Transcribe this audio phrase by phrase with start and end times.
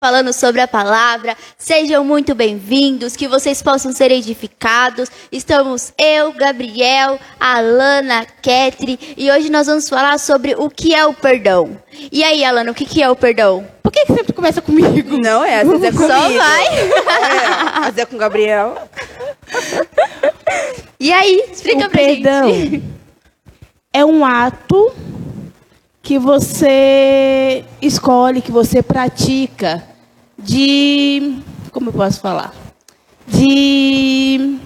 [0.00, 1.36] falando sobre a palavra.
[1.56, 5.10] Sejam muito bem-vindos, que vocês possam ser edificados.
[5.30, 11.12] Estamos eu, Gabriel, Alana, Ketri, e hoje nós vamos falar sobre o que é o
[11.12, 11.76] perdão.
[12.12, 13.66] E aí, Alana, o que que é o perdão?
[13.82, 15.18] Por que, que sempre começa comigo?
[15.18, 16.12] Não é, às vezes é comigo.
[16.12, 16.66] Só vai.
[16.66, 17.46] É,
[17.78, 18.88] às vezes é com o Gabriel.
[21.00, 22.82] E aí, explica o pra perdão gente.
[23.92, 24.92] é um ato
[26.02, 29.87] que você escolhe, que você pratica
[30.38, 31.38] de.
[31.72, 32.54] Como eu posso falar?
[33.26, 34.56] De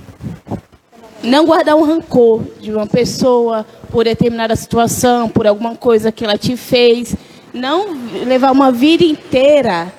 [1.22, 6.36] não guardar um rancor de uma pessoa por determinada situação, por alguma coisa que ela
[6.36, 7.16] te fez.
[7.52, 7.86] Não
[8.24, 9.92] levar uma vida inteira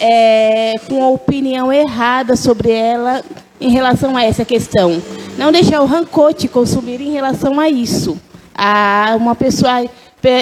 [0.00, 3.22] é, com a opinião errada sobre ela
[3.60, 5.02] em relação a essa questão.
[5.36, 8.18] Não deixar o rancor te consumir em relação a isso.
[8.54, 9.84] A uma pessoa,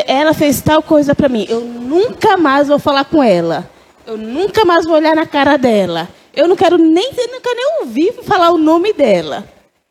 [0.07, 3.76] ela fez tal coisa para mim, eu nunca mais vou falar com ela.
[4.07, 6.09] Eu nunca mais vou olhar na cara dela.
[6.33, 9.45] Eu não quero nem, não quero nem ouvir falar o nome dela.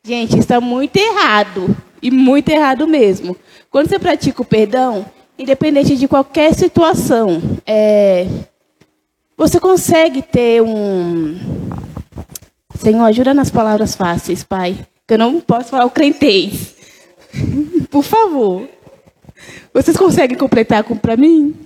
[0.05, 1.75] Gente, está muito errado.
[2.01, 3.35] E muito errado mesmo.
[3.69, 5.05] Quando você pratica o perdão,
[5.37, 8.25] independente de qualquer situação, é,
[9.35, 11.37] você consegue ter um.
[12.79, 14.77] Senhor, ajuda nas palavras fáceis, Pai.
[15.05, 16.75] Que eu não posso falar o crentez.
[17.91, 18.69] Por favor.
[19.73, 21.64] Vocês conseguem completar para mim?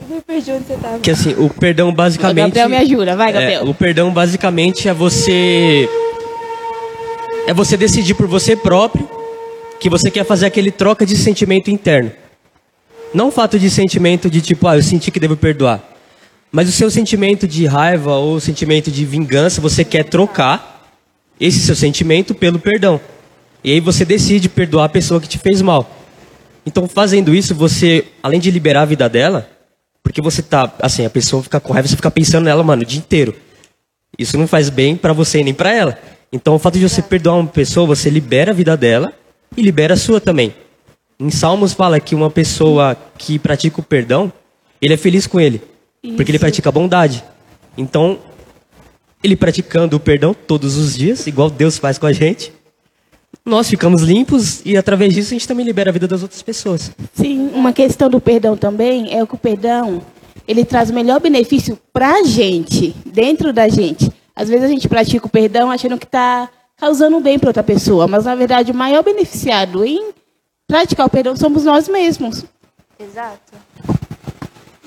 [0.00, 0.98] Eu me perdi onde você tava.
[0.98, 2.54] Que assim, o perdão basicamente.
[2.54, 3.62] Gabriel me ajuda, vai, Gabriel.
[3.62, 5.88] É, o perdão basicamente é você.
[7.46, 9.08] É você decidir por você próprio
[9.78, 12.10] que você quer fazer aquele troca de sentimento interno.
[13.12, 15.82] Não o fato de sentimento de tipo, ah, eu senti que devo perdoar.
[16.50, 20.88] Mas o seu sentimento de raiva ou sentimento de vingança, você quer trocar
[21.38, 23.00] esse seu sentimento pelo perdão.
[23.62, 25.90] E aí você decide perdoar a pessoa que te fez mal.
[26.66, 29.50] Então, fazendo isso, você, além de liberar a vida dela,
[30.04, 32.84] porque você tá, assim, a pessoa fica com raiva, você fica pensando nela, mano, o
[32.84, 33.34] dia inteiro.
[34.18, 35.98] Isso não faz bem pra você nem pra ela.
[36.30, 39.12] Então, o fato de você perdoar uma pessoa, você libera a vida dela
[39.56, 40.54] e libera a sua também.
[41.18, 44.32] Em Salmos fala que uma pessoa que pratica o perdão,
[44.80, 45.62] ele é feliz com ele,
[46.16, 47.24] porque ele pratica a bondade.
[47.78, 48.18] Então,
[49.22, 52.52] ele praticando o perdão todos os dias, igual Deus faz com a gente,
[53.44, 56.90] nós ficamos limpos e através disso a gente também libera a vida das outras pessoas.
[57.12, 60.02] Sim, uma questão do perdão também é que o perdão
[60.48, 64.10] ele traz o melhor benefício para a gente, dentro da gente.
[64.34, 68.08] Às vezes a gente pratica o perdão achando que está causando bem para outra pessoa,
[68.08, 70.10] mas na verdade o maior beneficiado em
[70.66, 72.44] praticar o perdão somos nós mesmos.
[72.98, 73.52] Exato.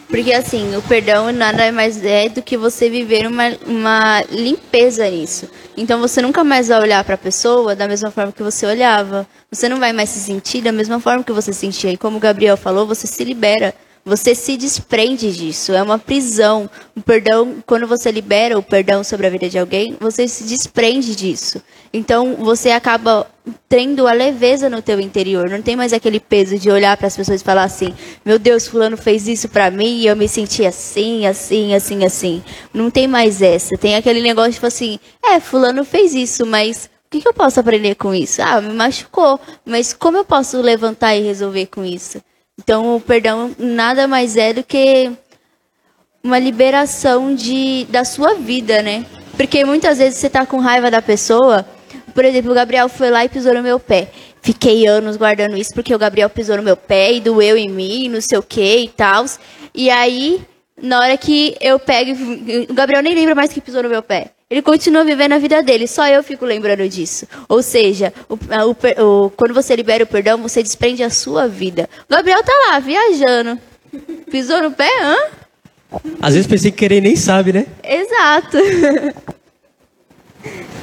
[0.10, 5.50] Porque assim, o perdão nada mais é do que você viver uma, uma limpeza nisso.
[5.76, 9.28] Então você nunca mais vai olhar para a pessoa da mesma forma que você olhava.
[9.52, 11.92] Você não vai mais se sentir da mesma forma que você se sentia.
[11.92, 13.76] E como o Gabriel falou, você se libera.
[14.08, 15.74] Você se desprende disso.
[15.74, 16.70] É uma prisão.
[16.96, 21.14] O perdão, quando você libera o perdão sobre a vida de alguém, você se desprende
[21.14, 21.62] disso.
[21.92, 23.28] Então você acaba
[23.68, 25.50] tendo a leveza no teu interior.
[25.50, 28.66] Não tem mais aquele peso de olhar para as pessoas e falar assim: "Meu Deus,
[28.66, 32.42] fulano fez isso para mim e eu me senti assim, assim, assim, assim".
[32.74, 33.78] Não tem mais essa.
[33.78, 37.60] Tem aquele negócio tipo assim: "É, fulano fez isso, mas o que, que eu posso
[37.60, 38.42] aprender com isso?
[38.42, 42.22] Ah, me machucou, mas como eu posso levantar e resolver com isso?"
[42.60, 45.12] Então, o perdão nada mais é do que
[46.24, 49.06] uma liberação de, da sua vida, né?
[49.38, 51.66] Porque muitas vezes você tá com raiva da pessoa.
[52.14, 54.10] Por exemplo, o Gabriel foi lá e pisou no meu pé.
[54.42, 58.10] Fiquei anos guardando isso porque o Gabriel pisou no meu pé e doeu em mim,
[58.10, 59.26] não sei o que e tal.
[59.74, 60.42] E aí,
[60.82, 62.12] na hora que eu pego.
[62.70, 64.32] O Gabriel nem lembra mais que pisou no meu pé.
[64.50, 67.28] Ele continua vivendo a vida dele, só eu fico lembrando disso.
[67.50, 71.90] Ou seja, o, o, o, quando você libera o perdão, você desprende a sua vida.
[72.10, 73.60] O Gabriel tá lá, viajando.
[74.32, 75.18] Pisou no pé, hã?
[76.22, 77.66] Às vezes pensei que querer nem sabe, né?
[77.84, 78.58] Exato.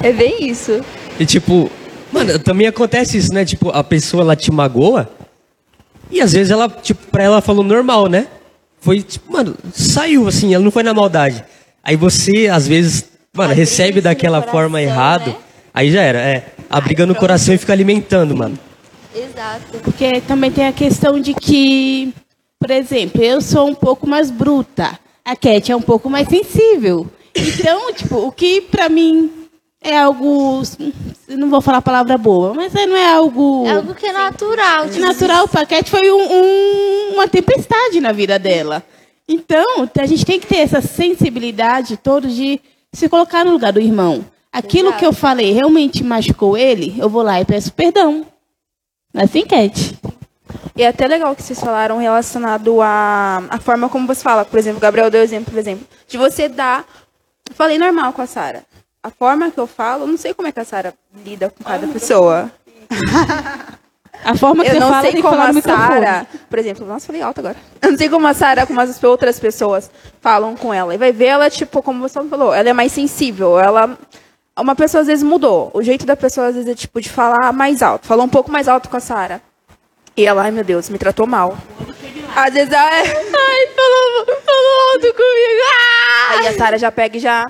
[0.03, 0.85] É bem isso.
[1.19, 1.71] E tipo,
[2.11, 3.43] mano, também acontece isso, né?
[3.43, 5.09] Tipo, a pessoa ela te magoa
[6.11, 8.27] e às vezes ela, tipo, pra ela falou normal, né?
[8.79, 11.43] Foi, tipo, mano, saiu assim, ela não foi na maldade.
[11.83, 15.35] Aí você, às vezes, mano, Abriga recebe daquela coração, forma errado, né?
[15.73, 16.45] aí já era, é.
[16.69, 18.57] A briga no coração e fica alimentando, mano.
[19.15, 19.77] Exato.
[19.83, 22.13] Porque também tem a questão de que,
[22.59, 24.97] por exemplo, eu sou um pouco mais bruta.
[25.23, 27.07] A Cat é um pouco mais sensível.
[27.35, 29.31] Então, tipo, o que pra mim
[29.81, 30.61] é algo.
[31.29, 33.65] Não vou falar a palavra boa, mas não é algo.
[33.67, 34.89] É algo que é natural.
[34.89, 35.47] tipo, natural.
[35.47, 38.83] Para a Cat foi um- um- uma tempestade na vida dela.
[39.27, 42.59] Então, a gente tem que ter essa sensibilidade toda de
[42.95, 44.25] se colocar no lugar do irmão.
[44.51, 44.99] Aquilo Exato.
[44.99, 48.25] que eu falei realmente machucou ele, eu vou lá e peço perdão.
[49.13, 49.97] É assim, Cat?
[50.75, 54.45] E é até legal que vocês falaram relacionado à, à forma como você fala.
[54.45, 56.85] Por exemplo, o Gabriel deu exemplo, por exemplo, de você dar.
[57.53, 58.63] Falei normal com a Sara.
[59.03, 60.93] A forma que eu falo, eu não sei como é que a Sara
[61.23, 62.51] lida com cada pessoa.
[64.23, 65.61] A forma que Eu você não fala sei como a.
[65.61, 67.55] Sara, por exemplo, nossa, falei alto agora.
[67.81, 69.89] Eu não sei como a Sara, como as outras pessoas
[70.21, 70.93] falam com ela.
[70.93, 73.59] E vai ver ela, tipo, como você falou, ela é mais sensível.
[73.59, 73.97] Ela.
[74.57, 75.69] Uma pessoa às vezes mudou.
[75.73, 78.07] O jeito da pessoa, às vezes, é tipo de falar mais alto.
[78.07, 79.41] Falou um pouco mais alto com a Sara.
[80.15, 81.57] E ela, ai meu Deus, me tratou mal.
[82.35, 83.01] Às vezes ela é.
[83.01, 85.61] Ai, falou, falou alto comigo.
[85.73, 86.39] Ah!
[86.39, 87.45] Aí a Sara já pega e já.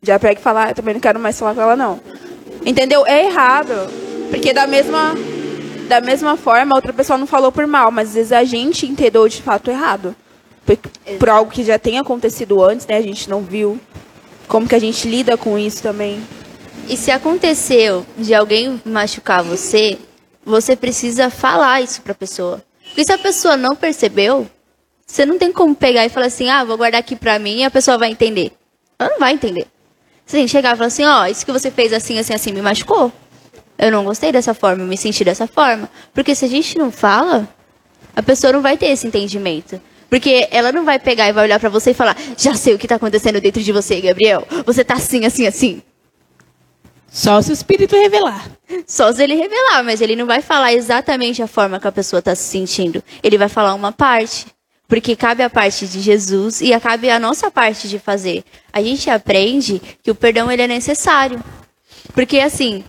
[0.00, 2.00] Já pega e fala, "Ah, eu também não quero mais falar com ela, não.
[2.64, 3.04] Entendeu?
[3.06, 3.74] É errado.
[4.30, 5.14] Porque da mesma.
[5.88, 8.86] Da mesma forma, a outra pessoa não falou por mal, mas às vezes a gente
[8.86, 10.14] entendeu de fato errado.
[10.66, 10.76] Por,
[11.18, 12.96] por algo que já tem acontecido antes, né?
[12.96, 13.80] A gente não viu.
[14.46, 16.22] Como que a gente lida com isso também.
[16.88, 19.98] E se aconteceu de alguém machucar você,
[20.44, 22.62] você precisa falar isso pra pessoa.
[22.84, 24.46] Porque se a pessoa não percebeu,
[25.06, 27.64] você não tem como pegar e falar assim, ah, vou guardar aqui pra mim e
[27.64, 28.52] a pessoa vai entender.
[28.98, 29.66] Ela não vai entender.
[30.26, 32.52] Você tem que chegar e falar assim, ó, isso que você fez assim, assim, assim,
[32.52, 33.10] me machucou.
[33.78, 35.88] Eu não gostei dessa forma, eu me senti dessa forma.
[36.12, 37.48] Porque se a gente não fala,
[38.14, 39.80] a pessoa não vai ter esse entendimento.
[40.10, 42.78] Porque ela não vai pegar e vai olhar pra você e falar, já sei o
[42.78, 44.46] que tá acontecendo dentro de você, Gabriel.
[44.66, 45.82] Você tá assim, assim, assim.
[47.10, 48.50] Só se o Espírito revelar.
[48.86, 52.18] Só se ele revelar, mas ele não vai falar exatamente a forma que a pessoa
[52.18, 53.02] está se sentindo.
[53.22, 54.46] Ele vai falar uma parte.
[54.86, 58.42] Porque cabe a parte de Jesus e cabe a nossa parte de fazer.
[58.72, 61.42] A gente aprende que o perdão ele é necessário.
[62.14, 62.82] Porque assim,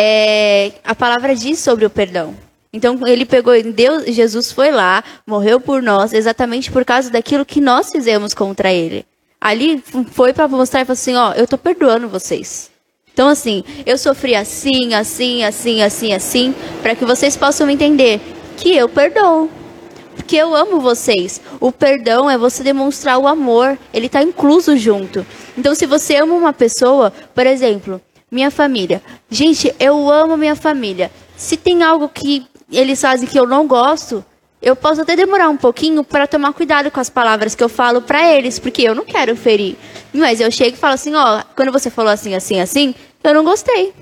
[0.00, 2.32] é, a palavra diz sobre o perdão.
[2.72, 7.60] Então ele pegou, Deus, Jesus foi lá, morreu por nós, exatamente por causa daquilo que
[7.60, 9.04] nós fizemos contra ele.
[9.40, 12.70] Ali foi para mostrar e falar assim, ó, eu tô perdoando vocês.
[13.12, 18.20] Então, assim, eu sofri assim, assim, assim, assim, assim, para que vocês possam entender
[18.56, 19.50] que eu perdoo.
[20.14, 21.40] Porque eu amo vocês.
[21.58, 23.76] O perdão é você demonstrar o amor.
[23.92, 25.26] Ele está incluso junto.
[25.56, 28.00] Então, se você ama uma pessoa, por exemplo,
[28.30, 29.02] minha família.
[29.30, 31.10] Gente, eu amo minha família.
[31.36, 34.24] Se tem algo que eles fazem que eu não gosto,
[34.60, 38.02] eu posso até demorar um pouquinho para tomar cuidado com as palavras que eu falo
[38.02, 39.76] para eles, porque eu não quero ferir.
[40.12, 43.44] Mas eu chego e falo assim, ó, quando você falou assim, assim, assim, eu não
[43.44, 43.94] gostei.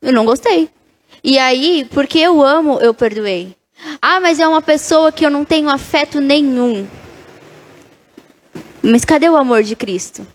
[0.00, 0.70] Eu não gostei.
[1.24, 3.54] E aí, porque eu amo, eu perdoei.
[4.00, 6.86] Ah, mas é uma pessoa que eu não tenho afeto nenhum.
[8.82, 10.26] Mas cadê o amor de Cristo?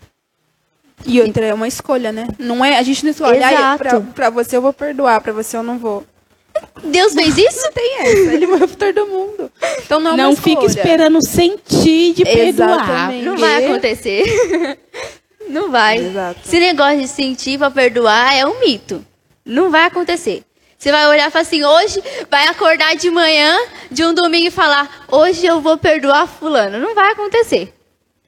[1.06, 2.26] E outra é uma escolha, né?
[2.38, 3.78] Não é, a gente não escolhe, "Ai, Exato.
[3.78, 6.04] pra, pra você eu vou perdoar, pra você eu não vou.
[6.82, 7.60] Deus fez isso?
[7.62, 9.50] Não tem essa, ele morreu por todo mundo.
[9.84, 10.66] Então não é Não fique escolha.
[10.66, 12.48] esperando sentir de perdoar.
[12.80, 13.24] Exatamente.
[13.24, 14.24] Não vai acontecer.
[15.48, 15.96] Não vai.
[15.98, 16.40] Exato.
[16.44, 19.02] Esse negócio de sentir pra perdoar é um mito.
[19.46, 20.42] Não vai acontecer.
[20.76, 23.56] Você vai olhar e falar assim, hoje vai acordar de manhã
[23.90, 26.78] de um domingo e falar, hoje eu vou perdoar fulano.
[26.78, 27.72] Não vai acontecer.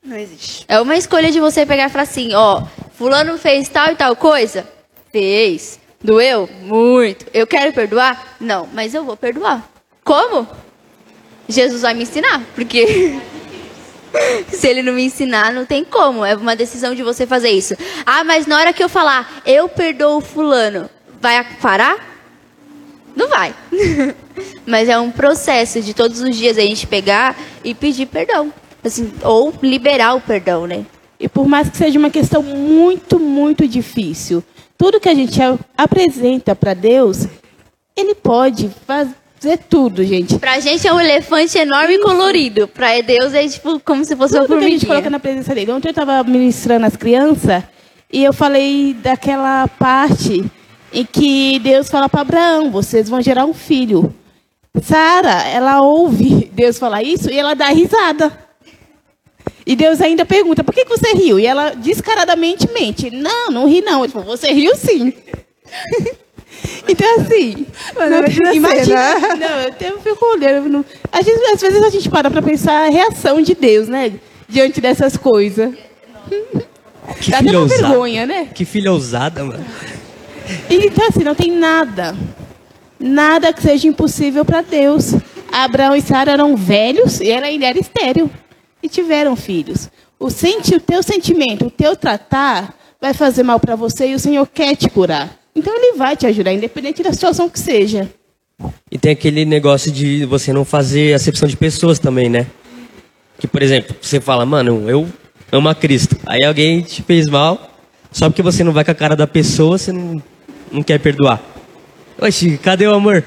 [0.03, 0.65] Não existe.
[0.67, 2.65] É uma escolha de você pegar e falar assim, ó,
[2.95, 4.67] fulano fez tal e tal coisa?
[5.13, 5.79] Fez.
[6.03, 6.49] Doeu?
[6.63, 7.27] Muito.
[7.35, 8.37] Eu quero perdoar?
[8.41, 9.69] Não, mas eu vou perdoar.
[10.03, 10.49] Como?
[11.47, 13.21] Jesus vai me ensinar, porque
[14.49, 16.25] se ele não me ensinar, não tem como.
[16.25, 17.77] É uma decisão de você fazer isso.
[18.07, 20.89] Ah, mas na hora que eu falar, eu perdoo fulano,
[21.21, 22.09] vai parar?
[23.15, 23.55] Não vai.
[24.65, 28.53] mas é um processo de todos os dias a gente pegar e pedir perdão.
[28.85, 30.85] Assim, ou liberar o perdão, né?
[31.19, 34.43] E por mais que seja uma questão muito, muito difícil,
[34.79, 37.27] tudo que a gente a- apresenta para Deus,
[37.97, 40.39] Ele pode fazer tudo, gente.
[40.39, 42.67] Pra gente é um elefante enorme e colorido.
[42.69, 44.89] Pra Deus é tipo como se fosse uma Tudo que a gente formiguinha.
[44.89, 45.73] coloca na presença dele.
[45.73, 47.63] Ontem eu estava ministrando as crianças
[48.11, 50.43] e eu falei daquela parte
[50.93, 54.15] em que Deus fala para Abraão: vocês vão gerar um filho.
[54.83, 58.33] Sara, ela ouve Deus falar isso e ela dá risada.
[59.67, 61.39] E Deus ainda pergunta: por que, que você riu?
[61.39, 64.05] E ela descaradamente mente: não, não ri não.
[64.05, 65.13] Ele falou: você riu sim.
[66.89, 67.67] então, assim.
[67.95, 69.19] Mano, imagina imagina.
[69.37, 70.69] Não, eu até fico olhando.
[70.69, 74.13] não- às, vezes, às vezes a gente para para pensar a reação de Deus, né?
[74.49, 75.73] Diante dessas coisas.
[77.21, 77.89] Que Dá até filha uma ousada.
[77.89, 78.49] vergonha, né?
[78.55, 79.65] Que filha ousada, mano.
[80.69, 82.17] E, Então, assim, não tem nada.
[82.99, 85.15] Nada que seja impossível para Deus.
[85.51, 88.31] Abraão e Sara eram velhos e ela ainda era estéril.
[88.83, 89.91] E tiveram filhos.
[90.19, 94.19] O, senti, o teu sentimento, o teu tratar vai fazer mal para você e o
[94.19, 95.39] Senhor quer te curar.
[95.55, 98.09] Então ele vai te ajudar, independente da situação que seja.
[98.91, 102.47] E tem aquele negócio de você não fazer acepção de pessoas também, né?
[103.39, 105.09] Que, por exemplo, você fala, mano, eu
[105.51, 106.17] amo a Cristo.
[106.27, 107.79] Aí alguém te fez mal,
[108.13, 110.23] só porque você não vai com a cara da pessoa, você não,
[110.71, 111.43] não quer perdoar.
[112.19, 113.25] Oxi, cadê o amor?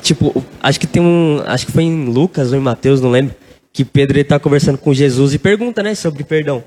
[0.00, 1.42] tipo, acho que tem um.
[1.46, 3.34] Acho que foi em Lucas ou em Mateus, não lembro.
[3.80, 6.62] Que Pedro ele tá conversando com Jesus e pergunta, né, sobre perdão.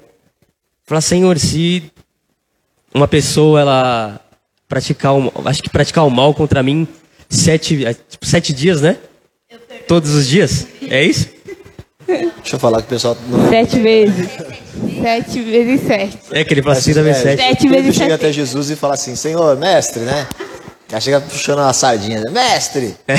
[0.83, 1.91] Fala, Senhor, se
[2.91, 4.19] uma pessoa ela
[4.67, 6.87] praticar um, acho que praticar o mal contra mim
[7.29, 8.97] sete, é, tipo, sete dias, né?
[9.87, 10.65] Todos os dias?
[10.89, 11.29] É isso?
[12.07, 14.29] Deixa eu falar que o pessoal não Sete vezes.
[14.99, 16.17] Sete vezes sete.
[16.31, 17.43] É que ele fala assim sete.
[17.43, 18.25] Sete Pedro vezes chega sete.
[18.25, 20.27] até Jesus e fala assim, Senhor, mestre, né?
[20.91, 22.31] Aí chega puxando uma sardinha, né?
[22.31, 23.13] mestre, é,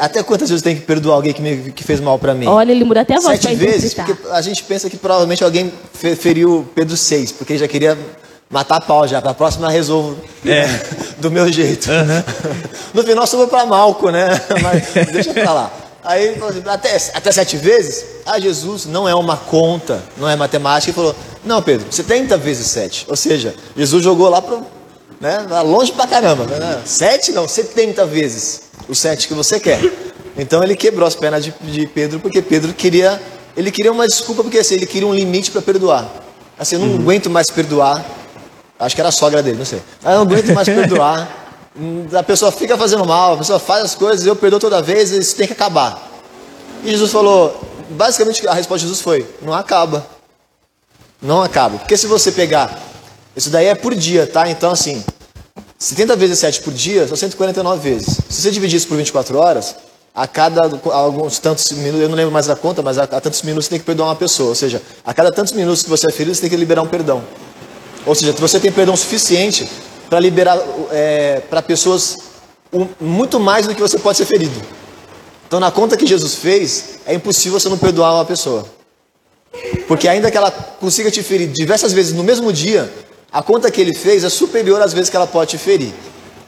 [0.00, 2.46] até quantas vezes eu tenho que perdoar alguém que, me, que fez mal pra mim?
[2.46, 3.94] Olha, ele muda até a voz Sete vezes?
[3.94, 7.96] Porque a gente pensa que provavelmente alguém fe- feriu Pedro seis, porque já queria
[8.50, 10.16] matar a pau já, pra próxima resolvo
[11.18, 11.88] do meu jeito.
[12.92, 14.28] No final sobrou pra Malco, né?
[14.62, 15.72] Mas deixa pra lá.
[16.04, 18.04] Aí ele falou assim, até, até sete vezes?
[18.26, 20.90] Ah, Jesus não é uma conta, não é matemática.
[20.90, 23.04] Ele falou, não, Pedro, 70 vezes sete.
[23.08, 24.62] Ou seja, Jesus jogou lá pro,
[25.20, 26.44] né, longe pra caramba.
[26.44, 26.82] Né?
[26.84, 29.80] Sete não, 70 vezes o sete que você quer.
[30.36, 33.20] Então ele quebrou as pernas de, de Pedro, porque Pedro queria,
[33.56, 36.10] ele queria uma desculpa, porque assim, ele queria um limite para perdoar.
[36.58, 38.04] Assim, eu não aguento mais perdoar.
[38.78, 39.80] Acho que era a sogra dele, não sei.
[40.04, 41.44] Eu não aguento mais perdoar.
[42.16, 45.34] A pessoa fica fazendo mal, a pessoa faz as coisas, eu perdoo toda vez, isso
[45.34, 46.10] tem que acabar.
[46.84, 50.06] E Jesus falou, basicamente a resposta de Jesus foi: não acaba.
[51.20, 51.78] Não acaba.
[51.78, 52.78] Porque se você pegar,
[53.36, 54.48] isso daí é por dia, tá?
[54.48, 55.02] Então assim,
[55.78, 58.18] 70 vezes 7 por dia são 149 vezes.
[58.28, 59.76] Se você dividir isso por 24 horas,
[60.14, 60.60] a cada
[60.92, 63.70] alguns tantos minutos, eu não lembro mais a conta, mas a, a tantos minutos você
[63.70, 64.50] tem que perdoar uma pessoa.
[64.50, 66.86] Ou seja, a cada tantos minutos que você é ferido, você tem que liberar um
[66.86, 67.22] perdão.
[68.06, 69.68] Ou seja, você tem perdão suficiente
[70.08, 70.56] para liberar
[71.50, 72.16] para pessoas
[72.72, 74.54] um- muito mais do que você pode ser ferido.
[75.48, 78.66] Então, na conta que Jesus fez, é impossível você não perdoar uma pessoa.
[79.88, 82.92] Porque ainda que ela consiga te ferir diversas vezes no mesmo dia,
[83.34, 85.92] a conta que ele fez é superior às vezes que ela pode te ferir.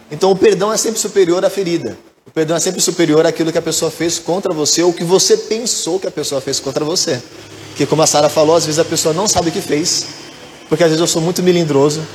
[0.08, 1.98] Então o perdão é sempre superior à ferida.
[2.24, 5.36] O perdão é sempre superior àquilo que a pessoa fez contra você ou que você
[5.36, 7.20] pensou que a pessoa fez contra você.
[7.70, 10.06] Porque como a Sara falou, às vezes a pessoa não sabe o que fez,
[10.68, 12.06] porque às vezes eu sou muito melindroso,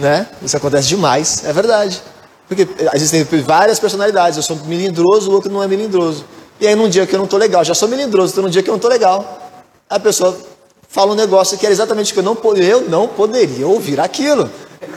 [0.00, 0.26] né?
[0.42, 2.02] Isso acontece demais, é verdade.
[2.48, 6.24] Porque existem várias personalidades, eu sou melindroso, o outro não é melindroso.
[6.60, 8.60] E aí num dia que eu não tô legal, já sou melindroso, então num dia
[8.60, 9.40] que eu não tô legal,
[9.88, 10.36] a pessoa
[10.88, 14.50] fala um negócio que era exatamente que eu não, eu não poderia ouvir aquilo.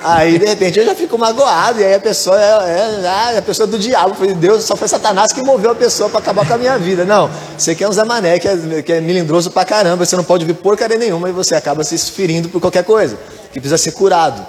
[0.04, 3.42] Aí de repente eu já fico magoado, e aí a pessoa é, é- ah, a
[3.42, 6.54] pessoa do diabo, foi Deus, só foi Satanás que moveu a pessoa para acabar com
[6.54, 7.04] a minha vida.
[7.04, 10.24] Não, você quer um Zé Mané, que é, que é melindroso pra caramba, você não
[10.24, 13.18] pode ouvir porcaria nenhuma e você acaba se ferindo por qualquer coisa,
[13.52, 14.46] que precisa ser curado.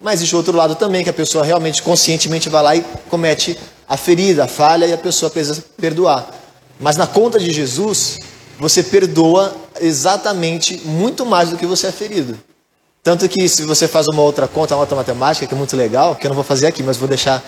[0.00, 3.96] Mas existe outro lado também, que a pessoa realmente conscientemente vai lá e comete a
[3.96, 6.28] ferida, a falha, e a pessoa precisa perdoar.
[6.78, 8.16] Mas na conta de Jesus,
[8.58, 12.38] você perdoa exatamente muito mais do que você é ferido.
[13.02, 16.16] Tanto que se você faz uma outra conta, uma outra matemática, que é muito legal,
[16.16, 17.42] que eu não vou fazer aqui, mas vou deixar,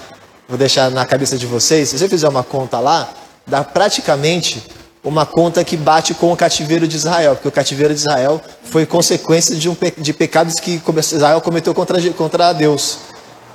[0.48, 3.12] vou deixar na cabeça de vocês, se você fizer uma conta lá,
[3.46, 4.62] dá praticamente
[5.02, 8.86] uma conta que bate com o cativeiro de Israel, porque o cativeiro de Israel foi
[8.86, 10.80] consequência de, um, de pecados que
[11.12, 12.98] Israel cometeu contra, contra Deus.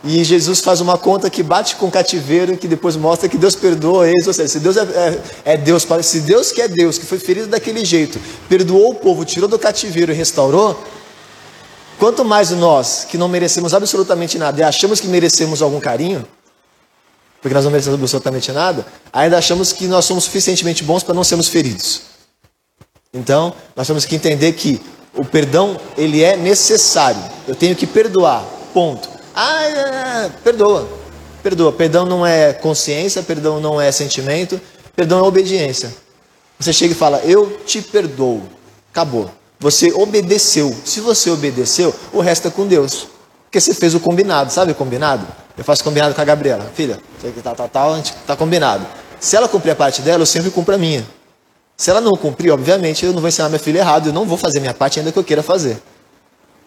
[0.07, 3.55] E Jesus faz uma conta que bate com o cativeiro, que depois mostra que Deus
[3.55, 4.27] perdoa eles.
[4.27, 7.17] Ou seja, se Deus é, é- é Deus, se Deus que é Deus, que foi
[7.17, 10.79] ferido daquele jeito, perdoou o povo, tirou do cativeiro e restaurou,
[11.97, 16.23] quanto mais nós, que não merecemos absolutamente nada e achamos que merecemos algum carinho,
[17.41, 21.23] porque nós não merecemos absolutamente nada, ainda achamos que nós somos suficientemente bons para não
[21.23, 22.01] sermos feridos.
[23.11, 24.79] Então, nós temos que entender que
[25.15, 27.21] o perdão, ele é necessário.
[27.47, 29.14] Eu tenho que perdoar, ponto.
[29.35, 30.87] Ah, é, é, perdoa.
[31.43, 31.73] Perdoa.
[31.73, 34.59] Perdão não é consciência, perdão não é sentimento,
[34.95, 35.93] perdão é obediência.
[36.57, 38.43] Você chega e fala, eu te perdoo.
[38.91, 39.29] Acabou.
[39.59, 40.73] Você obedeceu.
[40.85, 43.07] Se você obedeceu, o resto é com Deus.
[43.43, 45.27] Porque você fez o combinado, sabe o combinado?
[45.57, 46.71] Eu faço combinado com a Gabriela.
[46.73, 48.85] Filha, sei que tal, a gente tá combinado.
[49.19, 51.05] Se ela cumprir a parte dela, eu sempre cumpro a minha.
[51.77, 54.37] Se ela não cumprir, obviamente, eu não vou ensinar minha filha errado, eu não vou
[54.37, 55.77] fazer minha parte ainda que eu queira fazer.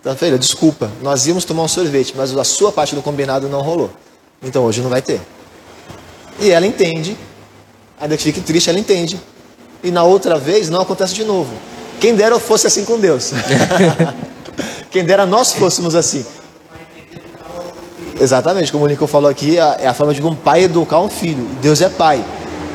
[0.00, 3.60] Então, filha, desculpa, nós íamos tomar um sorvete, mas a sua parte do combinado não
[3.60, 3.90] rolou.
[4.42, 5.20] Então hoje não vai ter.
[6.40, 7.16] E ela entende,
[8.00, 9.20] ainda que fique triste, ela entende.
[9.82, 11.52] E na outra vez não acontece de novo.
[12.00, 13.32] Quem dera eu fosse assim com Deus.
[14.90, 16.24] Quem dera nós fôssemos assim.
[18.20, 21.00] Exatamente, como o Lincoln falou aqui, é a- é a forma de um pai educar
[21.00, 21.44] um filho.
[21.60, 22.24] Deus é pai.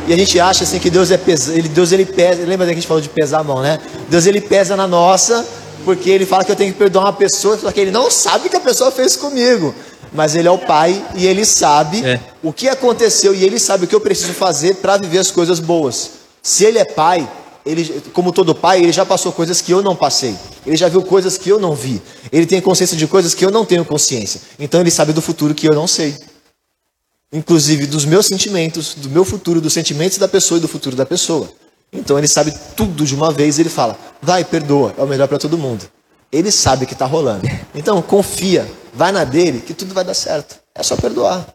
[0.08, 2.72] E a gente acha assim que Deus é pesa, ele, Deus ele pesa, lembra que
[2.74, 3.80] a gente falou de pesar a mão, né?
[4.10, 5.46] Deus ele pesa na nossa,
[5.84, 8.48] porque ele fala que eu tenho que perdoar uma pessoa, só que ele não sabe
[8.48, 9.74] o que a pessoa fez comigo.
[10.14, 12.20] Mas ele é o pai e ele sabe É.
[12.44, 15.60] o que aconteceu e ele sabe o que eu preciso fazer para viver as coisas
[15.60, 16.12] boas.
[16.42, 17.28] Se ele é pai,
[17.66, 20.36] ele, como todo pai, ele já passou coisas que eu não passei.
[20.66, 22.02] Ele já viu coisas que eu não vi.
[22.32, 24.40] Ele tem consciência de coisas que eu não tenho consciência.
[24.60, 26.16] Então ele sabe do futuro que eu não sei.
[27.32, 31.06] inclusive dos meus sentimentos, do meu futuro, dos sentimentos da pessoa e do futuro da
[31.06, 31.50] pessoa.
[31.94, 35.38] Então ele sabe tudo de uma vez, ele fala: "Vai, perdoa, é o melhor para
[35.38, 35.86] todo mundo".
[36.32, 37.48] Ele sabe que está rolando.
[37.76, 40.56] Então confia, vai na dele que tudo vai dar certo.
[40.74, 41.46] É só perdoar.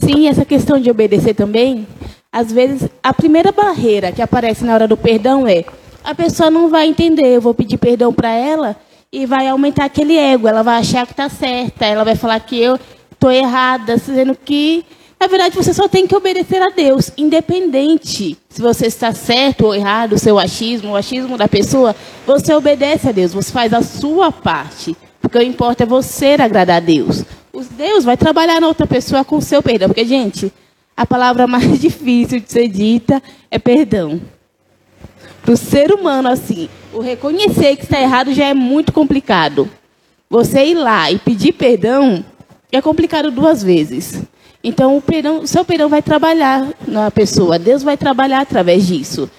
[0.00, 1.86] Sim, essa questão de obedecer também,
[2.30, 5.64] às vezes a primeira barreira que aparece na hora do perdão é
[6.04, 8.76] a pessoa não vai entender, eu vou pedir perdão para ela
[9.12, 12.60] e vai aumentar aquele ego, ela vai achar que está certa, ela vai falar que
[12.60, 12.78] eu
[13.10, 14.84] estou errada, sendo que
[15.20, 19.74] na verdade você só tem que obedecer a Deus, independente se você está certo ou
[19.74, 21.94] errado, o seu achismo, o achismo da pessoa,
[22.26, 26.76] você obedece a Deus, você faz a sua parte, porque o importa é você agradar
[26.76, 27.24] a Deus.
[27.52, 30.52] Os Deus vai trabalhar na outra pessoa com o seu perdão, porque gente,
[30.96, 34.20] a palavra mais difícil de ser dita é perdão.
[35.42, 39.68] Para o ser humano, assim, o reconhecer que está errado já é muito complicado.
[40.28, 42.24] Você ir lá e pedir perdão
[42.70, 44.22] é complicado duas vezes.
[44.62, 47.58] Então, o, perdão, o seu perdão vai trabalhar na pessoa.
[47.58, 49.30] Deus vai trabalhar através disso.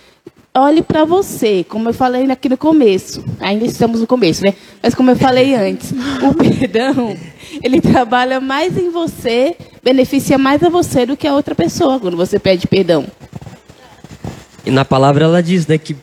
[0.55, 3.23] Olhe para você, como eu falei aqui no começo.
[3.39, 4.55] Ainda estamos no começo, né?
[4.81, 7.15] Mas como eu falei antes, o perdão,
[7.61, 12.17] ele trabalha mais em você, beneficia mais a você do que a outra pessoa quando
[12.17, 13.05] você pede perdão.
[14.65, 15.95] E na palavra ela diz, né, que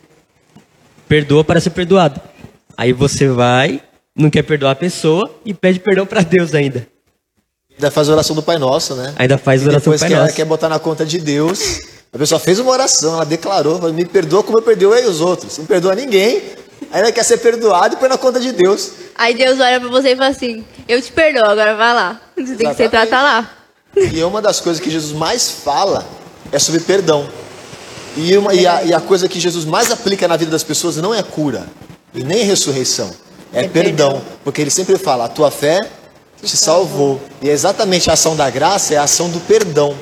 [1.07, 2.21] perdoa para ser perdoado.
[2.77, 3.81] Aí você vai,
[4.15, 6.87] não quer perdoar a pessoa e pede perdão para Deus ainda.
[7.77, 9.13] Ainda faz a oração do Pai Nosso, né?
[9.17, 10.35] Ainda faz E oração do depois Pai que ela Nosso.
[10.35, 11.81] quer botar na conta de Deus,
[12.11, 15.57] a pessoa fez uma oração, ela declarou, falou, me perdoa como eu perdoei os outros.
[15.59, 16.41] Não perdoa ninguém,
[16.91, 18.91] aí ela quer ser perdoada e põe na conta de Deus.
[19.15, 22.19] Aí Deus olha pra você e fala assim: Eu te perdoo, agora vai lá.
[22.35, 22.89] Você tem que Exatamente.
[22.89, 23.51] tratar lá.
[23.95, 26.05] E uma das coisas que Jesus mais fala
[26.51, 27.27] é sobre perdão.
[28.15, 30.97] E, uma, e, a, e a coisa que Jesus mais aplica na vida das pessoas
[30.97, 31.67] não é cura
[32.15, 33.11] e nem ressurreição,
[33.53, 34.13] é, É perdão.
[34.13, 34.21] perdão.
[34.43, 35.79] Porque ele sempre fala: a tua fé
[36.43, 37.19] te salvou.
[37.41, 39.95] E é exatamente a ação da graça é a ação do perdão.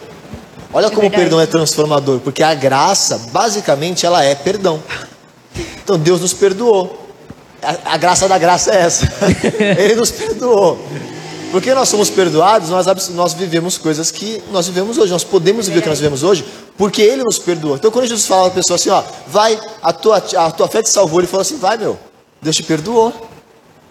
[0.74, 1.24] Olha como o verdade.
[1.24, 4.82] perdão é transformador, porque a graça, basicamente, ela é perdão.
[5.84, 7.08] Então Deus nos perdoou.
[7.62, 9.08] A, a graça da graça é essa.
[9.80, 10.78] Ele nos perdoou.
[11.52, 15.12] Porque nós somos perdoados, nós, nós vivemos coisas que nós vivemos hoje.
[15.14, 16.44] Nós podemos viver o que nós vivemos hoje
[16.78, 17.76] porque Ele nos perdoou.
[17.76, 20.82] Então quando Jesus fala para a pessoa assim, ó, vai, a tua, a tua fé
[20.82, 21.98] te salvou, Ele falou assim, vai meu,
[22.42, 23.14] Deus te perdoou.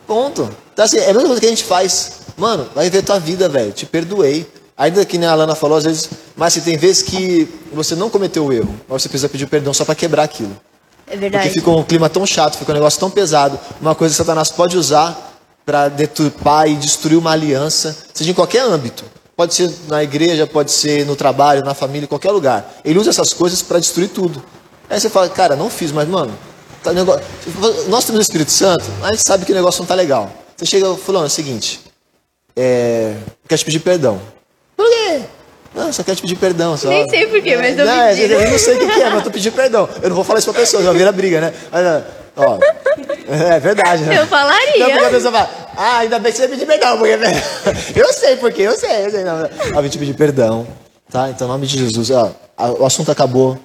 [0.07, 0.49] Ponto.
[0.73, 2.24] Então assim, é a mesma coisa que a gente faz.
[2.37, 4.47] Mano, vai ver tua vida, velho, te perdoei.
[4.77, 8.11] Ainda que nem a Alana falou, às vezes, mas se tem vezes que você não
[8.11, 10.51] cometeu o erro, mas você precisa pedir perdão só para quebrar aquilo.
[11.07, 11.51] É Porque verdade.
[11.51, 13.59] fica um clima tão chato, fica um negócio tão pesado.
[13.81, 15.33] Uma coisa que Satanás pode usar
[15.65, 19.05] para deturpar e destruir uma aliança, seja em qualquer âmbito.
[19.37, 22.81] Pode ser na igreja, pode ser no trabalho, na família, em qualquer lugar.
[22.85, 24.43] Ele usa essas coisas para destruir tudo.
[24.89, 26.33] Aí você fala, cara, não fiz, mas mano,
[26.83, 27.23] tá negócio...
[27.89, 30.31] nós temos o Espírito Santo, a gente sabe que o negócio não tá legal.
[30.57, 31.81] Você chega falando é o seguinte,
[32.57, 33.15] é...
[33.49, 34.21] quero te pedir perdão.
[34.77, 35.21] Por quê?
[35.75, 36.77] Não, só quero te pedir perdão.
[36.77, 36.89] Só.
[36.89, 38.33] Nem sei por quê, mas tô não, é, pedindo.
[38.35, 39.89] Eu não sei o que, que é, mas eu tô pedindo perdão.
[40.03, 41.53] Eu não vou falar isso pra pessoa, já vira briga, né?
[42.37, 42.59] Ó,
[43.29, 44.21] é verdade, né?
[44.21, 44.79] Eu falaria.
[44.79, 47.15] Não, porque a pessoa fala, ah, ainda bem que você pediu perdão, porque...
[47.99, 49.25] Eu sei porque, eu sei, eu sei.
[49.25, 50.67] Não, eu vim te pedir perdão,
[51.11, 51.31] tá?
[51.31, 52.33] Então, em nome de Jesus, ó,
[52.79, 53.59] o assunto acabou,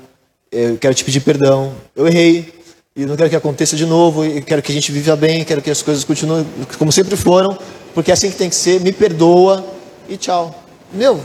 [0.51, 2.53] eu quero te pedir perdão, eu errei,
[2.95, 5.61] e não quero que aconteça de novo, e quero que a gente viva bem, quero
[5.61, 6.45] que as coisas continuem
[6.77, 7.57] como sempre foram,
[7.93, 9.65] porque é assim que tem que ser, me perdoa,
[10.07, 10.63] e tchau.
[10.91, 11.21] Meu,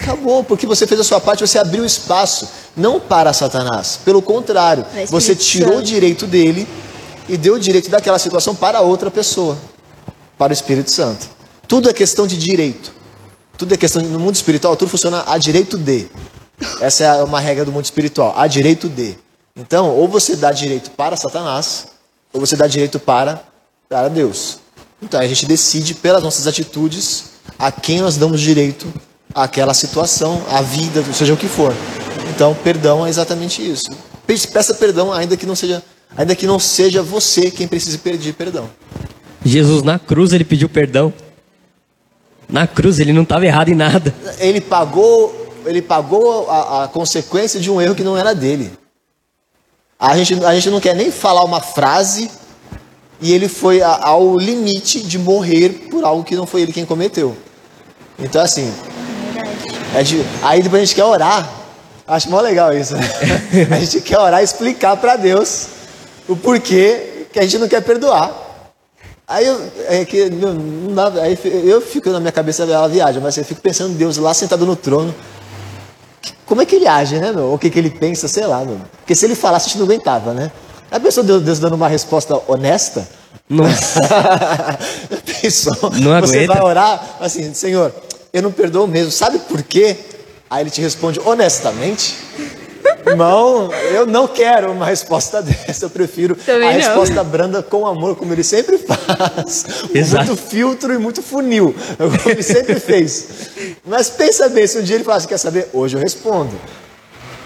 [0.00, 4.00] Acabou, porque você fez a sua parte, você abriu espaço, não para Satanás.
[4.02, 6.66] Pelo contrário, você tirou o direito dele
[7.28, 9.58] e deu o direito daquela situação para outra pessoa,
[10.38, 11.28] para o Espírito Santo.
[11.68, 12.92] Tudo é questão de direito.
[13.58, 16.08] Tudo é questão de, no mundo espiritual, tudo funciona a direito de.
[16.80, 19.18] Essa é uma regra do mundo espiritual, a direito de.
[19.56, 21.88] Então, ou você dá direito para Satanás,
[22.32, 23.42] ou você dá direito para,
[23.88, 24.58] para Deus.
[25.02, 27.24] Então, a gente decide pelas nossas atitudes
[27.58, 28.92] a quem nós damos direito
[29.34, 31.74] àquela situação, à vida, seja o que for.
[32.34, 33.90] Então, perdão é exatamente isso.
[34.26, 35.82] Pe- Peça perdão, ainda que não seja,
[36.16, 38.70] ainda que não seja você quem precise pedir perdão.
[39.44, 41.12] Jesus na cruz ele pediu perdão.
[42.48, 44.14] Na cruz ele não estava errado em nada.
[44.38, 48.72] Ele pagou, ele pagou a, a consequência de um erro que não era dele.
[50.00, 52.30] A gente, a gente não quer nem falar uma frase
[53.20, 56.86] e ele foi a- ao limite de morrer por algo que não foi ele quem
[56.86, 57.36] cometeu.
[58.18, 58.72] Então, assim.
[59.94, 61.48] é de- aí depois a gente quer orar.
[62.06, 62.94] Acho mó legal isso.
[62.96, 63.02] né?
[63.70, 65.66] a gente quer orar e explicar para Deus
[66.28, 68.32] o porquê que a gente não quer perdoar.
[69.28, 73.36] Aí eu, é que, não dá, aí eu fico na minha cabeça ela viaja, mas
[73.36, 75.14] eu fico pensando em Deus lá sentado no trono.
[76.46, 77.52] Como é que ele age, né, meu?
[77.52, 78.80] O que, que ele pensa, sei lá, meu.
[78.98, 80.50] Porque se ele falasse, a gente não aguentava, né?
[80.90, 83.08] A pessoa Deus, Deus dando uma resposta honesta.
[83.48, 84.00] Nossa.
[85.40, 85.90] Pensou?
[85.92, 86.54] Não Você aguenta.
[86.54, 87.92] vai orar assim, Senhor,
[88.32, 89.10] eu não perdoo mesmo.
[89.12, 89.96] Sabe por quê?
[90.48, 92.16] Aí ele te responde honestamente.
[93.06, 95.86] Irmão, eu não quero uma resposta dessa.
[95.86, 96.78] Eu prefiro Também a não.
[96.78, 99.64] resposta branda com amor, como ele sempre faz.
[99.94, 100.26] Exato.
[100.26, 103.26] muito filtro e muito funil, como ele sempre fez.
[103.84, 105.68] Mas pensa bem, se um dia ele falar, você quer saber?
[105.72, 106.54] Hoje eu respondo.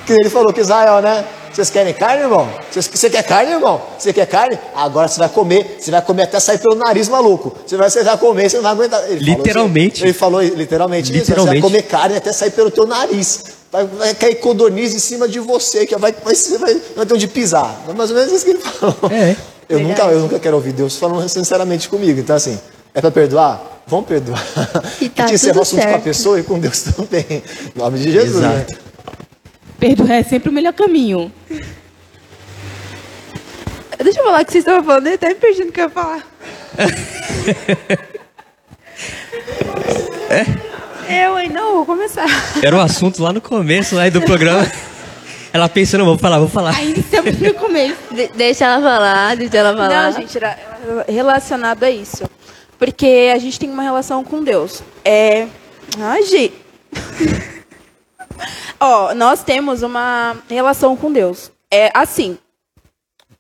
[0.06, 1.24] Que ele falou que Israel, né?
[1.54, 2.48] Vocês querem carne, irmão?
[2.70, 3.80] Vocês- Você quer carne, irmão?
[3.96, 4.58] Você quer carne?
[4.74, 5.76] Agora você vai comer.
[5.80, 7.56] Você vai comer até sair pelo nariz, maluco.
[7.64, 9.00] Você vai, você vai comer, você não vai aguentar.
[9.08, 9.94] Ele falou Literalmente.
[9.96, 10.04] isso.
[10.04, 11.12] ele falou literalmente, isso.
[11.12, 11.60] Você Literalmente.
[11.62, 13.44] vai comer carne até sair pelo teu nariz.
[13.70, 17.06] Vai, vai cair codorniz em cima de você, que vai, vai, você vai, não vai
[17.06, 17.80] ter onde pisar.
[17.88, 18.96] É mais ou menos isso que ele falou.
[19.12, 19.36] É.
[19.68, 22.18] Eu nunca, eu nunca quero ouvir Deus falando sinceramente comigo.
[22.20, 22.58] Então, assim,
[22.92, 23.82] é para perdoar?
[23.86, 24.42] Vamos perdoar.
[25.00, 26.02] E tá tudo o assunto com a certo.
[26.04, 27.24] pessoa e com Deus também.
[27.30, 28.42] Em nome de Jesus.
[28.42, 28.66] né?
[29.84, 31.30] Perdoar é sempre o melhor caminho.
[34.02, 35.84] Deixa eu falar o que vocês estavam falando, eu até me perdi no que eu
[35.84, 36.26] ia falar.
[41.06, 41.50] Eu, hein?
[41.50, 42.24] Não, vou começar.
[42.62, 44.66] Era um assunto lá no começo lá do programa.
[45.52, 46.74] Ela pensa, não, vou falar, vou falar.
[46.74, 47.96] Ainda estamos no começo.
[48.10, 50.10] De- deixa ela falar, deixa ela falar.
[50.12, 50.58] Não, gente, era
[51.06, 52.24] relacionado a isso.
[52.78, 54.82] Porque a gente tem uma relação com Deus.
[55.04, 55.46] É.
[56.00, 56.63] Ai, gente.
[58.86, 61.50] Ó, nós temos uma relação com Deus.
[61.70, 62.36] É assim.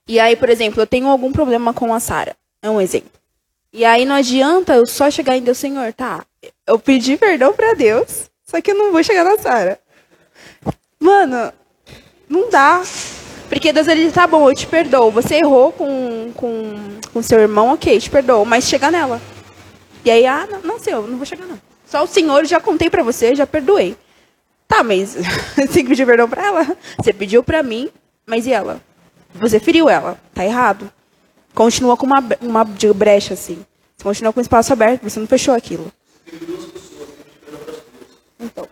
[0.08, 2.34] E aí, por exemplo, eu tenho algum problema com a Sara.
[2.62, 3.10] É um exemplo.
[3.70, 6.24] E aí não adianta eu só chegar em Deus, Senhor, tá?
[6.66, 9.78] Eu pedi perdão pra Deus, só que eu não vou chegar na Sara.
[10.98, 11.52] Mano,
[12.26, 12.82] não dá.
[13.46, 15.10] Porque Deus ele tá bom, eu te perdoo.
[15.10, 16.74] Você errou com, com,
[17.12, 19.20] com seu irmão, ok, te perdoo, mas chega nela.
[20.06, 21.60] E aí, ah, não, não sei, eu não vou chegar não.
[21.84, 23.94] Só o Senhor, já contei pra você, já perdoei.
[24.66, 25.14] Tá, mas
[25.54, 26.76] você tem que pedir perdão pra ela.
[26.98, 27.90] Você pediu pra mim,
[28.26, 28.80] mas e ela?
[29.34, 30.90] Você feriu ela, tá errado.
[31.54, 33.64] Continua com uma, uma brecha assim.
[33.96, 35.92] Você continua com o espaço aberto, você não fechou aquilo.
[38.38, 38.68] Então.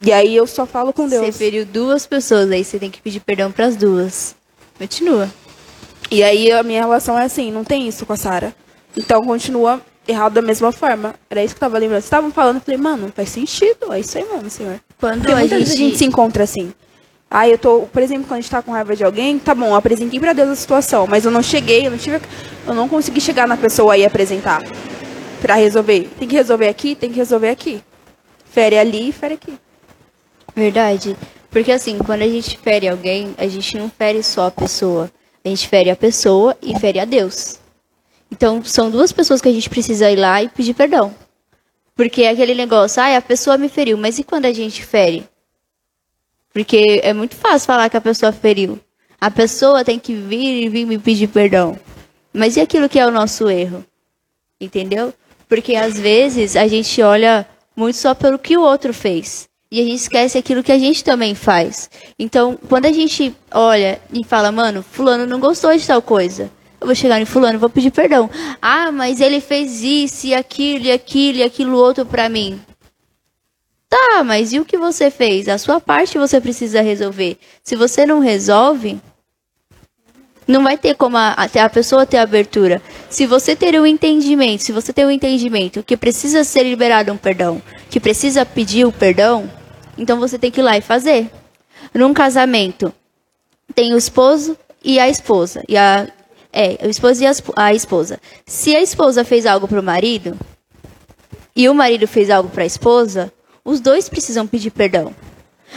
[0.00, 1.26] E aí eu só falo com Deus.
[1.26, 4.34] Você feriu duas pessoas, aí você tem que pedir perdão pras duas.
[4.78, 5.28] Continua.
[6.10, 8.54] E aí a minha relação é assim, não tem isso com a Sara.
[8.96, 11.14] Então continua errado da mesma forma.
[11.28, 12.00] Era isso que eu tava lembrando.
[12.00, 13.92] Vocês estavam falando, eu falei, mano, faz sentido.
[13.92, 14.80] É isso aí mesmo, senhor.
[14.98, 16.72] Quando Porque a muitas vezes a gente- se encontra assim.
[17.30, 19.66] Aí eu tô, por exemplo, quando a gente tá com raiva de alguém, tá bom,
[19.66, 22.20] eu apresentei pra Deus a situação, mas eu não cheguei, eu não tive.
[22.66, 24.62] Eu não consegui chegar na pessoa e apresentar.
[25.40, 26.10] Pra resolver.
[26.18, 27.82] Tem que resolver aqui, tem que resolver aqui.
[28.50, 29.54] Fere ali, fere aqui.
[30.56, 31.16] Verdade.
[31.50, 35.10] Porque assim, quando a gente fere alguém, a gente não fere só a pessoa.
[35.44, 37.58] A gente fere a pessoa e fere a Deus.
[38.32, 41.14] Então, são duas pessoas que a gente precisa ir lá e pedir perdão.
[41.98, 45.28] Porque é aquele negócio, ah, a pessoa me feriu, mas e quando a gente fere?
[46.52, 48.78] Porque é muito fácil falar que a pessoa feriu.
[49.20, 51.76] A pessoa tem que vir e vir me pedir perdão.
[52.32, 53.84] Mas e aquilo que é o nosso erro?
[54.60, 55.12] Entendeu?
[55.48, 59.48] Porque às vezes a gente olha muito só pelo que o outro fez.
[59.68, 61.90] E a gente esquece aquilo que a gente também faz.
[62.16, 66.48] Então, quando a gente olha e fala, mano, fulano não gostou de tal coisa.
[66.80, 68.30] Eu vou chegar em fulano vou pedir perdão.
[68.62, 72.60] Ah, mas ele fez isso e aquilo e aquilo e aquilo outro pra mim.
[73.88, 75.48] Tá, mas e o que você fez?
[75.48, 77.38] A sua parte você precisa resolver.
[77.64, 79.00] Se você não resolve,
[80.46, 82.82] não vai ter como a, a- pessoa ter abertura.
[83.10, 87.16] Se você ter um entendimento, se você ter um entendimento que precisa ser liberado um
[87.16, 89.50] perdão, que precisa pedir o perdão,
[89.96, 91.30] então você tem que ir lá e fazer.
[91.94, 92.92] Num casamento,
[93.74, 95.62] tem o esposo e a esposa.
[95.66, 96.06] E a,
[96.52, 98.18] é, o esposo e a, esp- a esposa.
[98.46, 100.36] Se a esposa fez algo pro marido
[101.54, 103.32] e o marido fez algo para a esposa,
[103.64, 105.14] os dois precisam pedir perdão.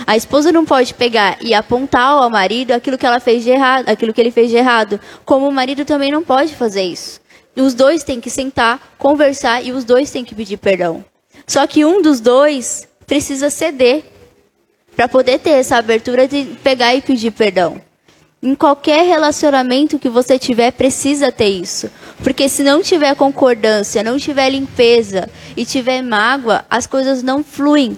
[0.08, 3.90] A esposa não pode pegar e apontar ao marido aquilo que ela fez de errado,
[3.90, 7.20] aquilo que ele fez de errado, como o marido também não pode fazer isso.
[7.56, 11.04] Os dois têm que sentar, conversar e os dois têm que pedir perdão.
[11.46, 14.06] Só que um dos dois precisa ceder
[14.96, 17.82] para poder ter essa abertura de pegar e pedir perdão.
[18.44, 21.92] Em qualquer relacionamento que você tiver, precisa ter isso.
[22.24, 27.96] Porque se não tiver concordância, não tiver limpeza e tiver mágoa, as coisas não fluem.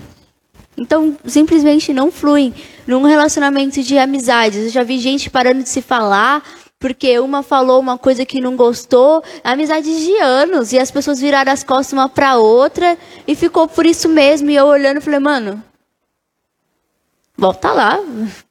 [0.78, 2.54] Então, simplesmente não fluem.
[2.86, 6.44] Num relacionamento de amizades, eu já vi gente parando de se falar
[6.84, 11.50] porque uma falou uma coisa que não gostou, amizades de anos, e as pessoas viraram
[11.50, 14.50] as costas uma pra outra e ficou por isso mesmo.
[14.50, 15.64] E eu olhando, falei, mano,
[17.38, 18.00] volta lá,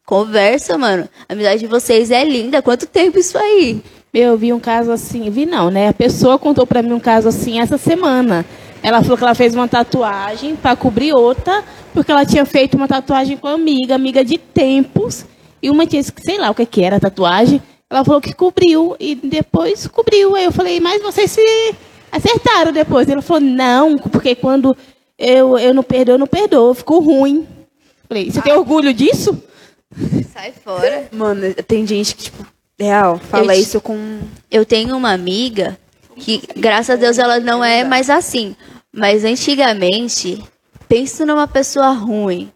[0.04, 1.08] conversa, mano.
[1.28, 2.62] A amizade de vocês é linda.
[2.62, 3.82] Quanto tempo isso aí?
[4.12, 5.88] Eu vi um caso assim, vi não, né?
[5.88, 8.44] A pessoa contou pra mim um caso assim essa semana.
[8.82, 11.64] Ela falou que ela fez uma tatuagem para cobrir outra,
[11.94, 15.24] porque ela tinha feito uma tatuagem com uma amiga, amiga de tempos,
[15.62, 17.62] e uma tinha, sei lá o que que era a tatuagem.
[17.88, 20.34] Ela falou que cobriu e depois cobriu.
[20.34, 21.74] Aí eu falei, mas vocês se
[22.10, 23.08] acertaram depois.
[23.08, 24.76] Ela falou, não, porque quando
[25.18, 27.46] Eu, eu não perdoo, eu não perdoo, ficou ruim.
[28.12, 29.42] Falei, você tem orgulho disso?
[30.30, 31.08] Sai fora.
[31.10, 32.46] Mano, tem gente que, tipo,
[32.78, 34.20] real, fala Eu isso com.
[34.50, 35.78] Eu tenho uma amiga
[36.16, 38.54] que, graças a Deus, ela não é mais assim.
[38.92, 40.44] Mas antigamente,
[40.86, 42.52] pensa numa pessoa ruim.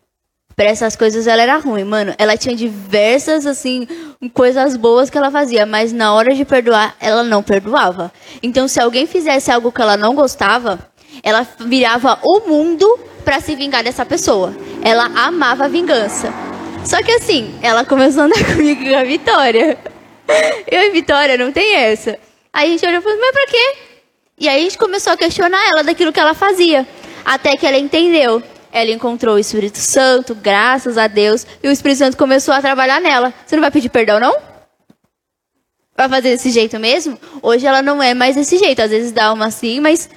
[0.55, 2.14] Pra essas coisas ela era ruim, mano.
[2.19, 3.88] Ela tinha diversas, assim,
[4.35, 8.12] coisas boas que ela fazia, mas na hora de perdoar, ela não perdoava.
[8.42, 10.79] Então, se alguém fizesse algo que ela não gostava,
[11.26, 12.86] ela virava o mundo
[13.24, 14.54] pra se vingar dessa pessoa.
[14.80, 16.32] Ela amava a vingança.
[16.84, 19.76] Só que assim, ela começou a andar comigo com a Vitória.
[20.70, 22.16] Eu e Vitória não tem essa.
[22.52, 23.76] Aí a gente olhou e falou, mas pra quê?
[24.38, 26.86] E aí a gente começou a questionar ela daquilo que ela fazia.
[27.24, 28.40] Até que ela entendeu.
[28.70, 33.00] Ela encontrou o Espírito Santo, graças a Deus, e o Espírito Santo começou a trabalhar
[33.00, 33.34] nela.
[33.44, 34.36] Você não vai pedir perdão, não?
[35.96, 37.18] Vai fazer desse jeito mesmo?
[37.42, 38.80] Hoje ela não é mais desse jeito.
[38.80, 40.08] Às vezes dá uma assim, mas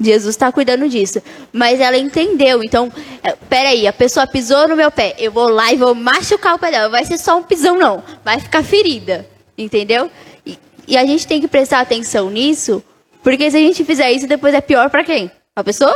[0.00, 1.22] Jesus está cuidando disso.
[1.52, 2.64] Mas ela entendeu.
[2.64, 2.90] Então,
[3.22, 5.14] é, peraí, a pessoa pisou no meu pé.
[5.18, 6.88] Eu vou lá e vou machucar o pé dela.
[6.88, 8.02] Vai ser só um pisão, não.
[8.24, 9.28] Vai ficar ferida.
[9.58, 10.10] Entendeu?
[10.46, 10.58] E,
[10.88, 12.82] e a gente tem que prestar atenção nisso,
[13.22, 15.30] porque se a gente fizer isso, depois é pior pra quem?
[15.54, 15.94] A pessoa?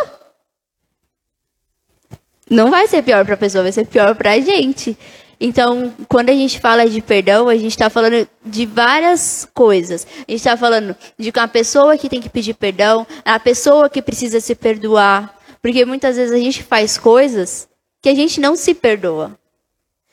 [2.50, 4.96] Não vai ser pior pra pessoa, vai ser pior pra gente.
[5.46, 10.06] Então, quando a gente fala de perdão, a gente está falando de várias coisas.
[10.26, 14.00] A gente está falando de uma pessoa que tem que pedir perdão, a pessoa que
[14.00, 15.38] precisa se perdoar.
[15.60, 17.68] Porque muitas vezes a gente faz coisas
[18.00, 19.38] que a gente não se perdoa.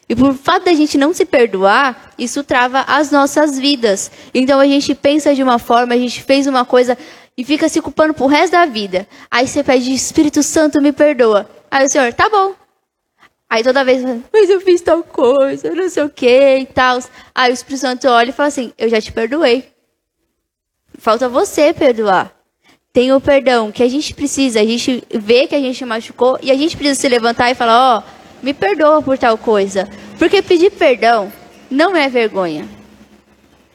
[0.10, 4.12] E por fato da gente não se perdoar, isso trava as nossas vidas.
[4.34, 6.98] Então a gente pensa de uma forma, a gente fez uma coisa
[7.38, 9.08] e fica se culpando pro resto da vida.
[9.32, 11.50] Aí você pede, Espírito Santo, me perdoa.
[11.72, 12.61] Aí o Senhor, tá bom.
[13.52, 17.00] Aí toda vez, mas eu fiz tal coisa, não sei o que e tal.
[17.36, 19.68] Aí o Espírito Santo olha e fala assim: Eu já te perdoei.
[20.98, 22.34] Falta você perdoar.
[22.94, 26.50] Tem o perdão que a gente precisa, a gente vê que a gente machucou e
[26.50, 28.04] a gente precisa se levantar e falar: Ó, oh,
[28.42, 29.86] me perdoa por tal coisa.
[30.18, 31.30] Porque pedir perdão
[31.70, 32.66] não é vergonha.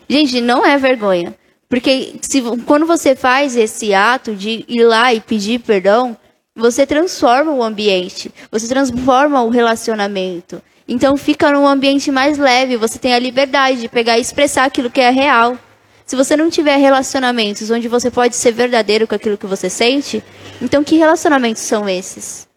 [0.09, 1.35] Gente, não é vergonha.
[1.69, 6.17] Porque se, quando você faz esse ato de ir lá e pedir perdão,
[6.57, 10.63] você transforma o ambiente, você transforma o relacionamento.
[10.89, 14.91] Então fica num ambiente mais leve, você tem a liberdade de pegar e expressar aquilo
[14.91, 15.59] que é real.
[16.07, 20.23] Se você não tiver relacionamentos onde você pode ser verdadeiro com aquilo que você sente,
[20.63, 22.49] então que relacionamentos são esses?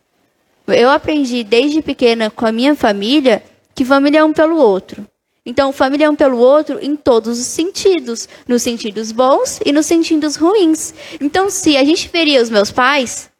[0.68, 3.44] Eu aprendi desde pequena com a minha família
[3.76, 5.06] que família é um pelo outro.
[5.46, 9.88] Então, família é um pelo outro em todos os sentidos, nos sentidos bons e nos
[9.88, 10.94] sentidos ruins.
[11.20, 13.32] Então, se a gente feria os meus pais,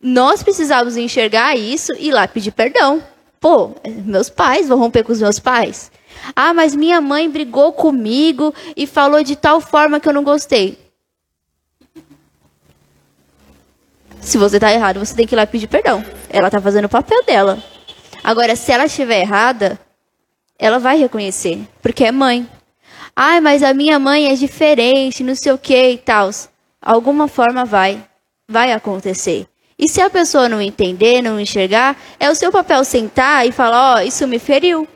[0.00, 3.02] nós precisávamos enxergar isso e ir lá pedir perdão.
[3.40, 3.72] Pô,
[4.04, 5.90] meus pais, vou romper com os meus pais.
[6.34, 10.78] Ah, mas minha mãe brigou comigo e falou de tal forma que eu não gostei.
[14.20, 16.04] Se você está errado, você tem que ir lá pedir perdão.
[16.28, 17.62] Ela está fazendo o papel dela.
[18.22, 19.78] Agora, se ela estiver errada,
[20.58, 22.46] ela vai reconhecer, porque é mãe.
[23.14, 26.30] Ah, mas a minha mãe é diferente, não sei o que e tal.
[26.80, 28.04] Alguma forma vai,
[28.48, 29.46] vai acontecer.
[29.78, 33.94] E se a pessoa não entender, não enxergar, é o seu papel sentar e falar:
[33.94, 34.88] Ó, oh, isso me feriu.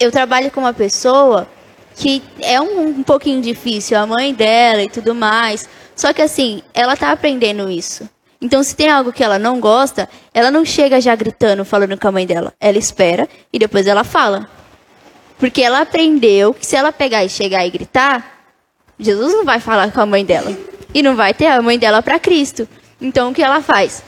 [0.00, 1.48] Eu trabalho com uma pessoa
[1.94, 5.68] que é um, um pouquinho difícil, a mãe dela e tudo mais.
[5.94, 8.08] Só que assim, ela tá aprendendo isso.
[8.40, 12.06] Então, se tem algo que ela não gosta, ela não chega já gritando, falando com
[12.06, 12.52] a mãe dela.
[12.60, 14.48] Ela espera e depois ela fala.
[15.38, 18.42] Porque ela aprendeu que se ela pegar e chegar e gritar,
[18.98, 20.54] Jesus não vai falar com a mãe dela.
[20.92, 22.68] E não vai ter a mãe dela para Cristo.
[23.00, 24.02] Então, o que ela faz?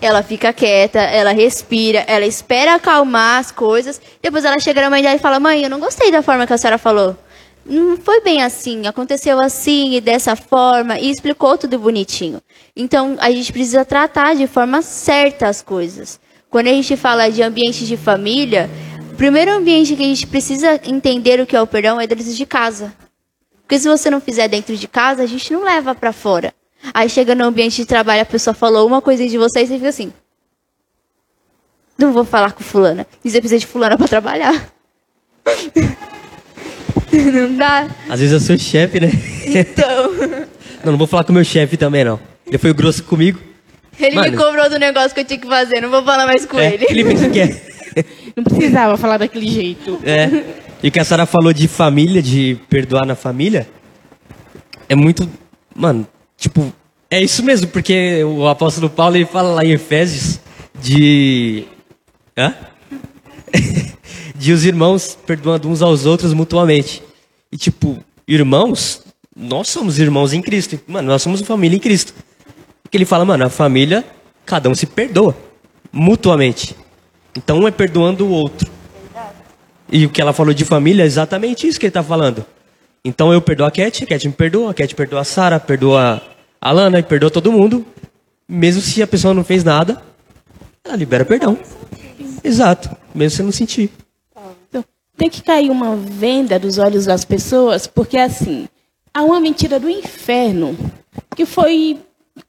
[0.00, 4.00] Ela fica quieta, ela respira, ela espera acalmar as coisas.
[4.22, 6.52] Depois ela chega na mãe dela e fala: Mãe, eu não gostei da forma que
[6.52, 7.16] a senhora falou.
[7.64, 12.42] Não foi bem assim, aconteceu assim e dessa forma, e explicou tudo bonitinho.
[12.76, 16.20] Então, a gente precisa tratar de forma certa as coisas.
[16.50, 18.68] Quando a gente fala de ambiente de família,
[19.10, 22.24] o primeiro ambiente que a gente precisa entender o que é o perdão é dentro
[22.24, 22.92] de casa.
[23.62, 26.52] Porque se você não fizer dentro de casa, a gente não leva para fora.
[26.92, 29.74] Aí chega no ambiente de trabalho, a pessoa falou uma coisa de você e você
[29.76, 30.12] fica assim.
[31.96, 33.06] Não vou falar com fulana.
[33.24, 34.68] E você precisa de fulana para trabalhar.
[37.12, 37.88] não dá.
[38.08, 39.10] Às vezes eu sou chefe, né?
[39.46, 40.12] Então.
[40.84, 42.18] não, não vou falar com o meu chefe também, não.
[42.46, 43.38] Ele foi grosso comigo.
[43.98, 44.30] Ele Mano.
[44.30, 46.74] me cobrou do negócio que eu tinha que fazer, não vou falar mais com É,
[46.74, 46.86] ele.
[46.88, 47.60] ele pensa que é.
[48.34, 50.00] Não precisava falar daquele jeito.
[50.04, 50.28] É.
[50.82, 53.68] E o que a senhora falou de família, de perdoar na família,
[54.88, 55.30] é muito.
[55.74, 56.06] Mano,
[56.44, 56.72] tipo,
[57.10, 60.38] é isso mesmo, porque o apóstolo Paulo ele fala lá em Efésios
[60.80, 61.64] de.
[62.36, 62.54] Hã?
[64.34, 67.02] de os irmãos perdoando uns aos outros mutuamente.
[67.50, 69.02] E tipo, irmãos,
[69.34, 70.78] nós somos irmãos em Cristo.
[70.86, 72.12] Mano, nós somos uma família em Cristo.
[72.82, 74.04] Porque ele fala, mano, a família
[74.44, 75.34] cada um se perdoa
[75.90, 76.76] mutuamente.
[77.34, 78.70] Então um é perdoando o outro.
[79.90, 82.44] E o que ela falou de família é exatamente isso que ele está falando.
[83.04, 86.33] Então eu perdoo a Cat, a Cat me perdoa, a Cat perdoa a Sara, perdoa
[86.64, 87.84] a Lana e perdoa todo mundo.
[88.48, 90.02] Mesmo se a pessoa não fez nada,
[90.82, 91.58] ela libera perdão.
[92.42, 93.90] Exato, mesmo se não sentir.
[94.68, 94.82] Então,
[95.14, 98.66] tem que cair uma venda dos olhos das pessoas, porque assim,
[99.12, 100.74] há uma mentira do inferno
[101.36, 101.98] que foi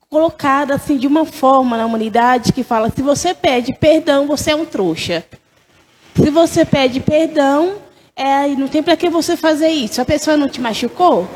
[0.10, 4.56] colocada assim de uma forma na humanidade que fala: se você pede perdão, você é
[4.56, 5.26] um trouxa.
[6.16, 7.76] Se você pede perdão,
[8.16, 10.02] é, não tem para que você fazer isso.
[10.02, 11.28] A pessoa não te machucou,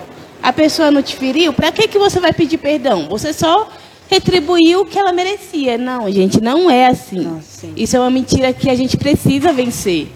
[0.42, 3.08] a pessoa não te feriu, para que que você vai pedir perdão?
[3.10, 3.70] Você só
[4.10, 5.78] retribuiu o que ela merecia.
[5.78, 7.22] Não, gente, não é assim.
[7.22, 7.42] Não,
[7.76, 10.08] isso é uma mentira que a gente precisa vencer.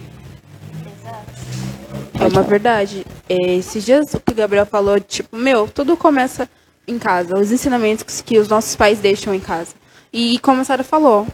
[2.20, 3.06] É uma verdade.
[3.28, 6.50] É, esses dias o que o Gabriel falou, tipo, meu, tudo começa
[6.88, 7.38] em casa.
[7.38, 9.74] Os ensinamentos que os nossos pais deixam em casa.
[10.12, 11.28] E como a Sara falou,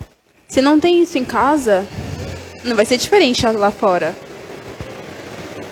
[0.47, 1.85] se não tem isso em casa,
[2.63, 4.15] não vai ser diferente lá fora.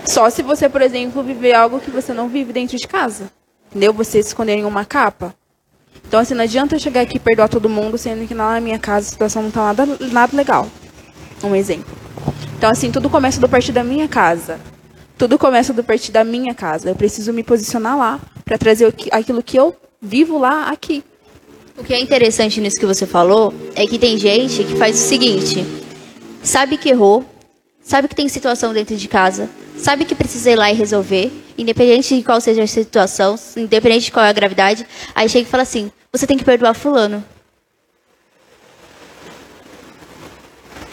[0.07, 3.29] Só se você, por exemplo, viver algo que você não vive dentro de casa.
[3.69, 3.91] Entendeu?
[3.93, 5.35] Você se esconder em uma capa.
[6.07, 8.61] Então, assim, não adianta eu chegar aqui e perdoar todo mundo, sendo que lá na
[8.61, 10.67] minha casa a situação não tá nada, nada legal.
[11.43, 11.93] Um exemplo.
[12.57, 14.59] Então, assim, tudo começa do partir da minha casa.
[15.17, 16.89] Tudo começa do partir da minha casa.
[16.89, 21.03] Eu preciso me posicionar lá para trazer aquilo que eu vivo lá aqui.
[21.77, 25.07] O que é interessante nisso que você falou é que tem gente que faz o
[25.07, 25.65] seguinte:
[26.41, 27.25] sabe que errou,
[27.87, 32.17] sabe que tem situação dentro de casa, sabe que precisa ir lá e resolver, independente
[32.17, 35.63] de qual seja a situação, independente de qual é a gravidade, aí chega e fala
[35.63, 37.23] assim: você tem que perdoar fulano.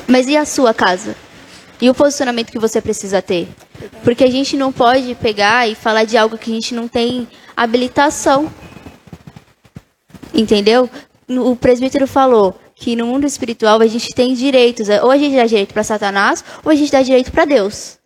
[0.06, 1.16] Mas e a sua casa?
[1.80, 3.48] E o posicionamento que você precisa ter?
[4.04, 7.26] Porque a gente não pode pegar e falar de algo que a gente não tem
[7.56, 8.48] habilitação.
[10.32, 10.88] Entendeu?
[11.28, 14.88] O presbítero falou que no mundo espiritual a gente tem direitos.
[15.02, 17.98] Ou a gente dá direito para Satanás, ou a gente dá direito para Deus.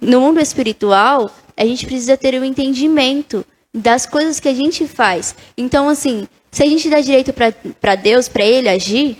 [0.00, 4.86] No mundo espiritual, a gente precisa ter o um entendimento das coisas que a gente
[4.86, 5.34] faz.
[5.56, 7.32] Então, assim, se a gente dá direito
[7.80, 9.18] para Deus, para Ele agir,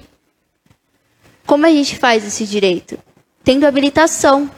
[1.46, 2.98] como a gente faz esse direito?
[3.44, 4.50] Tendo habilitação.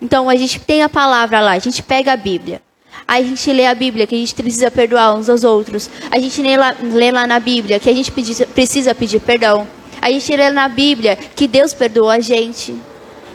[0.00, 2.60] Então, a gente tem a palavra lá, a gente pega a Bíblia.
[3.08, 5.88] A gente lê a Bíblia, que a gente precisa perdoar uns aos outros.
[6.10, 9.66] A gente lê lá, lê lá na Bíblia, que a gente precisa pedir perdão.
[10.02, 12.74] A gente lê na Bíblia que Deus perdoa a gente.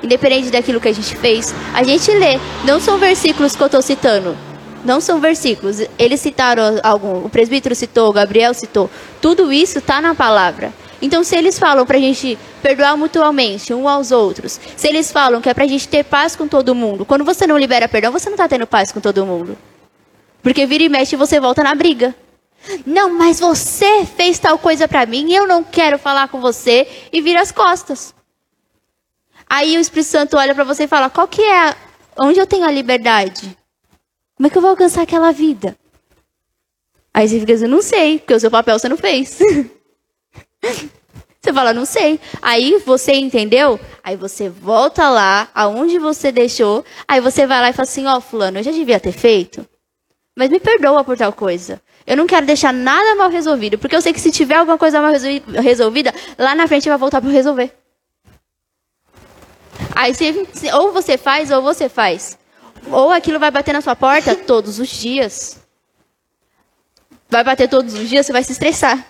[0.04, 1.54] Independente daquilo que a gente fez.
[1.74, 2.40] A gente lê.
[2.66, 4.36] Não são versículos que eu estou citando.
[4.84, 5.78] Não são versículos.
[5.98, 7.26] Eles citaram algum.
[7.26, 8.90] O presbítero citou, o Gabriel citou.
[9.22, 10.74] Tudo isso está na palavra.
[11.02, 15.42] Então, se eles falam para a gente perdoar mutuamente um aos outros, se eles falam
[15.42, 18.12] que é para a gente ter paz com todo mundo, quando você não libera perdão,
[18.12, 19.58] você não está tendo paz com todo mundo.
[20.44, 22.16] Porque vira e mexe e você volta na briga.
[22.86, 27.20] Não, mas você fez tal coisa para mim, eu não quero falar com você e
[27.20, 28.14] vira as costas.
[29.50, 31.70] Aí o Espírito Santo olha para você e fala: "Qual que é?
[31.70, 31.76] A...
[32.20, 33.58] Onde eu tenho a liberdade?
[34.36, 35.76] Como é que eu vou alcançar aquela vida?"
[37.14, 39.40] Aí você fica assim: "Não sei, porque o seu papel você não fez."
[41.42, 42.20] Você fala, não sei.
[42.42, 43.80] Aí você entendeu?
[44.04, 46.86] Aí você volta lá, aonde você deixou.
[47.08, 49.68] Aí você vai lá e fala assim: Ó, oh, Fulano, eu já devia ter feito.
[50.36, 51.82] Mas me perdoa por tal coisa.
[52.06, 53.78] Eu não quero deixar nada mal resolvido.
[53.78, 55.12] Porque eu sei que se tiver alguma coisa mal
[55.62, 57.74] resolvida, lá na frente vai voltar para resolver.
[59.96, 62.38] Aí você, ou você faz ou você faz.
[62.90, 65.60] Ou aquilo vai bater na sua porta todos os dias.
[67.30, 69.06] Vai bater todos os dias, você vai se estressar.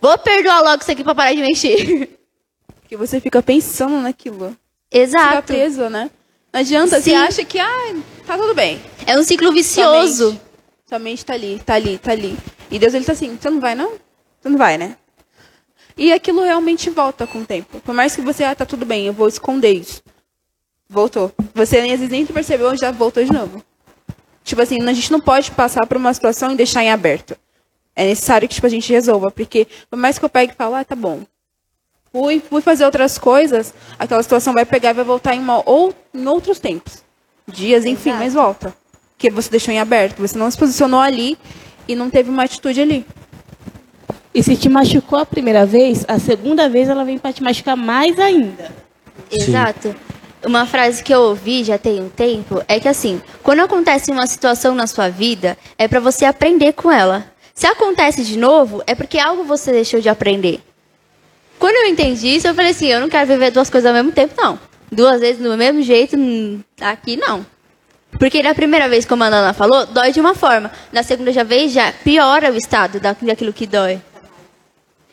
[0.00, 2.18] Vou perdoar logo isso aqui pra parar de mexer.
[2.80, 4.56] Porque você fica pensando naquilo.
[4.90, 5.28] Exato.
[5.28, 6.10] Fica preso, né?
[6.52, 7.10] Não adianta, Sim.
[7.10, 7.94] você acha que, ah,
[8.26, 8.80] tá tudo bem.
[9.06, 10.26] É um ciclo vicioso.
[10.26, 10.40] Sua mente,
[10.88, 12.36] sua mente tá ali, tá ali, tá ali.
[12.70, 13.92] E Deus, ele tá assim, você não vai não?
[14.40, 14.96] Você não vai, né?
[15.96, 17.80] E aquilo realmente volta com o tempo.
[17.80, 20.02] Por mais que você, ah, tá tudo bem, eu vou esconder isso.
[20.88, 21.32] Voltou.
[21.54, 23.62] Você às vezes nem percebeu, já voltou de novo.
[24.42, 27.36] Tipo assim, a gente não pode passar por uma situação e deixar em aberto
[27.96, 29.30] é necessário que tipo, a gente resolva.
[29.30, 31.22] Porque por mais que eu pegue e fale, ah, tá bom.
[32.12, 35.92] Fui, fui fazer outras coisas, aquela situação vai pegar e vai voltar em, uma, ou,
[36.14, 37.02] em outros tempos.
[37.46, 38.24] Dias, enfim, Exato.
[38.24, 38.74] mas volta.
[39.16, 41.36] Porque você deixou em aberto, você não se posicionou ali
[41.88, 43.04] e não teve uma atitude ali.
[44.32, 47.76] E se te machucou a primeira vez, a segunda vez ela vem para te machucar
[47.76, 48.72] mais ainda.
[49.30, 49.94] Exato.
[50.44, 54.26] Uma frase que eu ouvi já tem um tempo é que assim, quando acontece uma
[54.26, 57.24] situação na sua vida, é para você aprender com ela.
[57.54, 60.60] Se acontece de novo, é porque algo você deixou de aprender.
[61.58, 64.12] Quando eu entendi isso, eu falei assim: eu não quero viver duas coisas ao mesmo
[64.12, 64.58] tempo, não.
[64.90, 67.46] Duas vezes do mesmo jeito, hum, aqui não.
[68.18, 70.70] Porque na primeira vez, como a Nana falou, dói de uma forma.
[70.92, 74.00] Na segunda já vez, já piora o estado da- daquilo que dói.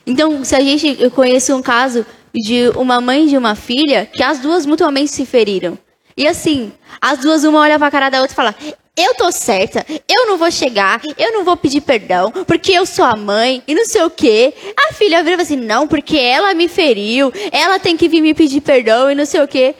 [0.06, 0.98] Então, se a gente.
[1.00, 5.12] Eu conheço um caso de uma mãe e de uma filha que as duas mutuamente
[5.12, 5.78] se feriram.
[6.18, 8.56] E assim, as duas, uma olha pra cara da outra e fala:
[8.96, 13.06] Eu tô certa, eu não vou chegar, eu não vou pedir perdão, porque eu sou
[13.06, 14.54] a mãe e não sei o quê.
[14.78, 18.60] A filha vira assim: Não, porque ela me feriu, ela tem que vir me pedir
[18.60, 19.74] perdão e não sei o quê.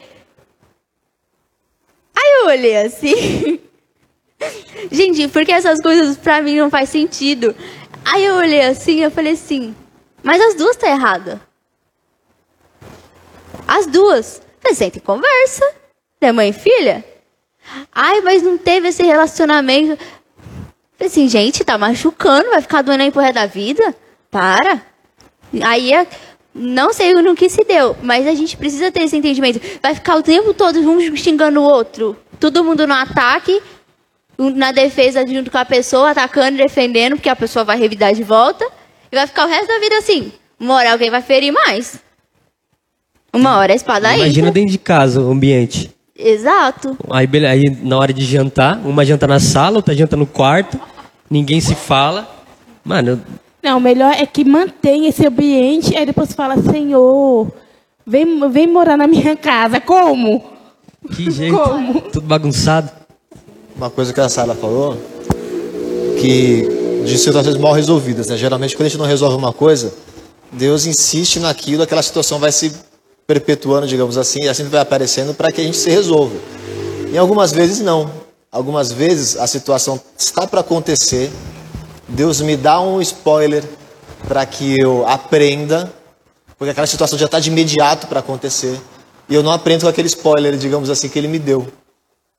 [2.16, 3.60] Aí eu olhei assim.
[4.90, 7.54] Gente, porque essas coisas pra mim não faz sentido.
[8.04, 9.74] Aí eu olhei assim eu falei assim,
[10.22, 11.40] mas as duas tá errada.
[13.68, 14.40] As duas.
[14.72, 15.70] Senta e conversa.
[16.20, 17.11] É mãe e filha?
[17.92, 19.98] Ai, mas não teve esse relacionamento.
[21.00, 23.94] Assim, gente, tá machucando, vai ficar doendo aí pro resto da vida?
[24.30, 24.80] Para.
[25.62, 26.06] Aí, é-
[26.54, 29.60] não sei no que se deu, mas a gente precisa ter esse entendimento.
[29.82, 32.16] Vai ficar o tempo todo um xingando o outro.
[32.38, 33.60] Todo mundo no ataque,
[34.38, 38.66] na defesa junto com a pessoa, atacando, defendendo, porque a pessoa vai revidar de volta.
[39.10, 40.32] E vai ficar o resto da vida assim.
[40.58, 42.00] Uma hora alguém vai ferir mais.
[43.32, 44.20] Uma hora a espada aí.
[44.20, 45.90] Imagina dentro de casa o ambiente.
[46.22, 46.96] Exato.
[47.10, 50.78] Aí, aí na hora de jantar, uma janta na sala, outra janta no quarto,
[51.28, 52.28] ninguém se fala.
[52.84, 53.20] Mano,
[53.62, 57.50] Não, o melhor é que mantenha esse ambiente, aí depois fala, Senhor,
[58.06, 59.80] vem, vem morar na minha casa.
[59.80, 60.42] Como?
[61.14, 61.56] que jeito.
[61.56, 62.00] Como?
[62.02, 62.90] Tudo bagunçado.
[63.76, 64.96] Uma coisa que a Sara falou,
[66.20, 68.36] que de situações mal resolvidas, né?
[68.36, 69.92] Geralmente quando a gente não resolve uma coisa,
[70.52, 72.72] Deus insiste naquilo, aquela situação vai se
[73.32, 76.36] perpetuando, digamos assim, e assim vai aparecendo para que a gente se resolva.
[77.10, 78.10] Em algumas vezes não.
[78.50, 81.32] Algumas vezes a situação está para acontecer,
[82.06, 83.64] Deus me dá um spoiler
[84.28, 85.90] para que eu aprenda,
[86.58, 88.78] porque aquela situação já está de imediato para acontecer,
[89.26, 91.66] e eu não aprendo com aquele spoiler, digamos assim, que ele me deu.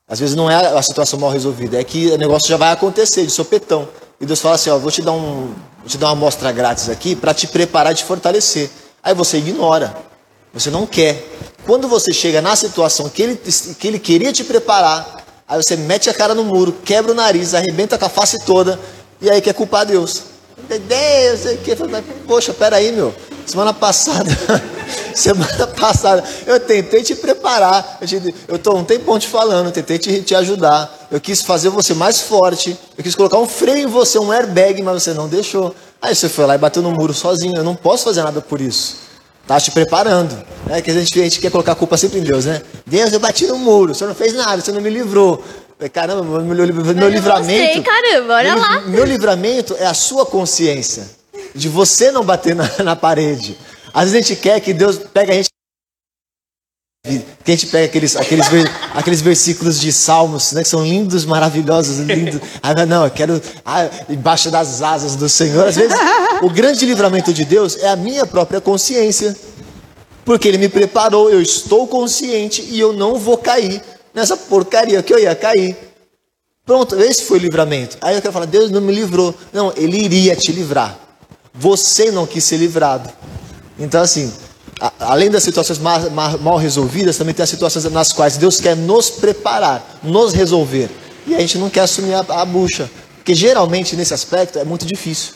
[0.07, 3.25] Às vezes não é a situação mal resolvida, é que o negócio já vai acontecer
[3.25, 3.87] de sopetão.
[4.21, 6.89] E Deus fala assim, ó, vou te dar um, vou te dar uma amostra grátis
[6.89, 8.69] aqui para te preparar e te fortalecer.
[9.01, 10.12] Aí você ignora.
[10.53, 11.27] Você não quer.
[11.65, 13.35] Quando você chega na situação que ele,
[13.79, 17.55] que ele queria te preparar, aí você mete a cara no muro, quebra o nariz,
[17.55, 18.79] arrebenta com a face toda,
[19.19, 20.23] e aí quer culpar Deus.
[20.67, 21.75] Deus, sei que.
[22.27, 23.13] Poxa, peraí, meu.
[23.45, 24.29] Semana passada,
[25.13, 27.99] semana passada, eu tentei te preparar.
[28.47, 31.07] Eu, tô um tempão te falando, tentei te, te ajudar.
[31.11, 32.77] Eu quis fazer você mais forte.
[32.97, 35.75] Eu quis colocar um freio em você, um airbag, mas você não deixou.
[36.01, 37.57] Aí você foi lá e bateu no muro sozinho.
[37.57, 39.02] Eu não posso fazer nada por isso.
[39.45, 40.41] Tá te preparando.
[40.69, 42.61] É que a gente, a gente quer colocar a culpa sempre em Deus, né?
[42.85, 45.43] Deus, eu bati no muro, você não fez nada, você não me livrou.
[45.91, 47.73] Caramba, meu, meu, meu livramento.
[47.73, 48.81] Sei, caramba, olha meu, lá.
[48.81, 51.09] Meu livramento é a sua consciência.
[51.53, 53.57] De você não bater na, na parede.
[53.93, 55.52] Às vezes a gente quer que Deus pegue a gente.
[57.05, 58.47] Que a gente pega aqueles, aqueles,
[58.93, 62.39] aqueles versículos de Salmos, né, que são lindos, maravilhosos, lindos.
[62.63, 65.67] Ah, não, eu quero ah, embaixo das asas do Senhor.
[65.67, 65.93] Às vezes,
[66.41, 69.35] o grande livramento de Deus é a minha própria consciência.
[70.23, 73.81] Porque Ele me preparou, eu estou consciente e eu não vou cair
[74.13, 75.75] nessa porcaria que eu ia cair.
[76.65, 77.97] Pronto, esse foi o livramento.
[77.99, 79.35] Aí eu quero falar, Deus não me livrou.
[79.51, 80.97] Não, Ele iria te livrar.
[81.53, 83.09] Você não quis ser livrado.
[83.77, 84.31] Então, assim,
[84.99, 88.75] além das situações ma- ma- mal resolvidas, também tem as situações nas quais Deus quer
[88.75, 90.89] nos preparar, nos resolver.
[91.25, 92.89] E a gente não quer assumir a, a bucha.
[93.17, 95.33] Porque geralmente, nesse aspecto, é muito difícil.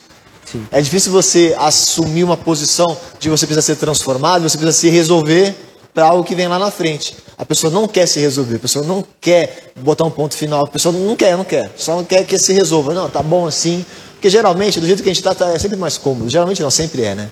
[0.72, 5.56] É difícil você assumir uma posição de você precisa ser transformado, você precisa se resolver
[5.94, 7.16] para algo que vem lá na frente.
[7.38, 10.68] A pessoa não quer se resolver, a pessoa não quer botar um ponto final, a
[10.70, 12.94] pessoa não quer, não quer, só não quer que se resolva.
[12.94, 13.86] Não, tá bom assim.
[14.14, 16.30] Porque geralmente, do jeito que a gente está, tá, é sempre mais cômodo.
[16.30, 17.32] Geralmente não, sempre é, né?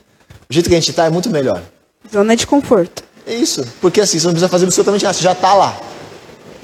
[0.50, 1.62] O jeito que a gente está é muito melhor.
[2.12, 3.04] Zona de conforto.
[3.26, 3.66] É isso.
[3.82, 5.78] Porque assim, você não precisa fazer absolutamente nada, você já está lá.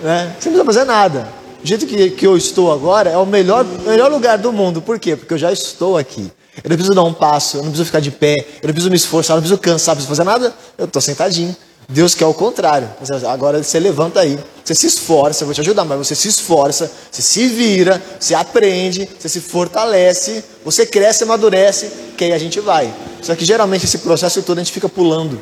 [0.02, 0.36] Né?
[0.39, 1.28] Você não precisa fazer nada.
[1.64, 4.82] O jeito que, que eu estou agora é o melhor, melhor lugar do mundo.
[4.82, 5.16] Por quê?
[5.16, 6.32] Porque eu já estou aqui.
[6.64, 8.89] Eu não preciso dar um passo, eu não preciso ficar de pé, eu não preciso
[8.89, 10.54] me esforçar, eu não preciso cansar, não preciso fazer nada.
[10.78, 11.56] Eu estou sentadinho.
[11.92, 12.89] Deus quer o contrário.
[13.30, 16.89] Agora você levanta aí, você se esforça, eu vou te ajudar, mas você se esforça,
[17.12, 22.60] você se vira, você aprende, você se fortalece, você cresce, amadurece, que aí a gente
[22.60, 22.94] vai.
[23.22, 25.39] Só que geralmente esse processo todo a gente fica pulando.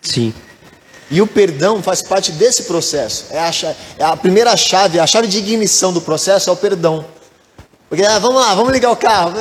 [0.00, 0.32] Sim.
[1.10, 3.26] E o perdão faz parte desse processo.
[3.30, 6.56] É a, cha- é a primeira chave, a chave de ignição do processo é o
[6.56, 7.04] perdão.
[7.88, 9.32] Porque, ah, vamos lá, vamos ligar o carro.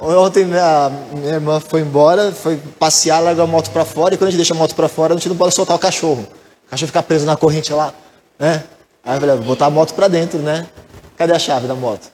[0.00, 4.28] Ontem minha, minha irmã foi embora, foi passear, largou a moto para fora, e quando
[4.28, 6.24] a gente deixa a moto para fora, a gente não pode soltar o cachorro.
[6.66, 7.92] O cachorro fica preso na corrente lá,
[8.38, 8.62] né?
[9.04, 10.68] Aí eu falei, vou botar a moto para dentro, né?
[11.16, 12.12] Cadê a chave da moto?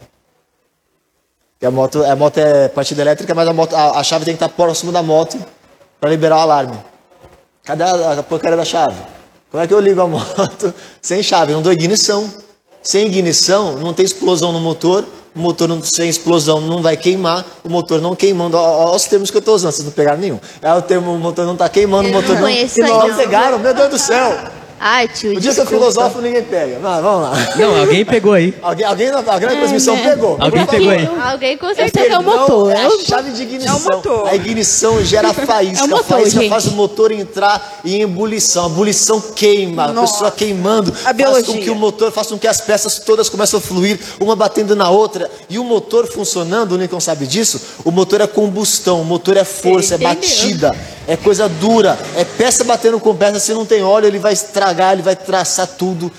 [1.52, 4.34] Porque a moto, a moto é partida elétrica, mas a, moto, a, a chave tem
[4.34, 5.38] que estar próximo da moto
[6.00, 6.78] para liberar o alarme.
[7.64, 8.96] Cadê a, a porcaria da chave?
[9.50, 10.72] Como é que eu ligo a moto
[11.02, 11.52] sem chave?
[11.52, 12.32] Não dou ignição.
[12.82, 17.44] Sem ignição, não tem explosão no motor, o motor não, sem explosão não vai queimar,
[17.64, 18.56] o motor não queimando.
[18.56, 20.38] Olha os termos que eu estou usando, vocês não pegaram nenhum.
[20.62, 22.48] É o termo, o motor não está queimando, o Eu motor não não.
[22.88, 23.16] não não.
[23.16, 24.63] pegaram, meu Deus do céu!
[24.86, 26.78] Ai, tio, O dia que eu filosofo, ninguém pega.
[26.78, 27.56] Mas, vamos lá.
[27.56, 28.54] Não, alguém pegou aí.
[28.60, 30.36] Alguém, alguém, na, alguém na transmissão pegou.
[30.38, 31.08] Alguém pegou aí.
[31.22, 32.12] Alguém com certeza.
[32.12, 32.70] é o motor.
[32.70, 33.74] É É a chave de ignição.
[33.74, 34.28] É o motor.
[34.28, 35.84] A ignição gera faísca.
[35.84, 36.50] É o motor, a faísca gente.
[36.50, 38.64] faz o motor entrar em ebulição.
[38.64, 39.84] A ebulição queima.
[39.84, 40.12] A Nossa.
[40.12, 40.90] pessoa queimando.
[40.90, 41.62] A faz com biologia.
[41.62, 44.90] que o motor, faz com que as peças todas comecem a fluir, uma batendo na
[44.90, 45.30] outra.
[45.48, 49.44] E o motor funcionando, o Lincoln sabe disso, o motor é combustão, o motor é
[49.44, 50.14] força, é Entendeu?
[50.14, 50.76] batida,
[51.06, 53.38] é coisa dura, é peça batendo com peça.
[53.38, 56.10] Se não tem óleo, ele vai estragar, ele vai traçar tudo.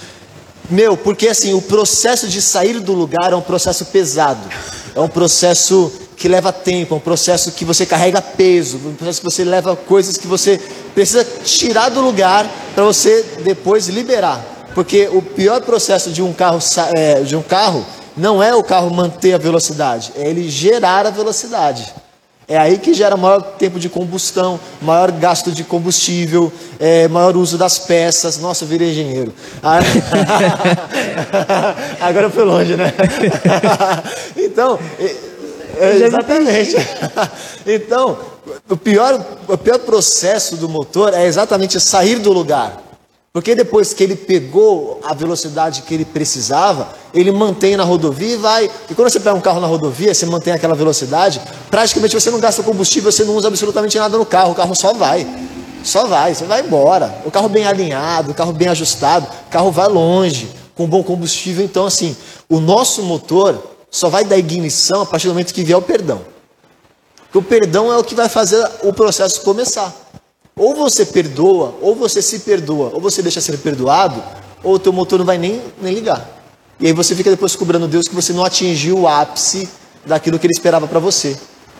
[0.69, 4.47] Meu, porque assim, o processo de sair do lugar é um processo pesado.
[4.95, 9.19] É um processo que leva tempo, é um processo que você carrega peso, um processo
[9.19, 10.59] que você leva coisas que você
[10.93, 14.43] precisa tirar do lugar para você depois liberar.
[14.73, 16.59] Porque o pior processo de um carro
[16.95, 17.85] é, de um carro
[18.15, 21.93] não é o carro manter a velocidade, é ele gerar a velocidade.
[22.47, 27.57] É aí que gera maior tempo de combustão, maior gasto de combustível, é, maior uso
[27.57, 28.37] das peças.
[28.37, 29.33] Nossa, eu virei engenheiro.
[29.63, 29.79] Ah,
[32.01, 32.93] Agora foi longe, né?
[34.37, 36.75] Então, é- exatamente.
[37.65, 38.19] Então,
[38.69, 42.77] o pior, o pior processo do motor é exatamente sair do lugar.
[43.35, 48.37] Porque depois que ele pegou a velocidade que ele precisava, ele mantém na rodovia e
[48.37, 48.71] vai.
[48.89, 52.39] E quando você pega um carro na rodovia, você mantém aquela velocidade, praticamente você não
[52.39, 55.27] gasta combustível, você não usa absolutamente nada no carro, o carro só vai.
[55.83, 57.13] Só vai, você vai embora.
[57.25, 61.65] O carro bem alinhado, o carro bem ajustado, o carro vai longe, com bom combustível.
[61.65, 62.15] Então, assim,
[62.47, 63.61] o nosso motor
[63.91, 66.21] só vai dar ignição a partir do momento que vier o perdão.
[67.17, 70.04] Porque o perdão é o que vai fazer o processo começar.
[70.57, 74.23] Ou você perdoa, ou você se perdoa, ou você deixa ser perdoado,
[74.63, 76.29] ou o teu motor não vai nem, nem ligar.
[76.79, 79.69] E aí você fica depois cobrando Deus que você não atingiu o ápice
[80.05, 81.37] daquilo que ele esperava para você.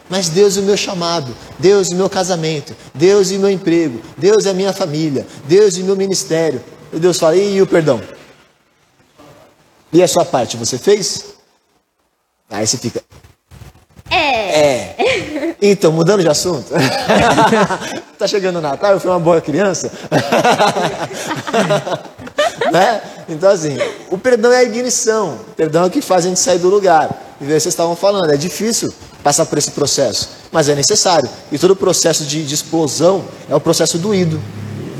[0.09, 3.49] Mas Deus é o meu chamado, Deus é o meu casamento, Deus é o meu
[3.49, 6.61] emprego, Deus é a minha família, Deus é o meu ministério.
[6.93, 8.01] E Deus fala, e o perdão?
[9.91, 11.35] E a sua parte, você fez?
[12.49, 13.01] Aí você fica,
[14.55, 14.95] é.
[15.71, 16.67] Então, mudando de assunto.
[18.19, 19.91] tá chegando o Natal, eu fui uma boa criança.
[22.71, 23.01] né?
[23.27, 23.75] Então, assim,
[24.11, 25.39] o perdão é a ignição.
[25.49, 27.09] O perdão é o que faz a gente sair do lugar.
[27.41, 28.93] E vocês estavam falando, é difícil
[29.23, 31.27] passar por esse processo, mas é necessário.
[31.51, 34.39] E todo o processo de, de explosão é o processo doído.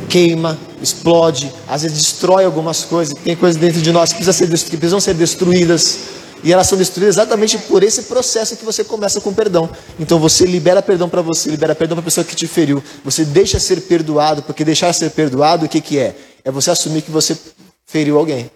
[0.10, 3.14] Queima, explode, às vezes destrói algumas coisas.
[3.24, 6.00] Tem coisas dentro de nós que, precisam ser, que precisam ser destruídas.
[6.46, 9.68] E elas são destruídas exatamente por esse processo que você começa com perdão.
[10.00, 12.84] Então você libera perdão para você, libera perdão para a pessoa que te feriu.
[13.04, 16.16] Você deixa ser perdoado, porque deixar ser perdoado, o que, que é?
[16.44, 17.36] É você assumir que você
[17.84, 18.52] feriu alguém.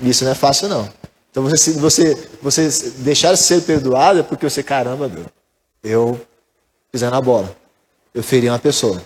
[0.00, 0.88] Isso não é fácil, não.
[1.32, 5.26] Então você, você, você deixar ser perdoado é porque você, caramba, meu,
[5.82, 6.20] eu
[6.92, 7.52] pisei na bola.
[8.14, 9.02] Eu feri uma pessoa.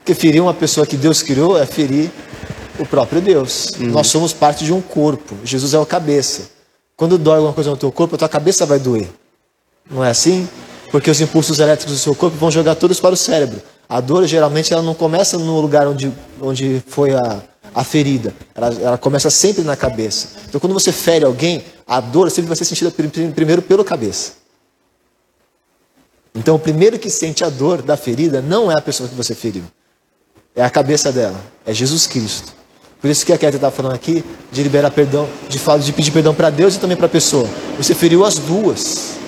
[0.00, 2.10] Porque ferir uma pessoa que Deus criou é ferir
[2.78, 3.72] o próprio Deus.
[3.78, 5.36] Nós somos parte de um corpo.
[5.44, 6.50] Jesus é o cabeça.
[6.96, 9.08] Quando dói alguma coisa no teu corpo, a tua cabeça vai doer.
[9.90, 10.48] Não é assim?
[10.90, 13.60] Porque os impulsos elétricos do seu corpo vão jogar todos para o cérebro.
[13.88, 17.42] A dor, geralmente, ela não começa no lugar onde, onde foi a,
[17.74, 18.34] a ferida.
[18.54, 20.28] Ela, ela começa sempre na cabeça.
[20.48, 23.84] Então, quando você fere alguém, a dor sempre vai ser sentida prim- prim- primeiro pelo
[23.84, 24.32] cabeça.
[26.34, 29.34] Então, o primeiro que sente a dor da ferida não é a pessoa que você
[29.34, 29.64] feriu.
[30.54, 31.40] É a cabeça dela.
[31.64, 32.52] É Jesus Cristo.
[33.00, 36.10] Por isso que a Kétia está falando aqui de liberar perdão, de, falar, de pedir
[36.10, 37.48] perdão para Deus e também para a pessoa.
[37.76, 39.18] Você feriu as duas.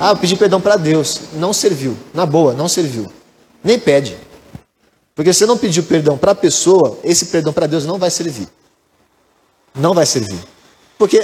[0.00, 1.20] Ah, eu pedi perdão para Deus.
[1.34, 1.96] Não serviu.
[2.12, 3.10] Na boa, não serviu.
[3.62, 4.16] Nem pede.
[5.14, 8.10] Porque se você não pediu perdão para a pessoa, esse perdão para Deus não vai
[8.10, 8.48] servir.
[9.74, 10.38] Não vai servir.
[10.96, 11.20] Porque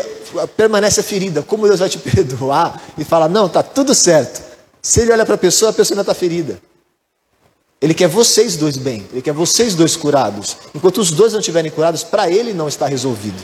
[0.57, 1.43] permanece a ferida.
[1.43, 4.43] Como Deus vai te perdoar e falar, não, tá tudo certo.
[4.81, 6.61] Se ele olha para a pessoa, a pessoa ainda está ferida.
[7.81, 10.57] Ele quer vocês dois bem, ele quer vocês dois curados.
[10.75, 13.43] Enquanto os dois não estiverem curados, para ele não está resolvido.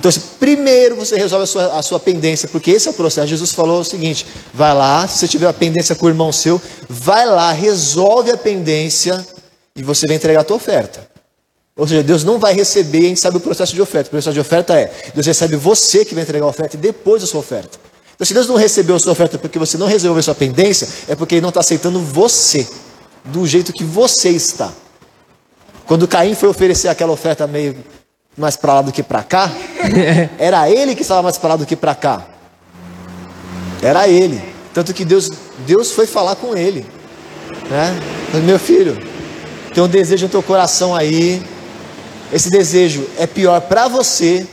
[0.00, 3.28] Então, assim, primeiro você resolve a sua, a sua pendência, porque esse é o processo.
[3.28, 6.60] Jesus falou o seguinte: vai lá, se você tiver uma pendência com o irmão seu,
[6.88, 9.24] vai lá, resolve a pendência
[9.76, 11.06] e você vai entregar a tua oferta.
[11.76, 14.08] Ou seja, Deus não vai receber, a gente sabe o processo de oferta.
[14.08, 17.22] O processo de oferta é: Deus recebe você que vai entregar a oferta e depois
[17.22, 17.78] a sua oferta.
[18.14, 20.88] Então, se Deus não recebeu a sua oferta porque você não resolveu a sua pendência,
[21.08, 22.66] é porque Ele não está aceitando você,
[23.24, 24.72] do jeito que você está.
[25.86, 27.76] Quando Caim foi oferecer aquela oferta meio
[28.36, 29.50] mais para lá do que para cá,
[30.38, 32.26] era ele que estava mais para lá do que para cá.
[33.82, 34.40] Era ele.
[34.72, 35.30] Tanto que Deus,
[35.66, 36.86] Deus foi falar com ele.
[37.68, 38.00] Né?
[38.44, 38.96] Meu filho,
[39.74, 41.42] tem um desejo no teu coração aí.
[42.32, 44.46] esse desejo é pior para você,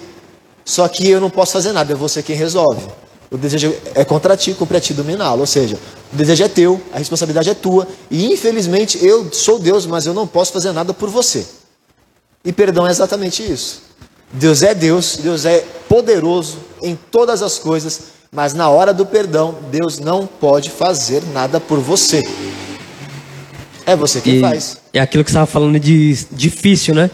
[0.65, 2.82] só que eu não posso fazer nada, é você quem resolve.
[3.30, 5.41] O desejo é contra ti, cumpre a ti dominá-lo.
[5.41, 5.78] Ou seja,
[6.13, 7.88] o desejo é teu, a responsabilidade é tua.
[8.09, 11.45] E infelizmente eu sou Deus, mas eu não posso fazer nada por você.
[12.45, 13.82] E perdão é exatamente isso.
[14.32, 15.59] Deus é Deus, Deus é
[15.89, 18.01] poderoso em todas as coisas,
[18.32, 22.23] mas na hora do perdão, Deus não pode fazer nada por você.
[23.86, 24.78] É você quem E faz.
[24.93, 27.09] é aquilo que você estava falando de difícil, né?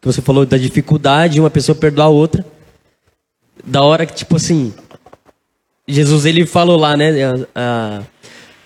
[0.00, 2.44] Que você falou da dificuldade de uma pessoa perdoar a outra.
[3.64, 4.74] Da hora que, tipo assim,
[5.86, 7.12] Jesus ele falou lá, né?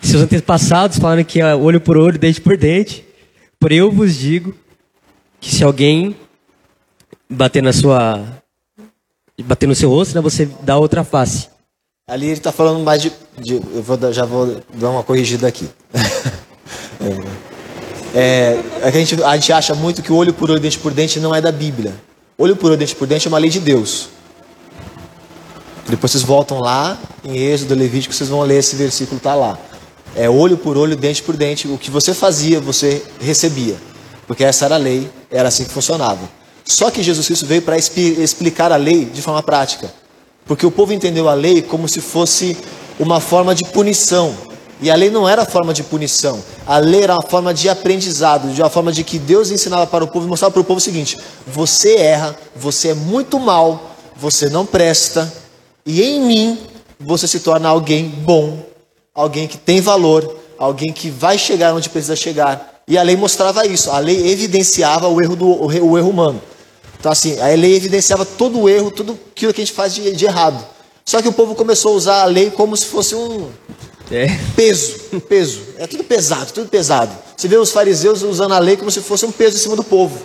[0.01, 3.05] seus antepassados falaram que é olho por olho, dente por dente.
[3.59, 4.55] Porém eu vos digo
[5.41, 6.15] que se alguém
[7.29, 8.25] bater na sua.
[9.43, 11.49] bater no seu rosto, né, você dá outra face.
[12.09, 15.69] Ali ele está falando mais de, de- Eu vou já vou dar uma corrigida aqui.
[18.15, 21.19] é, é a, gente, a gente acha muito que olho por olho, dente por dente
[21.19, 21.93] não é da Bíblia.
[22.39, 24.11] Olho por olho, dente por dente é uma lei de Deus.
[25.89, 29.59] Depois vocês voltam lá em Êxodo, Levítico, vocês vão ler esse versículo, tá lá.
[30.17, 31.69] É olho por olho, dente por dente.
[31.69, 33.77] O que você fazia, você recebia.
[34.27, 36.29] Porque essa era a lei, era assim que funcionava.
[36.65, 39.93] Só que Jesus Cristo veio para explicar a lei de forma prática.
[40.45, 42.57] Porque o povo entendeu a lei como se fosse
[42.99, 44.35] uma forma de punição.
[44.81, 46.43] E a lei não era forma de punição.
[46.67, 50.05] A lei era uma forma de aprendizado, de uma forma de que Deus ensinava para
[50.05, 51.17] o povo e mostrava para o povo o seguinte:
[51.47, 55.33] você erra, você é muito mal, você não presta,
[55.87, 56.59] e em mim
[56.99, 58.59] você se torna alguém bom,
[59.15, 62.83] alguém que tem valor, alguém que vai chegar onde precisa chegar.
[62.89, 66.41] E a lei mostrava isso, a lei evidenciava o erro, do, o erro humano.
[66.99, 70.13] Então, assim, a lei evidenciava todo o erro, tudo aquilo que a gente faz de,
[70.13, 70.65] de errado.
[71.05, 73.49] Só que o povo começou a usar a lei como se fosse um
[74.11, 74.27] É.
[74.57, 75.61] peso, um peso.
[75.79, 77.13] É tudo pesado, tudo pesado.
[77.37, 79.85] Você vê os fariseus usando a lei como se fosse um peso em cima do
[79.85, 80.19] povo.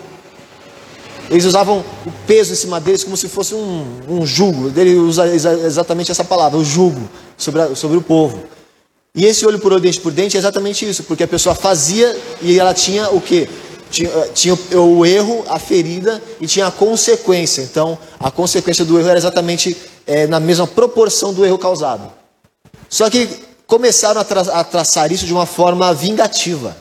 [1.32, 4.68] Eles usavam o peso em cima deles como se fosse um, um jugo.
[4.78, 8.44] Ele usa exa- exatamente essa palavra, o jugo, sobre, a- sobre o povo.
[9.16, 12.16] E esse olho por olho, dente por dente é exatamente isso, porque a pessoa fazia
[12.42, 13.48] e ela tinha o quê?
[13.90, 17.62] Tinha, eh, tinha o, o erro, a ferida e tinha a consequência.
[17.62, 19.76] Então, a consequência do erro era exatamente
[20.08, 22.10] eh, na mesma proporção do erro causado.
[22.90, 23.28] Só que
[23.68, 26.76] começaram a, tra a traçar isso de uma forma vingativa.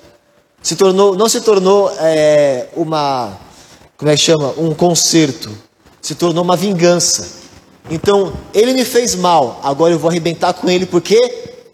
[0.63, 3.37] Se tornou, não se tornou eh, uma,
[4.01, 4.55] como é que chama?
[4.57, 5.51] Um conserto.
[6.01, 7.29] Se tornou uma vingança.
[7.91, 11.17] Então, ele me fez mal, agora eu vou arrebentar com ele porque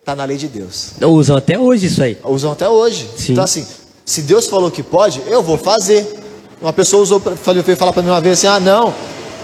[0.00, 0.90] está na lei de Deus.
[1.00, 2.18] Usam até hoje isso aí.
[2.24, 3.08] Usam até hoje.
[3.16, 3.32] Sim.
[3.32, 3.64] Então, assim,
[4.04, 6.04] se Deus falou que pode, eu vou fazer.
[6.60, 7.22] Uma pessoa usou,
[7.64, 8.92] veio falar para mim uma vez assim: ah, não,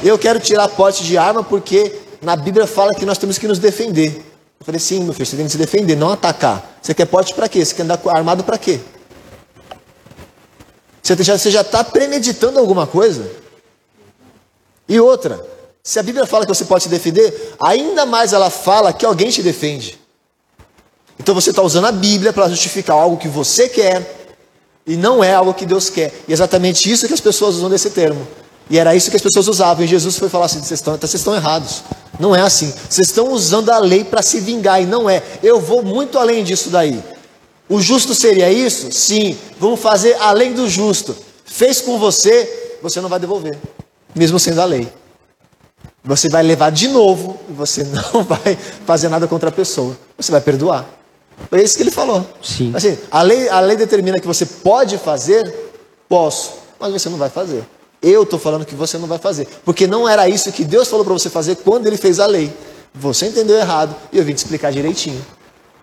[0.03, 3.61] eu quero tirar porte de arma porque na Bíblia fala que nós temos que nos
[3.61, 4.25] defender.
[4.59, 6.79] Eu falei: sim, meu filho, você tem que se defender, não atacar.
[6.83, 7.65] Você quer porte para quê?
[7.65, 8.81] Você quer andar armado para quê?
[11.03, 13.29] Você já você já está premeditando alguma coisa?
[14.89, 15.45] E outra,
[15.83, 19.31] se a Bíblia fala que você pode se defender, ainda mais ela fala que alguém
[19.31, 19.99] te defende.
[21.19, 24.29] Então você está usando a Bíblia para justificar algo que você quer
[24.87, 26.13] e não é algo que Deus quer.
[26.29, 28.27] E é exatamente isso que as pessoas usam desse termo.
[28.71, 29.85] E era isso que as pessoas usavam.
[29.85, 31.83] E Jesus foi falar assim: vocês estão, vocês estão errados.
[32.19, 32.73] Não é assim.
[32.89, 35.23] Vocês estão usando a lei para se vingar e não é.
[35.43, 37.03] Eu vou muito além disso daí.
[37.73, 38.93] O justo seria isso?
[38.93, 39.35] Sim.
[39.59, 41.17] Vamos fazer além do justo.
[41.43, 43.59] Fez com você, você não vai devolver,
[44.15, 44.87] mesmo sendo a lei.
[46.05, 49.97] Você vai levar de novo e você não vai fazer nada contra a pessoa.
[50.19, 50.87] Você vai perdoar.
[51.49, 52.27] Foi isso que ele falou.
[52.43, 52.73] Sim.
[52.75, 55.73] Assim, a lei, a lei determina que você pode fazer,
[56.07, 57.65] posso, mas você não vai fazer.
[58.03, 59.49] Eu estou falando que você não vai fazer.
[59.65, 62.53] Porque não era isso que Deus falou para você fazer quando ele fez a lei.
[62.95, 65.25] Você entendeu errado e eu vim te explicar direitinho.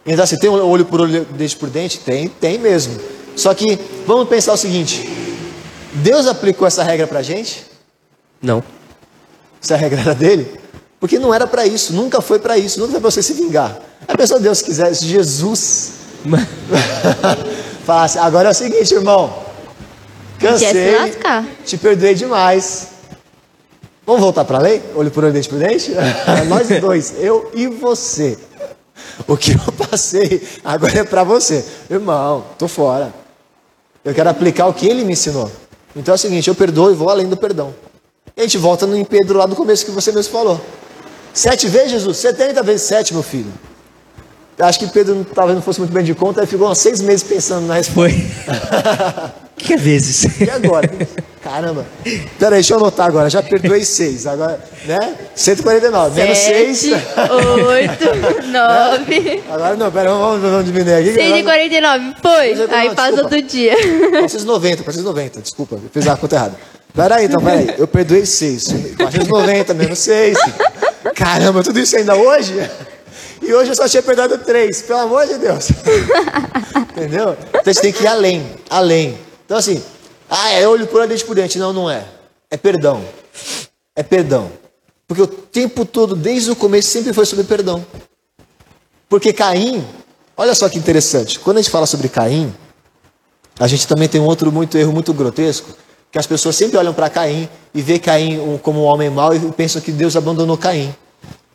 [0.10, 2.00] Então, assim, tem olho por olho, dente por dente?
[2.00, 3.00] Tem, tem mesmo.
[3.36, 5.08] Só que vamos pensar o seguinte:
[5.94, 7.64] Deus aplicou essa regra para a gente?
[8.42, 8.64] Não.
[9.62, 10.60] Se a regra era dele?
[11.00, 13.78] Porque não era para isso, nunca foi para isso, nunca foi para você se vingar.
[14.08, 15.92] A pessoa Deus quiser, se Jesus
[17.86, 19.32] falasse, agora é o seguinte, irmão,
[20.40, 20.96] se cansei,
[21.64, 22.88] te perdoei demais.
[24.08, 24.82] Vamos voltar para a lei?
[24.96, 25.92] Olho por olho, dente por dente?
[26.50, 28.40] Nós dois, eu e você.
[29.28, 31.66] O que eu passei agora é para você.
[31.90, 33.14] Irmão, tô fora.
[34.04, 35.52] Eu quero aplicar o que ele me ensinou.
[35.96, 37.74] Então é o seguinte, eu perdoo e vou além do perdão.
[38.36, 40.60] E a gente volta no Pedro lá do começo que você mesmo falou.
[41.34, 42.18] Sete vezes, Jesus?
[42.18, 43.52] 70 vezes sete, meu filho.
[44.60, 47.24] Acho que Pedro talvez não fosse muito bem de conta, ele ficou uns seis meses
[47.24, 48.12] pensando na resposta.
[48.12, 48.26] Foi.
[49.56, 50.40] que vezes?
[50.42, 50.90] E agora?
[51.42, 51.86] Caramba.
[52.38, 53.30] Peraí, deixa eu anotar agora.
[53.30, 54.28] Já perdoei seis.
[54.28, 54.98] Agora, né?
[55.34, 56.22] 149.
[56.22, 56.78] Menos seis.
[56.80, 56.94] Sete,
[57.68, 58.06] oito,
[58.52, 61.14] nove, Agora não, pera, vamos, vamos diminuir aqui.
[61.14, 62.16] 149.
[62.22, 62.56] Foi.
[62.56, 63.22] 149, Aí desculpa.
[63.24, 63.76] outro dia.
[64.20, 66.56] 490, 490, desculpa, eu fiz a conta errada.
[66.94, 67.74] Peraí, então, peraí.
[67.78, 68.66] Eu perdoei seis.
[68.98, 70.38] 490 menos seis.
[71.16, 72.54] Caramba, tudo isso ainda hoje?
[73.50, 74.84] E hoje eu só tinha perdoado três.
[74.84, 75.70] Pelo amor de Deus.
[76.96, 77.36] Entendeu?
[77.50, 78.46] Então gente tem que ir além.
[78.70, 79.18] Além.
[79.44, 79.84] Então assim,
[80.30, 81.58] ah, é olho por dente por dente.
[81.58, 82.06] Não, não é.
[82.52, 83.04] É perdão.
[83.96, 84.52] É perdão.
[85.08, 87.84] Porque o tempo todo, desde o começo, sempre foi sobre perdão.
[89.10, 89.84] Porque Caim,
[90.38, 91.40] olha só que interessante.
[91.40, 92.54] Quando a gente fala sobre Caim,
[93.60, 95.76] a gente também tem um outro muito erro muito grotesco,
[96.12, 99.40] que as pessoas sempre olham para Caim e vê Caim como um homem mau e
[99.54, 100.94] pensam que Deus abandonou Caim.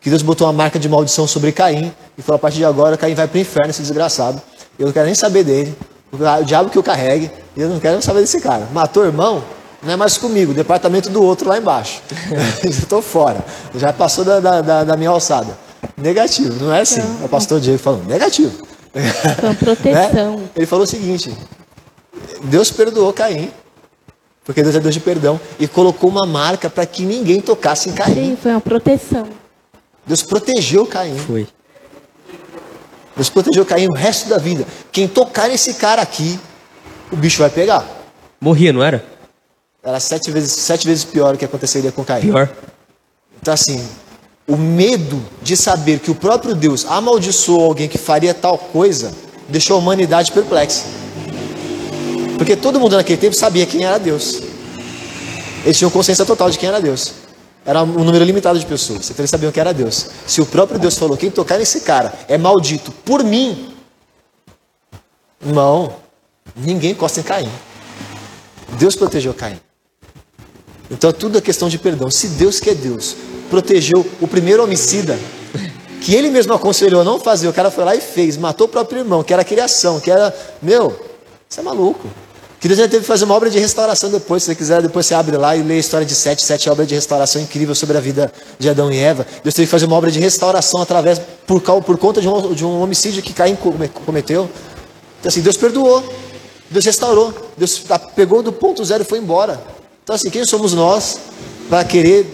[0.05, 2.95] Que Deus botou uma marca de maldição sobre Caim e falou: a partir de agora,
[2.95, 4.41] Caim vai para o inferno, esse desgraçado.
[4.79, 5.75] Eu não quero nem saber dele.
[6.13, 8.69] O diabo que o carregue, e eu não quero saber desse cara.
[8.71, 9.43] Matou o irmão,
[9.83, 12.03] não é mais comigo, departamento do outro lá embaixo.
[12.63, 13.43] Já estou fora.
[13.75, 15.57] Já passou da, da, da- minha alçada.
[15.97, 17.01] Negativo, não é assim.
[17.25, 18.53] O pastor Diego falando, negativo.
[18.93, 20.37] Foi uma proteção.
[20.37, 20.49] Né?
[20.55, 21.35] Ele falou o seguinte:
[22.43, 23.51] Deus perdoou Caim,
[24.45, 27.93] porque Deus é Deus de perdão, e colocou uma marca para que ninguém tocasse em
[27.93, 28.15] Caim.
[28.15, 29.27] Sim, foi uma proteção.
[30.07, 31.17] Deus protegeu Caim.
[31.17, 31.47] Foi.
[33.17, 34.67] Deus protegeu Caim o resto da vida.
[34.91, 36.39] Quem tocar nesse cara aqui,
[37.11, 37.87] o bicho vai pegar.
[38.41, 39.05] Morria, não era?
[39.83, 42.23] Era sete vezes, sete vezes pior o que aconteceria com Caim.
[42.23, 42.49] Pior.
[43.41, 43.87] Então, assim,
[44.47, 49.13] o medo de saber que o próprio Deus amaldiçoou alguém que faria tal coisa
[49.49, 50.85] deixou a humanidade perplexa.
[52.37, 54.43] Porque todo mundo naquele tempo sabia quem era Deus.
[55.65, 57.13] Eles tinham consciência total de quem era Deus.
[57.67, 60.09] Era um número limitado de pessoas, então eles sabiam que era Deus.
[60.27, 63.75] Se o próprio Deus falou, quem tocar nesse cara é maldito por mim,
[65.43, 65.97] irmão,
[66.55, 67.51] ninguém encosta em Caim.
[68.79, 69.59] Deus protegeu Caim.
[70.91, 72.11] Então tudo é questão de perdão.
[72.11, 73.17] Se Deus que é Deus
[73.49, 75.19] protegeu o primeiro homicida,
[76.03, 78.71] que ele mesmo aconselhou a não fazer, o cara foi lá e fez, matou o
[78.71, 80.37] próprio irmão, que era criação, que era.
[80.61, 80.95] Meu,
[81.49, 82.07] você é maluco.
[82.65, 84.43] Que Deus já teve que fazer uma obra de restauração depois.
[84.43, 86.43] Se você quiser, depois você abre lá e lê a história de Sete.
[86.43, 89.27] Sete é obra de restauração incrível sobre a vida de Adão e Eva.
[89.43, 92.65] Deus teve que fazer uma obra de restauração através, por, por conta de um, de
[92.65, 94.49] um homicídio que Caim come- cometeu.
[95.21, 96.03] Então, assim, Deus perdoou.
[96.71, 97.35] Deus restaurou.
[97.55, 99.61] Deus tá- pegou do ponto zero e foi embora.
[100.03, 101.19] Então, assim, quem somos nós
[101.69, 102.27] para querer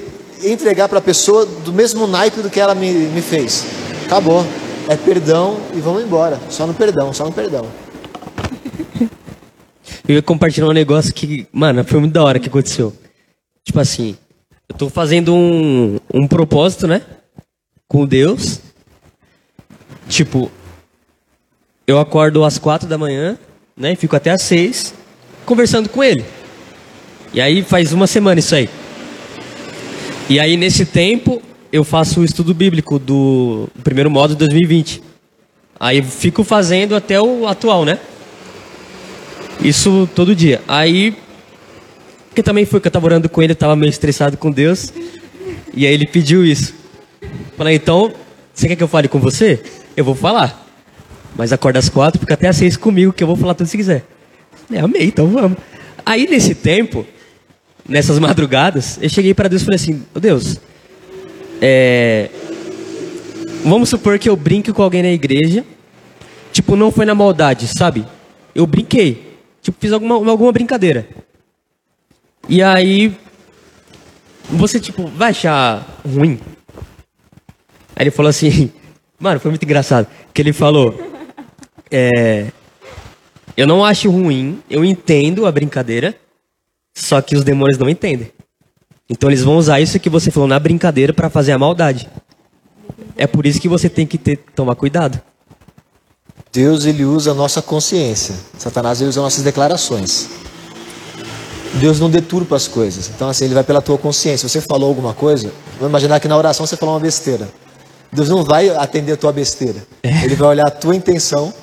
[0.45, 3.65] entregar para a pessoa do mesmo naipe do que ela me, me fez?
[4.07, 4.47] Acabou.
[4.89, 6.39] É perdão e vamos embora.
[6.49, 7.67] Só no perdão, só no perdão.
[10.07, 12.95] Eu ia compartilhar um negócio que, mano, foi muito da hora que aconteceu.
[13.65, 14.17] Tipo assim,
[14.69, 17.03] eu tô fazendo um, um propósito, né?
[17.87, 18.61] Com Deus.
[20.09, 20.51] Tipo,
[21.87, 23.39] eu acordo às quatro da manhã,
[23.77, 23.93] né?
[23.93, 24.95] E fico até às seis
[25.45, 26.25] conversando com ele.
[27.33, 28.69] E aí faz uma semana isso aí.
[30.29, 31.43] E aí nesse tempo
[31.73, 35.03] eu faço o estudo bíblico do primeiro módulo de 2020.
[35.79, 37.99] Aí fico fazendo até o atual, né?
[39.63, 40.63] Isso todo dia.
[40.67, 41.15] Aí,
[42.29, 44.93] porque também foi que eu tava orando com ele, eu tava meio estressado com Deus.
[45.75, 46.75] E aí ele pediu isso.
[47.57, 48.13] Falei, então,
[48.55, 49.63] você quer que eu fale com você?
[49.97, 50.67] Eu vou falar.
[51.37, 53.77] Mas acorda às quatro, fica até às seis comigo, que eu vou falar tudo se
[53.77, 54.05] quiser.
[54.67, 55.59] Falei, amei, então vamos.
[56.05, 57.07] Aí nesse tempo,
[57.89, 60.59] nessas madrugadas, eu cheguei para Deus e falei assim, ô Deus,
[61.61, 62.31] é...
[63.63, 65.65] Vamos supor que eu brinque com alguém na igreja.
[66.51, 68.07] Tipo, não foi na maldade, sabe?
[68.55, 69.30] Eu brinquei.
[69.63, 71.09] Tipo, fiz alguma, alguma brincadeira.
[72.49, 73.17] E aí.
[74.51, 76.41] Você, tipo, vai achar ruim?
[77.95, 78.73] Aí ele falou assim.
[79.19, 80.07] Mano, foi muito engraçado.
[80.33, 80.99] Que ele falou.
[81.91, 82.51] É.
[83.57, 86.17] Eu não acho ruim, eu entendo a brincadeira.
[86.95, 88.33] Só que os demônios não entendem.
[89.09, 92.09] Então eles vão usar isso que você falou na brincadeira pra fazer a maldade.
[93.17, 95.21] É por isso que você tem que ter, tomar cuidado.
[96.53, 98.35] Deus ele usa a nossa consciência.
[98.59, 100.29] Satanás ele usa nossas declarações.
[101.75, 103.09] Deus não deturpa as coisas.
[103.15, 104.49] Então assim, ele vai pela tua consciência.
[104.49, 107.49] Você falou alguma coisa, vamos imaginar que na oração você falou uma besteira.
[108.13, 109.87] Deus não vai atender a tua besteira.
[110.03, 111.55] Ele vai olhar a tua intenção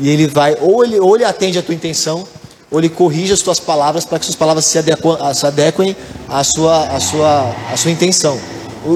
[0.00, 2.26] e ele vai ou ele ou ele atende a tua intenção
[2.72, 5.96] ou ele corrige as tuas palavras para que suas palavras se adequem, se adequem
[6.28, 8.36] à sua à sua à sua intenção.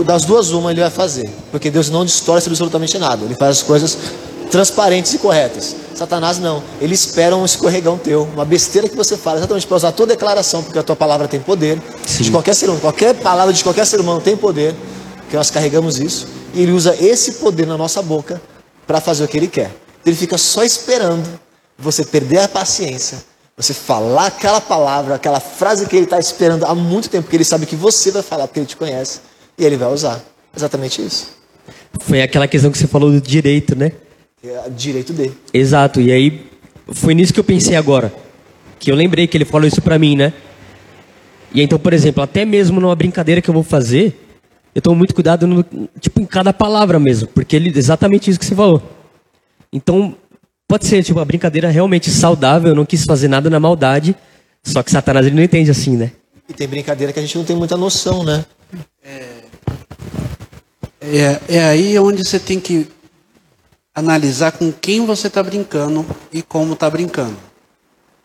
[0.05, 3.25] Das duas uma ele vai fazer, porque Deus não distorce absolutamente nada.
[3.25, 3.97] Ele faz as coisas
[4.51, 5.77] transparentes e corretas.
[5.95, 6.63] Satanás não.
[6.81, 10.07] Ele espera um escorregão teu, uma besteira que você fala, exatamente para usar a tua
[10.07, 11.81] declaração, porque a tua palavra tem poder.
[12.07, 14.75] De qualquer ser humano, qualquer palavra de qualquer ser humano tem poder,
[15.29, 18.41] que nós carregamos isso, e ele usa esse poder na nossa boca
[18.87, 19.71] para fazer o que ele quer.
[20.05, 21.29] Ele fica só esperando
[21.79, 23.19] você perder a paciência,
[23.57, 27.45] você falar aquela palavra, aquela frase que ele está esperando há muito tempo, porque ele
[27.45, 29.21] sabe que você vai falar, porque ele te conhece,
[29.59, 30.23] e ele vai usar.
[30.57, 31.29] Exatamente isso.
[32.01, 33.93] Foi aquela questão que você falou do direito, né?
[34.43, 35.37] É direito dele.
[35.53, 36.01] Exato.
[36.01, 36.47] E aí
[36.93, 38.13] foi nisso que eu pensei agora.
[38.79, 40.33] Que eu lembrei que ele falou isso pra mim, né?
[41.53, 44.19] E então, por exemplo, até mesmo numa brincadeira que eu vou fazer,
[44.75, 45.65] eu tomo muito cuidado no,
[45.99, 48.83] tipo, em cada palavra mesmo, porque ele exatamente isso que você falou.
[49.73, 50.15] Então,
[50.69, 54.15] pode ser tipo uma brincadeira realmente saudável, eu não quis fazer nada na maldade,
[54.63, 56.13] só que Satanás ele não entende assim, né?
[56.49, 58.45] E tem brincadeira que a gente não tem muita noção, né?
[61.01, 62.87] É, é aí onde você tem que
[63.99, 67.37] analisar com quem você está brincando e como está brincando.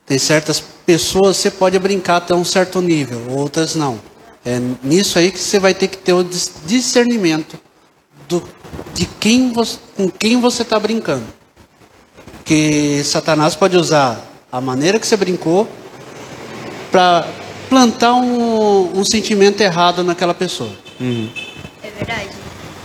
[0.06, 4.00] Tem certas pessoas você pode brincar até um certo nível, outras não.
[4.46, 7.58] É nisso aí que você vai ter que ter o dis- discernimento
[8.28, 8.44] do,
[8.94, 11.26] de quem você, com quem você está brincando.
[12.38, 14.22] Porque Satanás pode usar
[14.52, 15.68] a maneira que você brincou
[16.92, 17.26] para
[17.70, 20.72] plantar um, um sentimento errado naquela pessoa.
[21.00, 21.43] Verdade.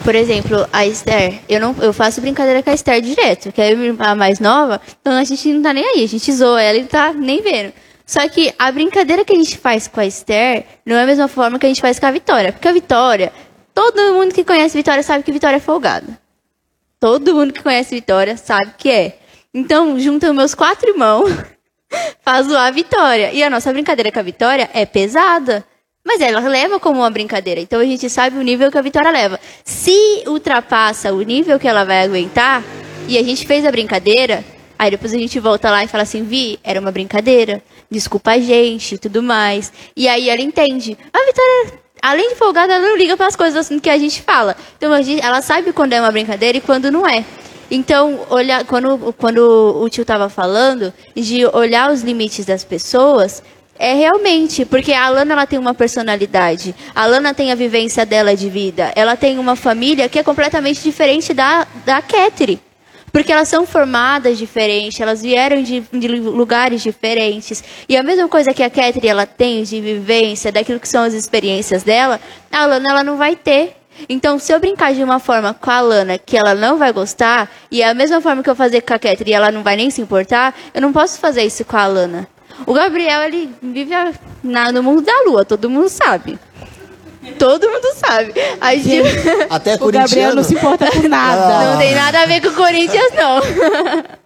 [0.08, 3.74] Por exemplo, a Esther, eu não, eu faço brincadeira com a Esther direto, que é
[3.98, 6.84] a mais nova, então a gente não tá nem aí, a gente zoa ela e
[6.84, 7.74] tá nem vendo.
[8.06, 11.28] Só que a brincadeira que a gente faz com a Esther não é a mesma
[11.28, 13.30] forma que a gente faz com a Vitória, porque a Vitória,
[13.74, 16.18] todo mundo que conhece Vitória sabe que Vitória é folgada.
[16.98, 19.18] Todo mundo que conhece Vitória sabe que é.
[19.52, 21.30] Então, juntam meus quatro irmãos
[22.24, 23.30] pra zoar a Vitória.
[23.30, 25.66] E a nossa brincadeira com a Vitória é pesada.
[26.08, 27.60] Mas ela leva como uma brincadeira.
[27.60, 29.38] Então a gente sabe o nível que a Vitória leva.
[29.62, 32.64] Se ultrapassa o nível que ela vai aguentar,
[33.06, 34.42] e a gente fez a brincadeira,
[34.78, 37.62] aí depois a gente volta lá e fala assim, Vi, era uma brincadeira.
[37.90, 39.70] Desculpa a gente e tudo mais.
[39.94, 40.96] E aí ela entende.
[41.12, 44.56] A Vitória, além de folgada, ela não liga para as coisas que a gente fala.
[44.78, 47.22] Então a gente, ela sabe quando é uma brincadeira e quando não é.
[47.70, 49.42] Então, olhar, quando, quando
[49.78, 53.42] o tio estava falando de olhar os limites das pessoas,
[53.78, 58.34] é realmente, porque a Alana ela tem uma personalidade, a Alana tem a vivência dela
[58.34, 62.60] de vida, ela tem uma família que é completamente diferente da, da Catherine.
[63.12, 67.64] Porque elas são formadas diferentes, elas vieram de, de lugares diferentes.
[67.88, 71.14] E a mesma coisa que a Catherine ela tem de vivência, daquilo que são as
[71.14, 72.20] experiências dela,
[72.52, 73.76] a Alana ela não vai ter.
[74.08, 77.50] Então, se eu brincar de uma forma com a Alana que ela não vai gostar,
[77.70, 79.76] e é a mesma forma que eu fazer com a Catherine e ela não vai
[79.76, 82.28] nem se importar, eu não posso fazer isso com a Alana.
[82.66, 83.92] O Gabriel, ele vive
[84.42, 86.38] na- no mundo da lua, todo mundo sabe.
[87.38, 88.32] Todo mundo sabe.
[88.60, 89.02] A gente
[89.50, 91.72] Até O Gabriel não se importa com nada.
[91.72, 93.40] não tem nada a ver com o Corinthians, não.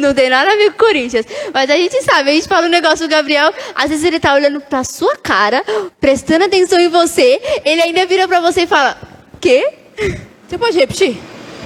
[0.00, 1.26] Não tem nada a ver com o Corinthians.
[1.52, 4.32] Mas a gente sabe, a gente fala um negócio do Gabriel, às vezes ele tá
[4.34, 5.62] olhando pra sua cara,
[6.00, 8.96] prestando atenção em você, ele ainda vira pra você e fala:
[9.38, 9.70] Quê?
[10.48, 11.20] Você pode repetir?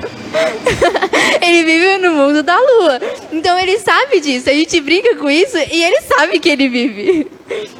[1.43, 3.01] Ele vive no mundo da lua.
[3.33, 4.49] Então ele sabe disso.
[4.49, 7.27] A gente brinca com isso e ele sabe que ele vive.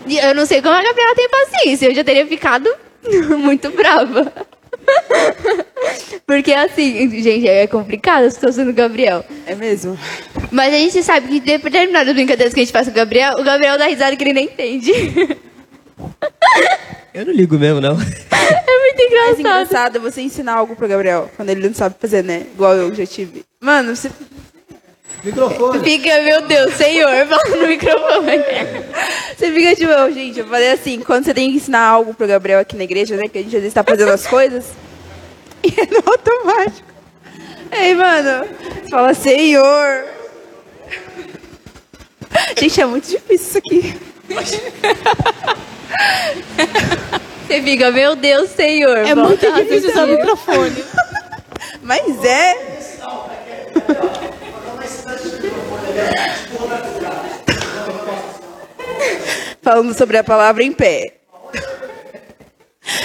[0.07, 1.87] E eu não sei como a Gabriela tem paciência.
[1.87, 2.69] Eu já teria ficado
[3.39, 4.33] muito brava.
[6.27, 9.25] Porque assim, gente, é complicado a situação do Gabriel.
[9.47, 9.99] É mesmo?
[10.51, 13.45] Mas a gente sabe que determinadas brincadeiras que a gente faz com o Gabriel, o
[13.45, 14.93] Gabriel dá risada que ele nem entende.
[17.15, 17.97] Eu não ligo mesmo, não.
[18.33, 19.41] É muito engraçado.
[19.41, 22.47] engraçado é você ensinar algo pro Gabriel, quando ele não sabe fazer, né?
[22.55, 23.45] Igual eu já tive.
[23.61, 24.11] Mano, você
[25.25, 25.85] Microfone.
[25.85, 28.39] Fica, meu Deus, senhor, fala no microfone.
[29.37, 32.27] Você fica tipo, "Ô, gente, eu falei assim, quando você tem que ensinar algo pro
[32.27, 33.29] Gabriel aqui na igreja, né?
[33.29, 34.73] Que a gente às vezes tá fazendo as coisas.
[35.63, 36.89] E é no automático.
[37.71, 38.45] Ei, mano,
[38.83, 40.05] você fala, Senhor.
[42.59, 43.95] Gente, é muito difícil isso aqui.
[47.47, 48.99] Você fica, meu Deus, senhor.
[48.99, 50.85] É volta muito difícil usar o microfone.
[51.83, 52.55] Mas é.
[59.61, 61.15] Falando sobre a palavra em pé.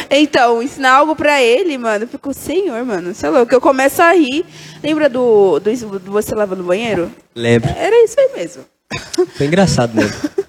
[0.10, 3.54] Então, ensinar algo pra ele, mano, ficou, senhor, mano, você é louco.
[3.54, 4.46] Eu começo a rir.
[4.82, 7.12] Lembra do, do, do você lavando o banheiro?
[7.36, 7.70] Lembro.
[7.78, 8.66] Era isso aí mesmo.
[9.36, 10.47] Foi engraçado mesmo.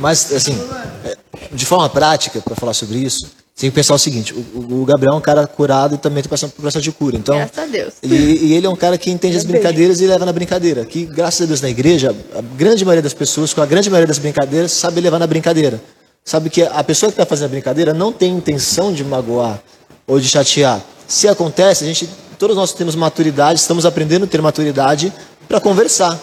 [0.00, 0.58] Mas, assim,
[1.04, 1.16] é,
[1.52, 5.12] de forma prática, para falar sobre isso, tem que pensar o seguinte: o, o- Gabriel
[5.14, 7.16] é um cara curado e também está passando por processo de cura.
[7.16, 7.94] Então, Graças a Deus.
[8.02, 10.84] E, e ele é um cara que entende as brincadeiras e leva na brincadeira.
[10.84, 14.06] Que, graças a Deus, na igreja, a grande maioria das pessoas, com a grande maioria
[14.08, 15.80] das brincadeiras, sabe levar na brincadeira.
[16.24, 19.60] Sabe que a pessoa que está fazendo a brincadeira não tem intenção de magoar
[20.06, 20.80] ou de chatear.
[21.06, 25.12] Se acontece, a gente, todos nós temos maturidade, estamos aprendendo a ter maturidade
[25.48, 26.18] para conversar.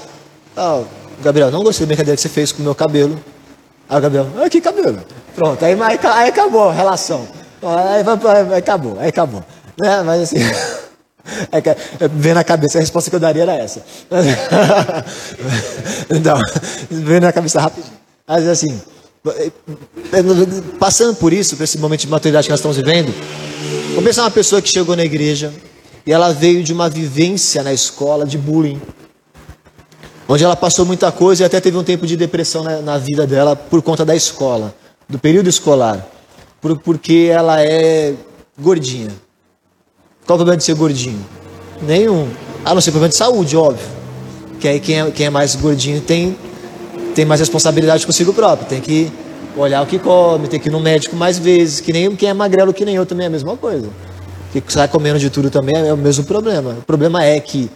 [0.56, 0.82] Ah,
[1.22, 3.20] Gabriel, não gostei da brincadeira que você fez com o meu cabelo.
[3.90, 5.04] Aí o Gabriel, ah, que cabelo?
[5.36, 7.28] Pronto, aí, aí, aí acabou a relação.
[7.64, 9.44] Aí, aí acabou, aí acabou.
[9.78, 10.04] Né?
[10.04, 10.38] Mas assim.
[11.52, 13.84] É é, vem na cabeça, a resposta que eu daria era essa.
[16.10, 16.40] então,
[16.90, 17.94] vem na cabeça rapidinho.
[18.28, 18.82] Mas assim,
[19.28, 19.52] é,
[20.80, 23.14] passando por isso, por esse momento de maturidade que nós estamos vivendo,
[23.90, 25.54] vamos pensar uma pessoa que chegou na igreja
[26.04, 28.82] e ela veio de uma vivência na escola de bullying
[30.30, 33.26] onde ela passou muita coisa e até teve um tempo de depressão na, na vida
[33.26, 34.76] dela por conta da escola.
[35.10, 36.08] do período escolar,
[36.62, 38.14] por, porque ela é
[38.60, 39.10] gordinha.
[40.28, 41.26] Qual o problema de ser gordinho?
[41.82, 42.30] Nenhum.
[42.64, 43.88] A não ser problema de saúde, óbvio.
[44.60, 46.38] Que aí quem é, quem é mais gordinho tem,
[47.16, 48.68] tem mais responsabilidade consigo próprio.
[48.68, 49.12] Tem que
[49.58, 51.80] olhar o que come, tem que ir no médico mais vezes.
[51.80, 53.90] Que nem quem é magrelo que nem eu também é a mesma coisa.
[54.52, 56.76] Que sai comendo de tudo também é o mesmo problema.
[56.80, 57.72] O problema é que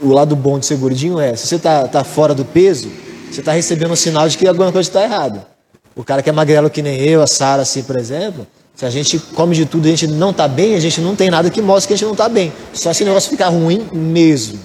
[0.00, 2.90] o lado bom de ser gordinho é, se você está tá fora do peso,
[3.30, 5.46] você está recebendo um sinal de que alguma coisa está errada.
[5.94, 8.90] O cara que é magrelo que nem eu, a Sara, assim, por exemplo, se a
[8.90, 11.50] gente come de tudo e a gente não está bem, a gente não tem nada
[11.50, 12.52] que mostre que a gente não está bem.
[12.72, 14.60] Só se o negócio ficar ruim mesmo.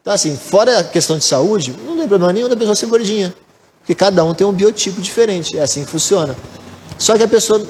[0.00, 3.34] Então, assim, fora a questão de saúde, não tem problema nenhum da pessoa ser gordinha.
[3.80, 5.58] Porque cada um tem um biotipo diferente.
[5.58, 6.34] É assim que funciona.
[6.96, 7.64] Só que a pessoa,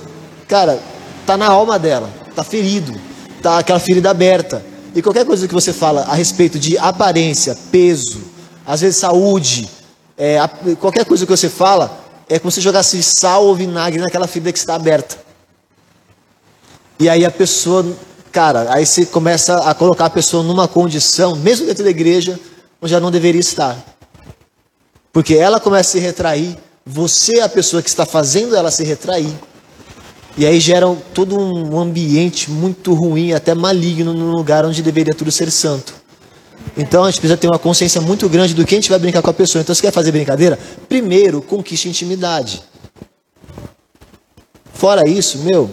[0.46, 0.78] cara,
[1.26, 2.94] tá na alma dela, tá ferido,
[3.42, 4.64] tá aquela ferida aberta.
[4.94, 8.20] E qualquer coisa que você fala a respeito de aparência, peso,
[8.66, 9.68] às vezes saúde,
[10.16, 10.36] é,
[10.78, 14.58] qualquer coisa que você fala, é como se jogasse sal ou vinagre naquela ferida que
[14.58, 15.16] está aberta.
[16.98, 17.84] E aí a pessoa,
[18.30, 22.38] cara, aí você começa a colocar a pessoa numa condição, mesmo dentro da igreja,
[22.80, 23.76] onde ela não deveria estar.
[25.12, 28.84] Porque ela começa a se retrair, você é a pessoa que está fazendo ela se
[28.84, 29.32] retrair.
[30.36, 35.30] E aí gera todo um ambiente muito ruim, até maligno, no lugar onde deveria tudo
[35.30, 35.94] ser santo.
[36.76, 39.20] Então a gente precisa ter uma consciência muito grande do que a gente vai brincar
[39.20, 39.60] com a pessoa.
[39.60, 40.58] Então, se quer fazer brincadeira,
[40.88, 42.62] primeiro conquiste intimidade.
[44.72, 45.70] Fora isso, meu,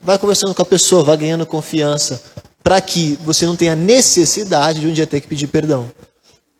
[0.00, 2.22] vai conversando com a pessoa, vai ganhando confiança,
[2.62, 5.90] para que você não tenha necessidade de um dia ter que pedir perdão.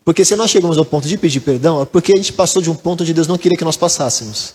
[0.04, 2.70] Porque se nós chegamos ao ponto de pedir perdão, é porque a gente passou de
[2.70, 4.54] um ponto onde Deus não queria que nós passássemos.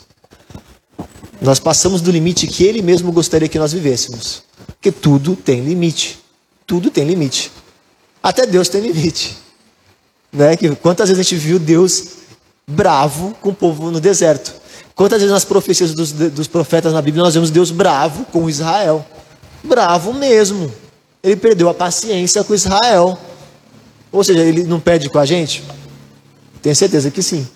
[1.42, 4.44] Nós passamos do limite que Ele mesmo gostaria que nós vivêssemos.
[4.68, 6.20] Porque tudo tem limite.
[6.68, 7.52] Tudo tem limite.
[8.22, 9.38] Até Deus tem limite.
[10.32, 10.56] Né?
[10.56, 12.04] Que, quantas vezes a gente viu Deus
[12.68, 14.54] bravo com o povo no deserto?
[14.94, 19.04] Quantas vezes nas profecias dos, dos profetas na Bíblia nós vemos Deus bravo com Israel?
[19.64, 20.72] Bravo mesmo.
[21.24, 23.18] Ele perdeu a paciência com Israel.
[24.12, 25.64] Ou seja, ele não perde com a gente?
[26.62, 27.48] Tenho certeza que sim.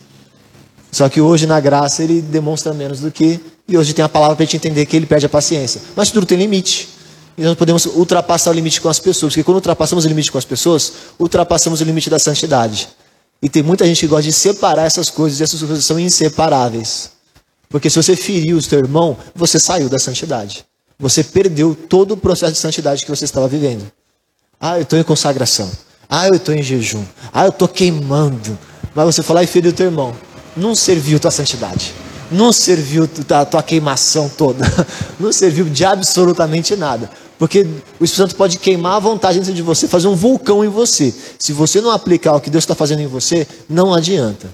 [0.91, 3.39] Só que hoje, na graça, ele demonstra menos do que.
[3.67, 5.81] E hoje tem a palavra para a gente entender que ele perde a paciência.
[5.95, 6.89] Mas tudo tem limite.
[7.37, 9.33] E nós podemos ultrapassar o limite com as pessoas.
[9.33, 12.87] Porque quando ultrapassamos o limite com as pessoas, ultrapassamos o limite da santidade.
[13.41, 17.11] E tem muita gente que gosta de separar essas coisas, e essas coisas são inseparáveis.
[17.69, 20.65] Porque se você feriu o seu irmão, você saiu da santidade.
[20.97, 23.91] Você perdeu todo o processo de santidade que você estava vivendo.
[24.59, 25.69] Ah, eu estou em consagração.
[26.09, 27.03] Ah, eu estou em jejum.
[27.33, 28.57] Ah, eu estou queimando.
[28.93, 30.15] Mas você falar e feriu o teu irmão.
[30.55, 31.93] Não serviu tua santidade.
[32.31, 34.65] Não serviu a tua queimação toda.
[35.19, 37.09] Não serviu de absolutamente nada.
[37.37, 37.61] Porque
[37.99, 41.13] o Espírito Santo pode queimar a vontade dentro de você, fazer um vulcão em você.
[41.37, 44.47] Se você não aplicar o que Deus está fazendo em você, não adianta.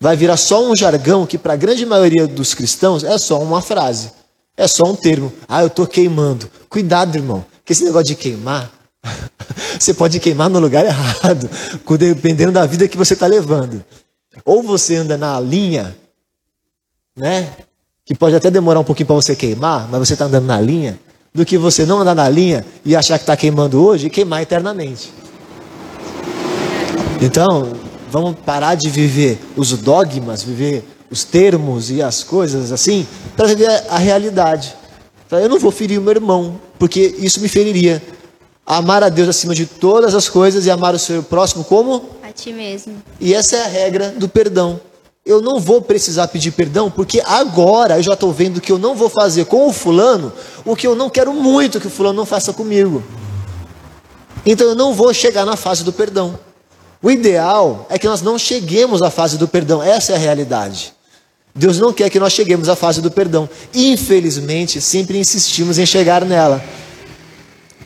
[0.00, 3.60] Vai virar só um jargão que, para a grande maioria dos cristãos, é só uma
[3.60, 4.12] frase.
[4.56, 5.32] É só um termo.
[5.48, 6.48] Ah, eu estou queimando.
[6.68, 7.44] Cuidado, irmão.
[7.64, 8.70] Que esse negócio de queimar,
[9.78, 11.50] você pode queimar no lugar errado,
[11.98, 13.84] dependendo da vida que você está levando.
[14.44, 15.96] Ou você anda na linha,
[17.16, 17.50] né?
[18.04, 20.98] Que pode até demorar um pouquinho para você queimar, mas você está andando na linha
[21.32, 24.42] do que você não andar na linha e achar que está queimando hoje e queimar
[24.42, 25.12] eternamente.
[27.20, 27.72] Então,
[28.10, 33.06] vamos parar de viver os dogmas, viver os termos e as coisas assim,
[33.36, 34.76] para viver a realidade.
[35.30, 38.02] Eu não vou ferir o meu irmão, porque isso me feriria.
[38.66, 42.10] Amar a Deus acima de todas as coisas e amar o seu próximo como?
[42.22, 43.02] A ti mesmo.
[43.20, 44.80] E essa é a regra do perdão
[45.24, 48.94] eu não vou precisar pedir perdão, porque agora eu já estou vendo que eu não
[48.94, 50.32] vou fazer com o fulano
[50.64, 53.02] o que eu não quero muito que o fulano não faça comigo.
[54.44, 56.38] Então eu não vou chegar na fase do perdão.
[57.02, 60.92] O ideal é que nós não cheguemos à fase do perdão, essa é a realidade.
[61.54, 63.48] Deus não quer que nós cheguemos à fase do perdão.
[63.72, 66.62] Infelizmente, sempre insistimos em chegar nela.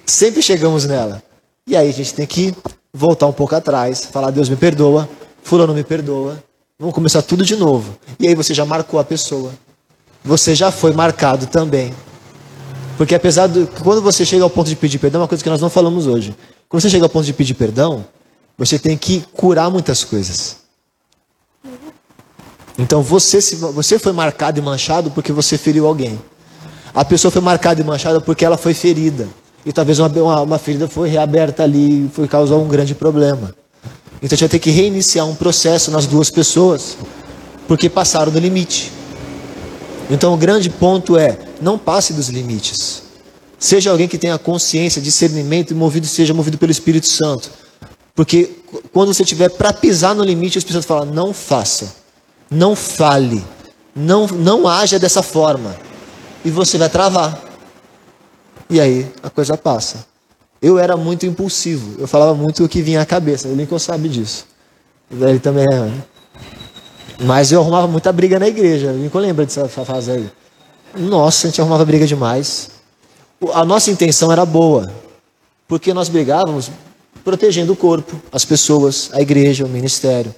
[0.07, 1.23] Sempre chegamos nela.
[1.67, 2.55] E aí a gente tem que
[2.93, 5.09] voltar um pouco atrás, falar: Deus me perdoa,
[5.43, 6.43] Fulano me perdoa,
[6.81, 7.99] Vamos começar tudo de novo.
[8.21, 9.53] E aí você já marcou a pessoa.
[10.25, 11.93] Você já foi marcado também.
[12.97, 13.67] Porque apesar do.
[13.83, 16.07] Quando você chega ao ponto de pedir perdão, é uma coisa que nós não falamos
[16.07, 16.37] hoje.
[16.69, 18.07] Quando você chega ao ponto de pedir perdão,
[18.57, 20.59] você tem que curar muitas coisas.
[22.79, 23.41] Então você,
[23.73, 26.17] você foi marcado e manchado porque você feriu alguém.
[26.95, 29.27] A pessoa foi marcada e manchada porque ela foi ferida.
[29.67, 33.53] E talvez uma, uma, uma ferida foi reaberta ali e causar um grande problema.
[34.23, 36.97] Então a gente vai ter que reiniciar um processo nas duas pessoas,
[37.67, 38.93] porque passaram do limite.
[40.11, 43.03] Então o grande ponto é: não passe dos limites.
[43.59, 47.51] Seja alguém que tenha consciência, discernimento e movido, seja movido pelo Espírito Santo.
[48.15, 48.51] Porque
[48.93, 51.95] quando você tiver para pisar no limite, o Espírito Santo fala: não faça,
[52.51, 53.45] não fale,
[53.95, 55.77] Não, não haja dessa forma.
[56.45, 57.41] E você vai travar.
[58.71, 60.07] E aí a coisa passa.
[60.61, 62.01] Eu era muito impulsivo.
[62.01, 63.49] Eu falava muito o que vinha à cabeça.
[63.49, 64.47] O Lincoln sabe disso.
[65.11, 65.93] Ele também é.
[67.25, 68.93] Mas eu arrumava muita briga na igreja.
[68.93, 70.31] O Lincoln lembra dessa fase aí.
[70.97, 72.71] Nossa, a gente arrumava briga demais.
[73.53, 74.93] A nossa intenção era boa.
[75.67, 76.71] Porque nós brigávamos
[77.25, 80.35] protegendo o corpo, as pessoas, a igreja, o ministério.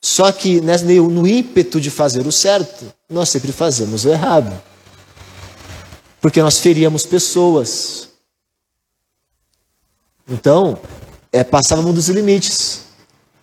[0.00, 4.52] Só que no ímpeto de fazer o certo, nós sempre fazemos o errado.
[6.20, 8.08] Porque nós feríamos pessoas.
[10.28, 10.78] Então,
[11.32, 12.82] é, passávamos dos limites.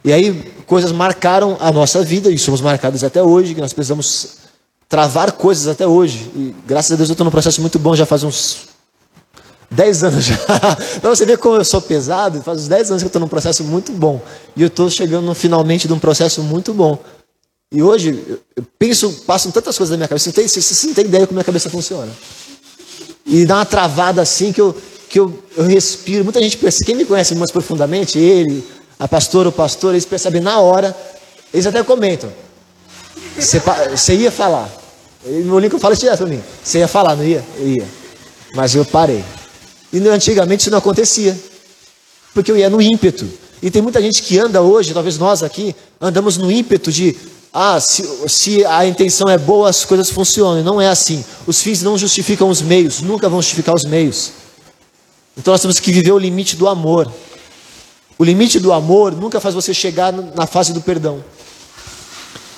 [0.04, 4.38] E aí, coisas marcaram a nossa vida, e somos marcados até hoje, que nós precisamos
[4.90, 6.32] travar coisas até hoje.
[6.36, 8.68] E graças a Deus eu estou num processo muito bom, já faz uns
[9.72, 10.38] 10 anos já.
[11.00, 13.28] Para você ver como eu sou pesado, faz uns 10 anos que eu estou num
[13.28, 14.22] processo muito bom.
[14.56, 17.00] E eu estou chegando finalmente de um processo muito bom.
[17.72, 18.22] E hoje,
[18.54, 21.38] eu penso, passam tantas coisas na minha cabeça, você, tem, você não tem ideia como
[21.38, 22.12] minha cabeça funciona.
[23.26, 24.76] E dá uma travada assim que eu,
[25.12, 26.24] que eu, eu respiro.
[26.24, 28.66] Muita gente percebe, quem me conhece mais profundamente, ele,
[28.98, 30.96] a pastora, o pastor, eles percebem na hora,
[31.54, 32.32] eles até comentam.
[33.36, 34.70] Você, ia falar.
[35.26, 36.42] O Lincoln fala isso direto para mim.
[36.64, 37.44] Você ia falar, não ia?
[37.58, 37.88] Eu ia.
[38.56, 39.22] Mas eu parei.
[39.92, 41.38] E antigamente isso não acontecia.
[42.34, 43.28] Porque eu ia no ímpeto.
[43.62, 47.18] E tem muita gente que anda hoje, talvez nós aqui, andamos no ímpeto de,
[47.54, 50.64] ah, se, se a intenção é boa, as coisas funcionam.
[50.64, 51.24] Não é assim.
[51.46, 54.41] Os fins não justificam os meios, nunca vão justificar os meios.
[55.38, 57.12] Então nós temos que viver o limite do amor.
[58.18, 61.24] O limite do amor nunca faz você chegar na fase do perdão.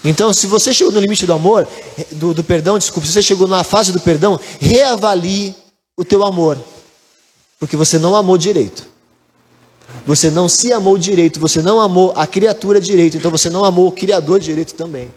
[0.03, 1.65] Então, se você chegou no limite do amor,
[2.11, 5.55] do, do perdão, desculpe, se você chegou na fase do perdão, reavalie
[5.95, 6.57] o teu amor.
[7.57, 8.85] Porque você não amou direito.
[10.05, 13.87] Você não se amou direito, você não amou a criatura direito, então você não amou
[13.87, 15.09] o Criador direito também.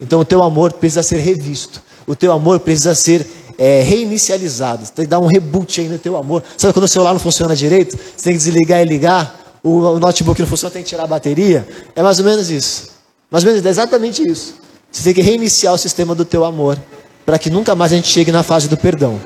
[0.00, 3.26] Então o teu amor precisa ser revisto, o teu amor precisa ser
[3.64, 6.42] é, reinicializado, você tem que dar um reboot aí no teu amor.
[6.56, 7.96] Sabe quando o celular não funciona direito?
[7.96, 11.06] Você tem que desligar e ligar, o, o notebook não funciona, tem que tirar a
[11.06, 11.64] bateria.
[11.94, 12.90] É mais ou menos isso.
[13.30, 14.56] Mais ou menos é exatamente isso.
[14.90, 16.76] Você tem que reiniciar o sistema do teu amor,
[17.24, 19.20] para que nunca mais a gente chegue na fase do perdão.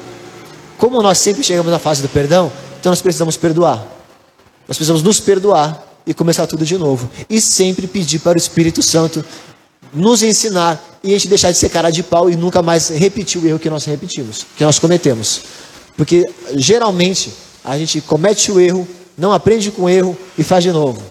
[0.76, 3.86] Como nós sempre chegamos na fase do perdão, então nós precisamos perdoar.
[4.68, 7.08] Nós precisamos nos perdoar e começar tudo de novo.
[7.30, 9.24] E sempre pedir para o Espírito Santo
[9.96, 13.42] nos ensinar e a gente deixar de ser cara de pau e nunca mais repetir
[13.42, 15.40] o erro que nós repetimos, que nós cometemos.
[15.96, 16.24] Porque
[16.54, 17.32] geralmente
[17.64, 18.86] a gente comete o erro,
[19.16, 21.02] não aprende com o erro e faz de novo.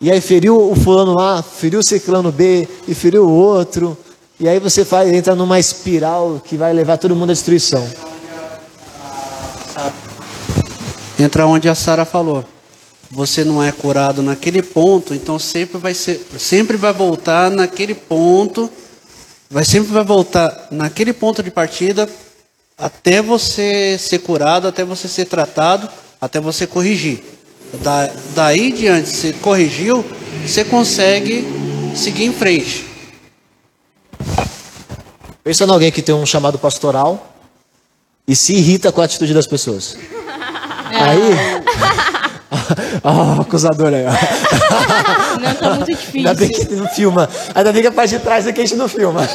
[0.00, 3.96] E aí feriu o fulano A, feriu o ciclano B e feriu o outro.
[4.38, 7.84] E aí você faz, entra numa espiral que vai levar todo mundo à destruição
[11.18, 12.44] entra onde a Sara falou.
[13.10, 18.70] Você não é curado naquele ponto, então sempre vai ser, sempre vai voltar naquele ponto,
[19.50, 22.08] vai sempre vai voltar naquele ponto de partida
[22.76, 25.88] até você ser curado, até você ser tratado,
[26.20, 27.22] até você corrigir.
[27.82, 30.04] Da, daí diante, você corrigiu,
[30.46, 31.44] você consegue
[31.96, 32.86] seguir em frente.
[35.42, 37.34] Pensa em alguém que tem um chamado pastoral
[38.26, 39.96] e se irrita com a atitude das pessoas.
[40.92, 42.08] Aí.
[43.02, 44.10] Ó, oh, acusador aí, ó.
[45.38, 46.18] Não, tá muito difícil.
[46.18, 47.28] Ainda bem que não filma.
[47.54, 49.28] Ainda bem que a parte de trás aqui a gente não filma.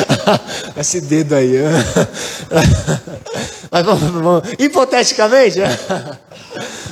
[0.76, 1.56] Esse dedo aí.
[3.70, 4.42] Mas vamos, vamos.
[4.58, 5.58] hipoteticamente.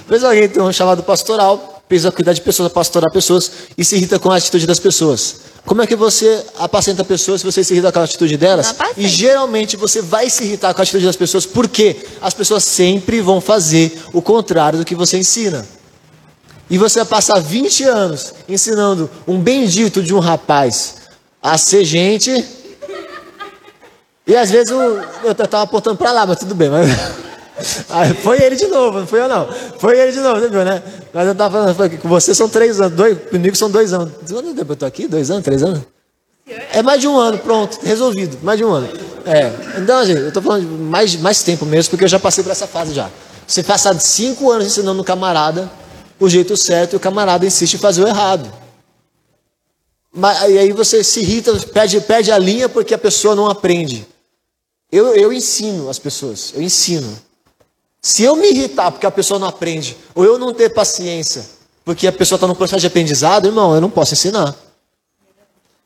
[0.07, 4.19] Mas alguém tem um chamado pastoral, precisa cuidar de pessoas, pastorar pessoas e se irrita
[4.19, 5.37] com a atitude das pessoas.
[5.67, 8.75] Como é que você apacenta pessoas se você se irrita com a atitude delas?
[8.97, 13.21] E geralmente você vai se irritar com a atitude das pessoas, porque as pessoas sempre
[13.23, 15.67] vão fazer o contrário do que você ensina.
[16.69, 20.97] E você vai passar 20 anos ensinando um bendito de um rapaz
[21.43, 22.45] a ser gente.
[24.27, 26.69] E às vezes eu, eu estava apontando para lá, mas tudo bem.
[26.69, 26.89] Mas...
[28.23, 29.49] foi ele de novo, não foi eu não.
[29.79, 30.83] Foi ele de novo, você viu, né?
[31.13, 34.13] Mas eu tava falando, que com você são três anos, dois, comigo são dois anos.
[34.29, 35.07] Quanto tempo eu tô aqui?
[35.07, 35.81] Dois anos, três anos?
[36.73, 38.89] É mais de um ano, pronto, resolvido, mais de um ano.
[39.25, 39.51] É,
[39.81, 42.51] então, gente, eu tô falando de mais, mais tempo mesmo, porque eu já passei por
[42.51, 43.09] essa fase já.
[43.47, 45.71] Você passa cinco anos ensinando o camarada
[46.19, 48.53] o jeito certo e o camarada insiste em fazer o errado.
[50.13, 54.07] Mas, e aí você se irrita, perde, perde a linha porque a pessoa não aprende.
[54.91, 57.19] Eu, eu ensino as pessoas, eu ensino.
[58.05, 61.43] Se eu me irritar porque a pessoa não aprende, ou eu não ter paciência
[61.83, 64.55] porque a pessoa está no processo de aprendizado, irmão, eu não posso ensinar.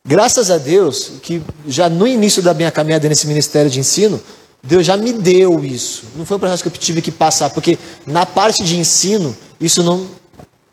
[0.05, 4.21] Graças a Deus, que já no início da minha caminhada nesse ministério de ensino,
[4.61, 6.07] Deus já me deu isso.
[6.17, 9.85] Não foi um processo que eu tive que passar, porque na parte de ensino, isso
[9.85, 10.05] não.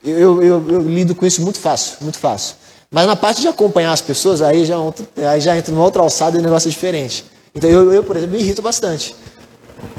[0.03, 2.55] Eu, eu, eu lido com isso muito fácil, muito fácil.
[2.89, 4.77] Mas na parte de acompanhar as pessoas, aí já,
[5.15, 7.23] é aí já entra numa outra alçada e o negócio é diferente.
[7.53, 9.15] Então eu, eu, por exemplo, me irrito bastante.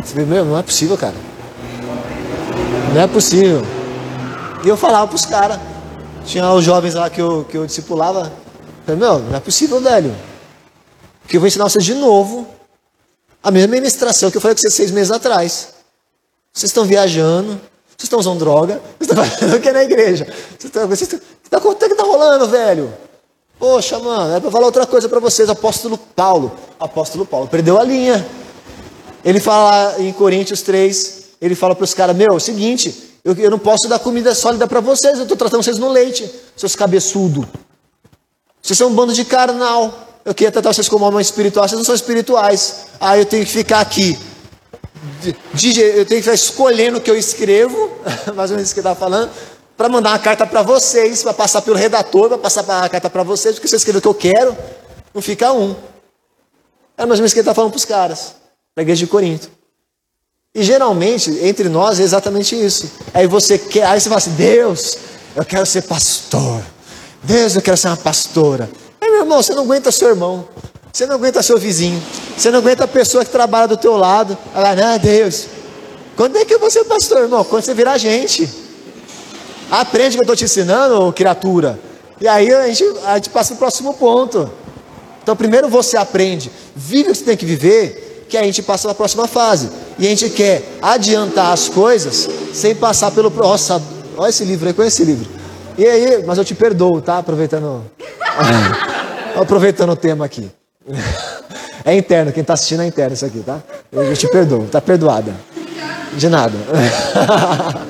[0.02, 1.14] Você vê, meu, não é possível, cara.
[2.96, 3.60] Não é possível.
[4.64, 5.60] E eu falava pros caras.
[6.24, 8.32] Tinha os jovens lá que eu, que eu discipulava.
[8.86, 10.16] Falei, meu, não é possível, velho.
[11.20, 12.46] Porque eu vou ensinar vocês de novo
[13.42, 15.74] a mesma ministração que eu falei com vocês seis meses atrás.
[16.54, 20.24] Vocês estão viajando, vocês estão usando droga, vocês estão fazendo o que é na igreja?
[20.24, 22.94] Vocês estão, vocês estão, o que tá, o que tá rolando, velho?
[23.58, 25.50] Poxa, mano, é para falar outra coisa para vocês.
[25.50, 26.50] Apóstolo Paulo.
[26.80, 28.26] Apóstolo Paulo perdeu a linha.
[29.22, 32.94] Ele fala em Coríntios 3, ele fala para os caras, meu, é o seguinte,
[33.24, 36.30] eu, eu não posso dar comida sólida para vocês, eu estou tratando vocês no leite,
[36.56, 37.44] seus cabeçudos.
[38.62, 40.06] Vocês são um bando de carnal.
[40.24, 42.86] Eu queria tratar vocês como homens espirituais, vocês não são espirituais.
[43.00, 44.18] Ah, eu tenho que ficar aqui.
[45.24, 47.90] eu tenho que ficar escolhendo o que eu escrevo,
[48.34, 49.30] mais ou menos isso que ele estava falando,
[49.76, 53.22] para mandar uma carta para vocês, para passar pelo redator, para passar a carta para
[53.22, 54.56] vocês, porque eu escrever o que eu quero,
[55.14, 55.76] não fica um.
[56.96, 58.34] Era mais ou menos isso que ele está falando para os caras,
[58.74, 59.55] para a igreja de Corinto.
[60.56, 62.90] E geralmente, entre nós, é exatamente isso.
[63.12, 64.96] Aí você quer, aí você fala assim, Deus,
[65.36, 66.62] eu quero ser pastor.
[67.22, 68.70] Deus, eu quero ser uma pastora.
[68.98, 70.48] Aí, meu irmão, você não aguenta seu irmão.
[70.90, 72.02] Você não aguenta seu vizinho.
[72.34, 74.36] Você não aguenta a pessoa que trabalha do teu lado.
[74.54, 75.46] Ela, não, Deus.
[76.16, 77.44] Quando é que eu vou ser pastor, irmão?
[77.44, 78.48] Quando você virar gente.
[79.70, 81.78] Aprende o que eu estou te ensinando, criatura.
[82.18, 84.50] E aí a gente, a gente passa para o próximo ponto.
[85.22, 88.84] Então, primeiro você aprende, vive o que você tem que viver, que a gente passa
[88.84, 89.68] para a próxima fase.
[89.98, 93.30] E a gente quer adiantar as coisas sem passar pelo.
[93.30, 93.82] Nossa,
[94.16, 95.28] olha esse livro aí, conhece esse livro.
[95.78, 97.18] E aí, mas eu te perdoo, tá?
[97.18, 97.84] Aproveitando.
[99.36, 100.50] Aproveitando o tema aqui.
[101.84, 103.60] É interno, quem está assistindo é interno isso aqui, tá?
[103.92, 105.34] Eu te perdoo, tá perdoada.
[106.14, 106.54] De nada.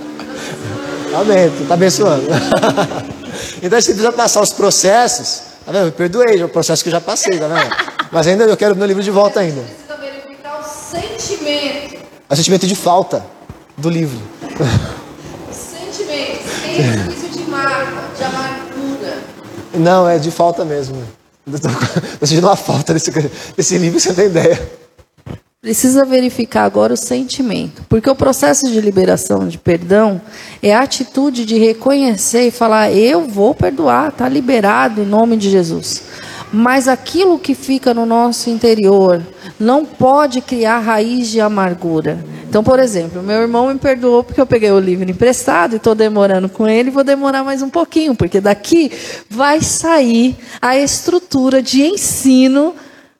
[1.18, 2.26] Amém, tá abençoando.
[3.62, 5.42] Então a gente precisa passar os processos.
[5.64, 5.86] Tá vendo?
[5.86, 7.74] Eu perdoei, o processo que eu já passei, tá vendo?
[8.12, 9.60] Mas ainda eu quero meu livro de volta ainda.
[9.60, 11.85] O sentimento.
[12.28, 13.24] É o sentimento de falta
[13.76, 14.20] do livro.
[15.48, 16.42] O sentimento.
[17.20, 19.18] Tem de mágoa, de amargura.
[19.74, 21.02] Não, é de falta mesmo.
[22.18, 23.12] Tô sentindo uma falta desse,
[23.56, 24.86] desse livro, você não tem ideia.
[25.60, 27.82] Precisa verificar agora o sentimento.
[27.88, 30.20] Porque o processo de liberação de perdão
[30.62, 35.50] é a atitude de reconhecer e falar: eu vou perdoar, está liberado em nome de
[35.50, 36.02] Jesus.
[36.52, 39.22] Mas aquilo que fica no nosso interior
[39.58, 42.24] não pode criar raiz de amargura.
[42.48, 45.94] Então, por exemplo, meu irmão me perdoou porque eu peguei o livro emprestado e estou
[45.94, 48.90] demorando com ele, vou demorar mais um pouquinho, porque daqui
[49.28, 52.74] vai sair a estrutura de ensino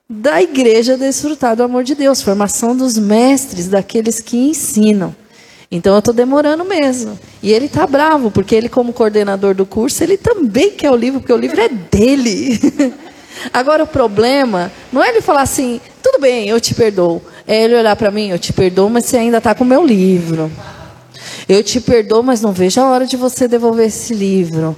[0.09, 5.13] da igreja desfrutar do amor de Deus, formação dos mestres, daqueles que ensinam.
[5.69, 7.19] Então eu estou demorando mesmo.
[7.43, 11.19] E ele está bravo, porque ele, como coordenador do curso, ele também quer o livro,
[11.19, 12.57] porque o livro é dele.
[13.53, 17.21] Agora o problema não é ele falar assim, tudo bem, eu te perdoo.
[17.47, 19.85] É ele olhar para mim, eu te perdoo, mas você ainda está com o meu
[19.85, 20.51] livro.
[21.47, 24.75] Eu te perdoo, mas não vejo a hora de você devolver esse livro.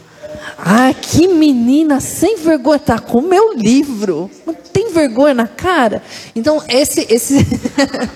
[0.57, 4.29] Ah, que menina sem vergonha, tá com meu livro.
[4.45, 6.03] Não tem vergonha na cara?
[6.35, 7.45] Então, esse, esse,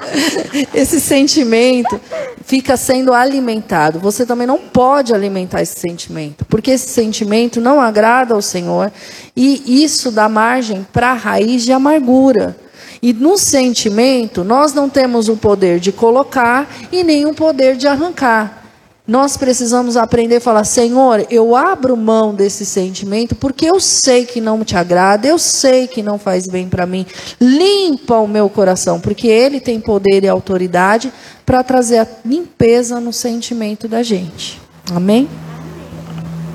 [0.74, 2.00] esse sentimento
[2.46, 4.00] fica sendo alimentado.
[4.00, 8.92] Você também não pode alimentar esse sentimento, porque esse sentimento não agrada ao Senhor
[9.36, 12.58] e isso dá margem para a raiz de amargura.
[13.02, 17.86] E no sentimento, nós não temos o poder de colocar e nem o poder de
[17.86, 18.63] arrancar.
[19.06, 24.40] Nós precisamos aprender a falar: Senhor, eu abro mão desse sentimento porque eu sei que
[24.40, 27.06] não te agrada, eu sei que não faz bem para mim.
[27.40, 31.12] Limpa o meu coração, porque Ele tem poder e autoridade
[31.46, 34.62] para trazer a limpeza no sentimento da gente.
[34.94, 35.28] Amém?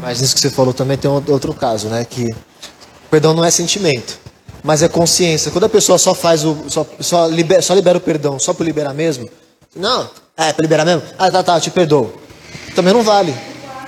[0.00, 2.06] Mas isso que você falou também tem outro caso, né?
[2.08, 2.34] Que
[3.10, 4.18] perdão não é sentimento,
[4.62, 5.50] mas é consciência.
[5.50, 6.64] Quando a pessoa só faz o.
[6.68, 9.28] só, só, libera, só libera o perdão só por liberar mesmo.
[9.76, 11.02] Não, é para liberar mesmo?
[11.18, 12.27] Ah, tá, tá, eu te perdoo.
[12.74, 13.35] Também não vale.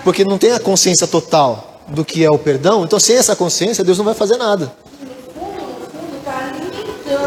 [0.04, 2.84] Porque não tem a consciência total do que é o perdão.
[2.84, 4.72] Então, sem essa consciência, Deus não vai fazer nada.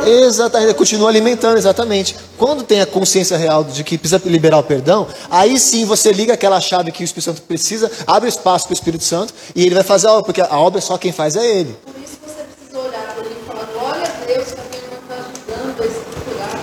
[0.06, 2.16] Exatamente, continua alimentando, exatamente.
[2.38, 6.34] Quando tem a consciência real de que precisa liberar o perdão, aí sim você liga
[6.34, 9.76] aquela chave que o Espírito Santo precisa, abre espaço para o Espírito Santo e ele
[9.76, 11.78] vai fazer a obra, porque a obra só quem faz é ele.
[11.86, 15.16] Por isso você precisa olhar para ele e falar: glória a Deus que a está
[15.16, 16.60] ajudando a estruturar.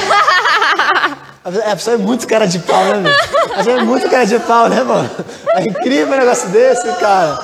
[1.44, 3.12] A pessoa é muito cara de pau, né, meu?
[3.52, 5.10] A pessoa é muito cara de pau, né, mano?
[5.54, 7.38] É incrível um negócio desse, cara.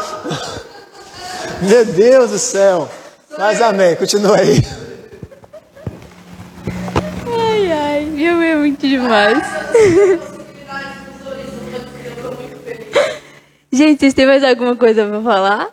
[1.61, 2.89] Meu Deus do céu.
[3.37, 4.65] Mas amém, continua aí.
[7.27, 9.39] Ai, ai, meu é muito demais.
[13.71, 15.69] Gente, vocês têm mais alguma coisa pra falar?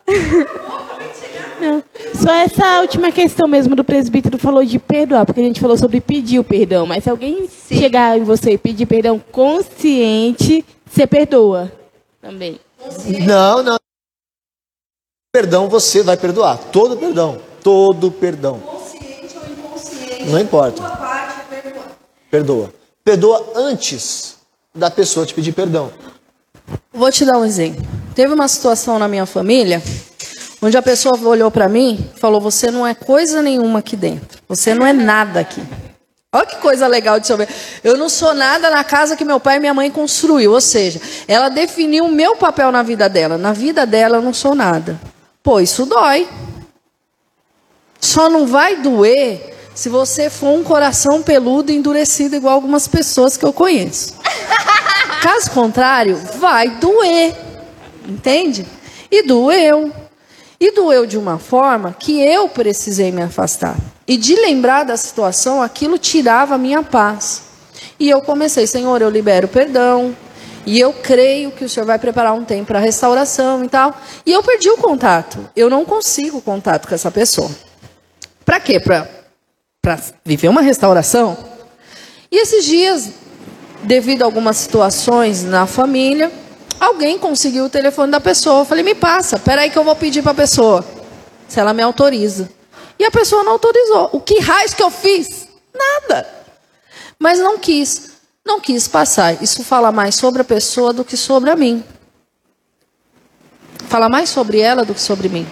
[2.13, 5.99] Só essa última questão mesmo do presbítero falou de perdoar, porque a gente falou sobre
[5.99, 7.77] pedir o perdão, mas se alguém Sim.
[7.77, 11.71] chegar em você e pedir perdão consciente, você perdoa
[12.21, 12.59] também.
[13.25, 13.77] Não, não.
[15.31, 16.57] Perdão você vai perdoar.
[16.71, 17.39] Todo perdão.
[17.63, 18.61] Todo perdão.
[20.27, 20.81] Não importa.
[22.29, 22.73] Perdoa.
[23.03, 24.37] Perdoa antes
[24.73, 25.91] da pessoa te pedir perdão.
[26.91, 27.85] Vou te dar um exemplo.
[28.15, 29.81] Teve uma situação na minha família
[30.61, 34.41] onde a pessoa olhou para mim e falou: Você não é coisa nenhuma aqui dentro.
[34.47, 35.61] Você não é nada aqui.
[36.33, 37.47] Olha que coisa legal de saber.
[37.83, 40.51] Eu não sou nada na casa que meu pai e minha mãe construiu.
[40.51, 43.37] Ou seja, ela definiu o meu papel na vida dela.
[43.37, 44.99] Na vida dela eu não sou nada.
[45.41, 46.27] Pô, isso dói.
[47.99, 53.37] Só não vai doer se você for um coração peludo e endurecido igual algumas pessoas
[53.37, 54.15] que eu conheço.
[55.21, 57.35] Caso contrário, vai doer.
[58.07, 58.65] Entende?
[59.09, 59.91] E doeu.
[60.59, 63.75] E doeu de uma forma que eu precisei me afastar.
[64.07, 67.43] E de lembrar da situação, aquilo tirava a minha paz.
[67.99, 70.15] E eu comecei, Senhor, eu libero perdão.
[70.65, 73.95] E eu creio que o Senhor vai preparar um tempo para restauração e tal.
[74.25, 75.49] E eu perdi o contato.
[75.55, 77.49] Eu não consigo contato com essa pessoa.
[78.43, 78.79] Para quê?
[78.79, 79.07] Para
[80.25, 81.37] viver uma restauração?
[82.31, 83.11] E esses dias,
[83.83, 86.31] devido a algumas situações na família,
[86.79, 88.61] alguém conseguiu o telefone da pessoa.
[88.61, 90.85] Eu falei, me passa, peraí que eu vou pedir para a pessoa,
[91.47, 92.49] se ela me autoriza.
[92.99, 94.09] E a pessoa não autorizou.
[94.11, 95.47] O que raios que eu fiz?
[95.73, 96.27] Nada.
[97.19, 98.11] Mas não quis.
[98.45, 99.41] Não quis passar.
[99.43, 101.83] Isso fala mais sobre a pessoa do que sobre a mim.
[103.87, 105.47] Fala mais sobre ela do que sobre mim.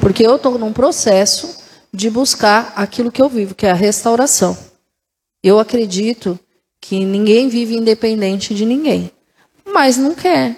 [0.00, 1.58] Porque eu estou num processo
[1.92, 4.56] de buscar aquilo que eu vivo, que é a restauração.
[5.42, 6.38] Eu acredito
[6.80, 9.10] que ninguém vive independente de ninguém,
[9.72, 10.56] mas não quer.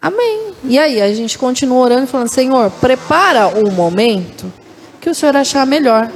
[0.00, 0.54] Amém.
[0.64, 4.52] E aí, a gente continua orando falando: Senhor, prepara um momento
[5.00, 6.10] que o Senhor achar melhor.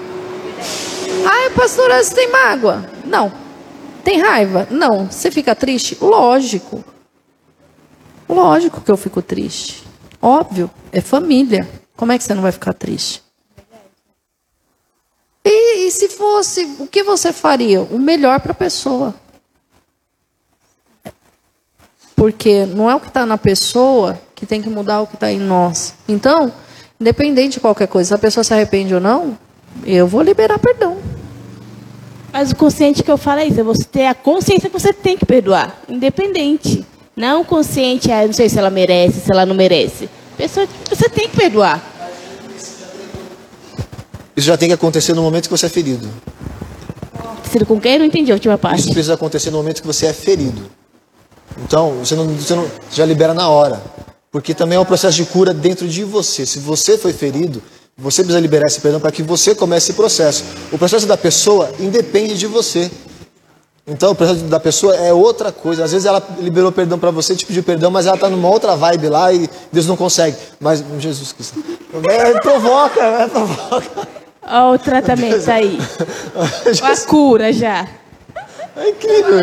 [1.27, 2.85] Ai, pastora, você tem mágoa?
[3.05, 3.33] Não.
[4.03, 4.67] Tem raiva?
[4.71, 5.11] Não.
[5.11, 5.97] Você fica triste?
[6.01, 6.85] Lógico.
[8.29, 9.85] Lógico que eu fico triste.
[10.23, 10.71] Óbvio.
[10.93, 11.69] É família.
[11.97, 13.23] Como é que você não vai ficar triste?
[15.45, 17.81] E, e se fosse, o que você faria?
[17.83, 19.15] O melhor para a pessoa.
[22.21, 25.33] Porque não é o que está na pessoa que tem que mudar o que está
[25.33, 25.95] em nós.
[26.07, 26.53] Então,
[27.01, 29.39] independente de qualquer coisa, se a pessoa se arrepende ou não,
[29.87, 30.99] eu vou liberar perdão.
[32.31, 34.93] Mas o consciente que eu falo é isso, é você ter a consciência que você
[34.93, 36.85] tem que perdoar, independente.
[37.17, 40.07] Não consciente, ah, não sei se ela merece, se ela não merece.
[40.37, 41.83] Pessoa, você tem que perdoar.
[44.37, 46.07] Isso já tem que acontecer no momento que você é ferido.
[47.51, 47.95] Se com quem?
[47.95, 48.83] Eu não entendi a última Isso parte.
[48.83, 50.80] precisa acontecer no momento que você é ferido.
[51.59, 53.81] Então, você não, você não já libera na hora.
[54.31, 56.47] Porque também é um processo de cura dentro de você.
[56.47, 57.61] Se você foi ferido,
[57.99, 60.45] você precisa liberar esse perdão para que você comece esse processo.
[60.71, 62.91] O processo da pessoa independe de você.
[63.87, 65.83] Então, o processo da pessoa é outra coisa.
[65.83, 68.77] Às vezes ela liberou perdão para você, te pediu perdão, mas ela está numa outra
[68.77, 70.37] vibe lá e Deus não consegue.
[70.61, 71.63] Mas, Jesus Cristo.
[72.09, 74.09] É, provoca, é, provoca.
[74.43, 75.79] Olha o tratamento aí.
[76.83, 77.87] A cura já.
[78.77, 79.41] É incrível.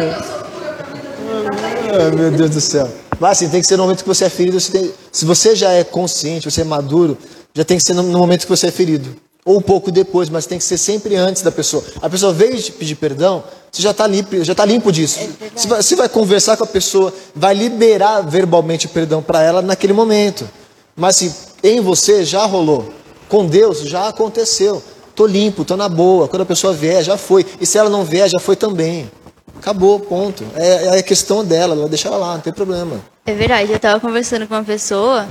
[1.29, 2.87] Ah, meu Deus do céu.
[3.19, 4.59] Mas assim, tem que ser no momento que você é ferido.
[4.59, 7.17] Você tem- se você já é consciente, você é maduro,
[7.53, 9.15] já tem que ser no, momento que você é ferido.
[9.43, 11.83] Ou um pouco depois, mas tem que ser sempre antes da pessoa.
[12.01, 15.19] A pessoa veio te pedir perdão, você já está limpo, já tá limpo disso.
[15.55, 19.93] você, vai, você vai conversar com a pessoa, vai liberar verbalmente perdão para ela naquele
[19.93, 20.47] momento.
[20.95, 21.33] Mas assim,
[21.63, 22.93] em você já rolou.
[23.29, 24.83] Com Deus já aconteceu.
[25.15, 26.27] Tô limpo, tô na boa.
[26.27, 27.45] Quando a pessoa vier, já foi.
[27.59, 29.09] E se ela não vier, já foi também.
[29.59, 30.43] Acabou, ponto.
[30.55, 32.99] É, é a questão dela, ela deixa ela lá, não tem problema.
[33.25, 35.27] É verdade, eu tava conversando com uma pessoa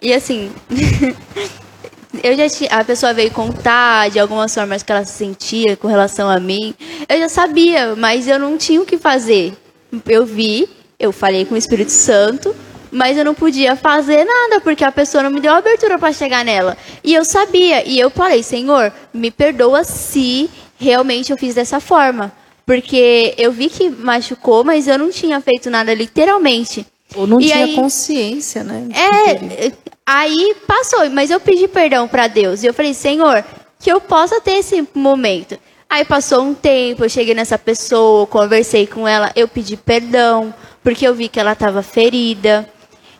[0.00, 0.52] e assim.
[2.22, 2.70] eu já tinha.
[2.70, 6.74] A pessoa veio contar de algumas formas que ela se sentia com relação a mim.
[7.08, 9.56] Eu já sabia, mas eu não tinha o que fazer.
[10.06, 10.68] Eu vi,
[10.98, 12.54] eu falei com o Espírito Santo,
[12.90, 16.44] mas eu não podia fazer nada, porque a pessoa não me deu abertura para chegar
[16.44, 16.76] nela.
[17.02, 22.32] E eu sabia, e eu falei, Senhor, me perdoa se realmente eu fiz dessa forma.
[22.66, 26.84] Porque eu vi que machucou, mas eu não tinha feito nada literalmente.
[27.14, 28.88] Ou não E tinha aí- consciência, né?
[28.92, 29.72] É,
[30.04, 32.62] aí passou, mas eu pedi perdão para Deus.
[32.62, 33.44] E eu falei, Senhor,
[33.78, 35.56] que eu possa ter esse momento.
[35.88, 40.52] Aí passou um tempo, eu cheguei nessa pessoa, conversei com ela, eu pedi perdão,
[40.82, 42.68] porque eu vi que ela estava ferida.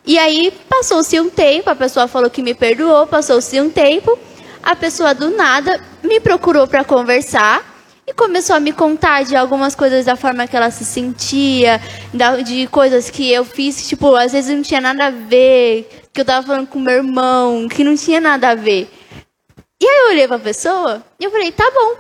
[0.04, 4.18] E aí passou-se um tempo, a pessoa falou que me perdoou, passou-se um tempo,
[4.60, 7.75] a pessoa do nada me procurou para conversar
[8.06, 11.80] E começou a me contar de algumas coisas da forma que ela se sentia,
[12.44, 16.24] de coisas que eu fiz, tipo, às vezes não tinha nada a ver, que eu
[16.24, 18.88] tava falando com meu irmão, que não tinha nada a ver.
[19.82, 21.96] E aí eu olhei pra pessoa e eu falei, tá bom.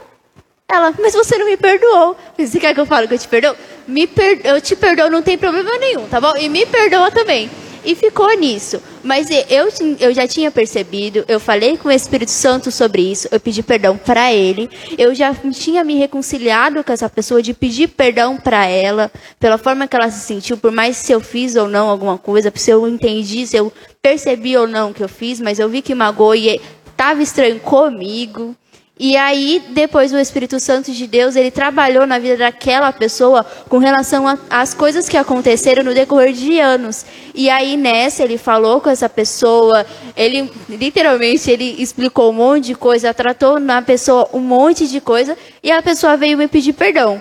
[0.68, 2.16] Ela, mas você não me perdoou.
[2.38, 3.56] Você quer que eu fale que eu te perdoo?
[3.86, 4.40] Me per...
[4.44, 6.36] Eu te perdoo, não tem problema nenhum, tá bom?
[6.36, 7.50] E me perdoa também.
[7.86, 8.82] E ficou nisso.
[9.04, 9.68] Mas eu,
[10.00, 13.96] eu já tinha percebido, eu falei com o Espírito Santo sobre isso, eu pedi perdão
[13.96, 14.68] para ele.
[14.98, 19.08] Eu já tinha me reconciliado com essa pessoa de pedir perdão para ela,
[19.38, 22.52] pela forma que ela se sentiu, por mais se eu fiz ou não alguma coisa,
[22.56, 23.72] se eu entendi, se eu
[24.02, 26.60] percebi ou não que eu fiz, mas eu vi que magoou e
[26.90, 28.56] estava estranho comigo.
[28.98, 33.76] E aí, depois o Espírito Santo de Deus, ele trabalhou na vida daquela pessoa com
[33.76, 37.04] relação às coisas que aconteceram no decorrer de anos.
[37.34, 39.84] E aí, nessa, ele falou com essa pessoa,
[40.16, 45.36] ele, literalmente, ele explicou um monte de coisa, tratou na pessoa um monte de coisa,
[45.62, 47.20] e a pessoa veio me pedir perdão.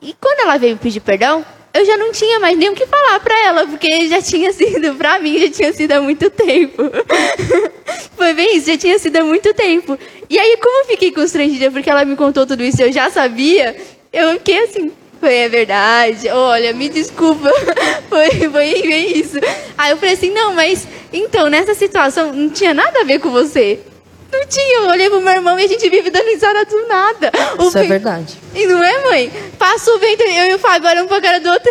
[0.00, 2.86] E quando ela veio me pedir perdão, eu já não tinha mais nem o que
[2.86, 6.82] falar pra ela, porque já tinha sido, pra mim, já tinha sido há muito tempo.
[8.16, 9.98] Foi bem isso, já tinha sido há muito tempo.
[10.28, 13.76] E aí, como eu fiquei constrangida porque ela me contou tudo isso, eu já sabia,
[14.12, 17.50] eu fiquei assim, foi é verdade, olha, me desculpa,
[18.08, 19.38] foi, foi bem isso.
[19.76, 23.30] Aí eu falei assim, não, mas então, nessa situação, não tinha nada a ver com
[23.30, 23.80] você.
[24.30, 27.30] Não tinha, eu olhei pro meu irmão e a gente vive dando risada do nada.
[27.58, 28.38] O Isso é ven- verdade.
[28.54, 29.32] E não é, mãe?
[29.58, 31.70] Passa o vento, eu e o Fábio olhamos pra cara do outro.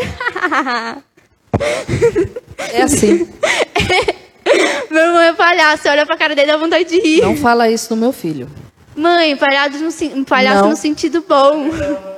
[2.73, 3.27] É assim.
[4.89, 7.21] meu irmão é palhaço, olha pra cara dele, dá vontade de rir.
[7.21, 8.49] Não fala isso do meu filho.
[8.95, 9.77] Mãe, palhaço
[10.15, 10.69] no, palhaço Não.
[10.71, 11.69] no sentido bom.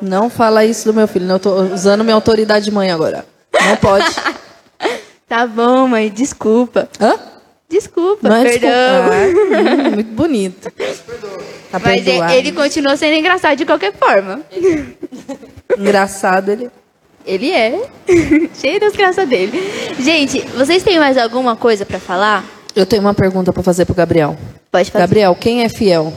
[0.02, 1.30] Não fala isso do meu filho.
[1.30, 3.26] Eu tô usando minha autoridade de mãe agora.
[3.66, 4.06] Não pode.
[5.28, 6.90] Tá bom, mãe, desculpa.
[7.00, 7.14] Hã?
[7.70, 8.70] Desculpa, Não é perdão.
[9.10, 9.16] desculpa.
[9.16, 10.72] Ah, hum, muito bonito.
[11.72, 12.34] Tá Mas é- perdoado.
[12.34, 14.42] ele continua sendo engraçado de qualquer forma.
[15.78, 16.70] Engraçado ele.
[17.26, 17.88] Ele é.
[18.60, 19.62] Cheio das graças dele.
[20.00, 22.44] Gente, vocês têm mais alguma coisa pra falar?
[22.76, 24.36] Eu tenho uma pergunta pra fazer pro Gabriel.
[24.72, 25.04] Pode fazer.
[25.04, 26.12] Gabriel, quem é fiel?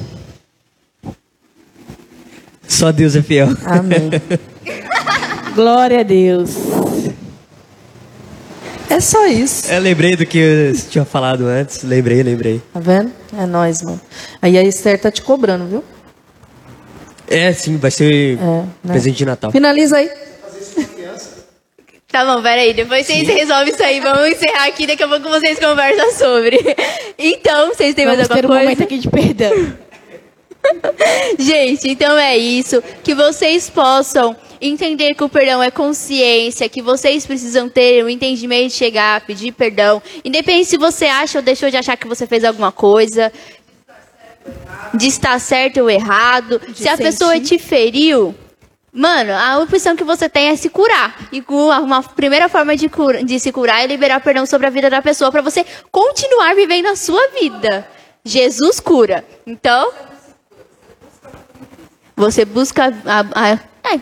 [2.66, 3.48] Só Deus é fiel.
[3.66, 4.10] Amém.
[5.54, 6.50] Glória a Deus.
[8.92, 9.72] É só isso.
[9.72, 11.82] Eu lembrei do que eu tinha falado antes.
[11.82, 12.60] Lembrei, lembrei.
[12.74, 13.10] Tá vendo?
[13.38, 13.98] É nóis, mano.
[14.40, 15.84] Aí a Esther tá te cobrando, viu?
[17.26, 18.68] É, sim, vai ser É, né?
[18.86, 19.50] presente de Natal.
[19.50, 20.10] Finaliza aí.
[22.08, 22.74] Tá bom, peraí.
[22.74, 23.98] Depois vocês resolvem isso aí.
[24.00, 24.86] Vamos encerrar aqui.
[24.86, 26.58] Daqui a pouco vocês conversam sobre.
[27.24, 28.62] Então, vocês têm mais Vamos alguma ter um coisa?
[28.64, 29.72] momento aqui de perdão.
[31.38, 32.82] Gente, então é isso.
[33.04, 34.34] Que vocês possam
[34.68, 39.52] entender que o perdão é consciência, que vocês precisam ter o entendimento de chegar, pedir
[39.52, 40.00] perdão.
[40.24, 43.32] Independente se você acha ou deixou de achar que você fez alguma coisa,
[44.94, 46.60] de estar certo ou errado.
[46.74, 47.02] se a sentir.
[47.10, 48.34] pessoa te feriu,
[48.92, 51.28] mano, a opção que você tem é se curar.
[51.32, 54.88] E uma primeira forma de, cura- de se curar é liberar perdão sobre a vida
[54.90, 57.86] da pessoa para você continuar vivendo a sua vida.
[58.24, 59.24] Jesus cura.
[59.46, 59.90] Então,
[62.16, 63.58] você busca a, a-
[63.94, 63.98] é,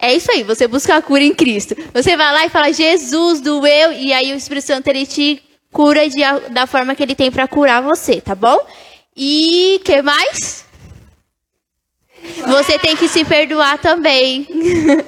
[0.00, 1.76] é isso aí, você busca a cura em Cristo.
[1.92, 6.08] Você vai lá e fala, Jesus doeu, e aí o Espírito Santo ele te cura
[6.08, 6.20] de,
[6.50, 8.58] da forma que ele tem para curar você, tá bom?
[9.16, 10.64] E que mais?
[12.46, 14.46] Você tem que se perdoar também.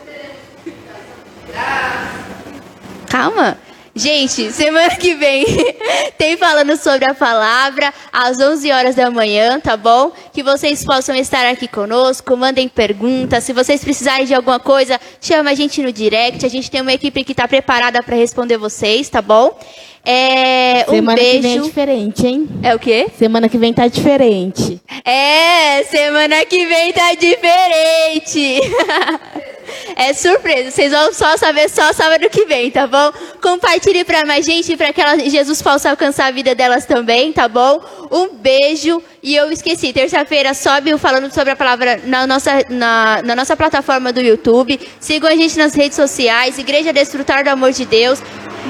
[3.09, 3.59] Calma.
[3.95, 5.45] Gente, semana que vem
[6.17, 10.13] tem falando sobre a palavra às 11 horas da manhã, tá bom?
[10.33, 13.45] Que vocês possam estar aqui conosco, mandem perguntas.
[13.45, 16.45] Se vocês precisarem de alguma coisa, chama a gente no direct.
[16.45, 19.59] A gente tem uma equipe que está preparada para responder vocês, tá bom?
[20.05, 21.65] É, um Semana que vem é beijo.
[21.65, 22.49] diferente, hein?
[22.63, 23.07] É o quê?
[23.19, 24.81] Semana que vem tá diferente.
[25.05, 28.61] É, semana que vem tá diferente.
[29.97, 33.13] É surpresa, vocês vão só saber só sábado que vem, tá bom?
[33.41, 37.49] Compartilhe pra mais gente, pra que ela- Jesus possa alcançar a vida delas também, tá
[37.49, 37.81] bom?
[38.11, 39.03] Um beijo.
[39.23, 43.57] E eu esqueci, terça-feira sobe o falando sobre a palavra na nossa, na, na nossa
[43.57, 44.81] plataforma do YouTube.
[44.99, 48.21] Sigam a gente nas redes sociais, Igreja Desfrutar do Amor de Deus.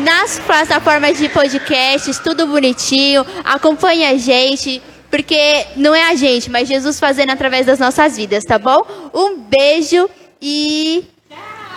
[0.04, 3.24] Nas plataformas de podcasts, tudo bonitinho.
[3.44, 4.82] Acompanhe a gente.
[5.10, 8.80] Porque não é a gente, mas Jesus fazendo através das nossas vidas, tá bom?
[9.12, 10.08] Um beijo
[10.42, 11.04] e.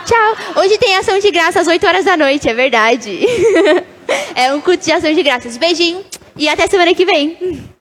[0.05, 0.63] Tchau!
[0.63, 3.25] Hoje tem ação de graça às 8 horas da noite, é verdade.
[4.35, 5.57] é um culto de ação de graças.
[5.57, 6.03] Beijinho
[6.35, 7.74] e até semana que vem.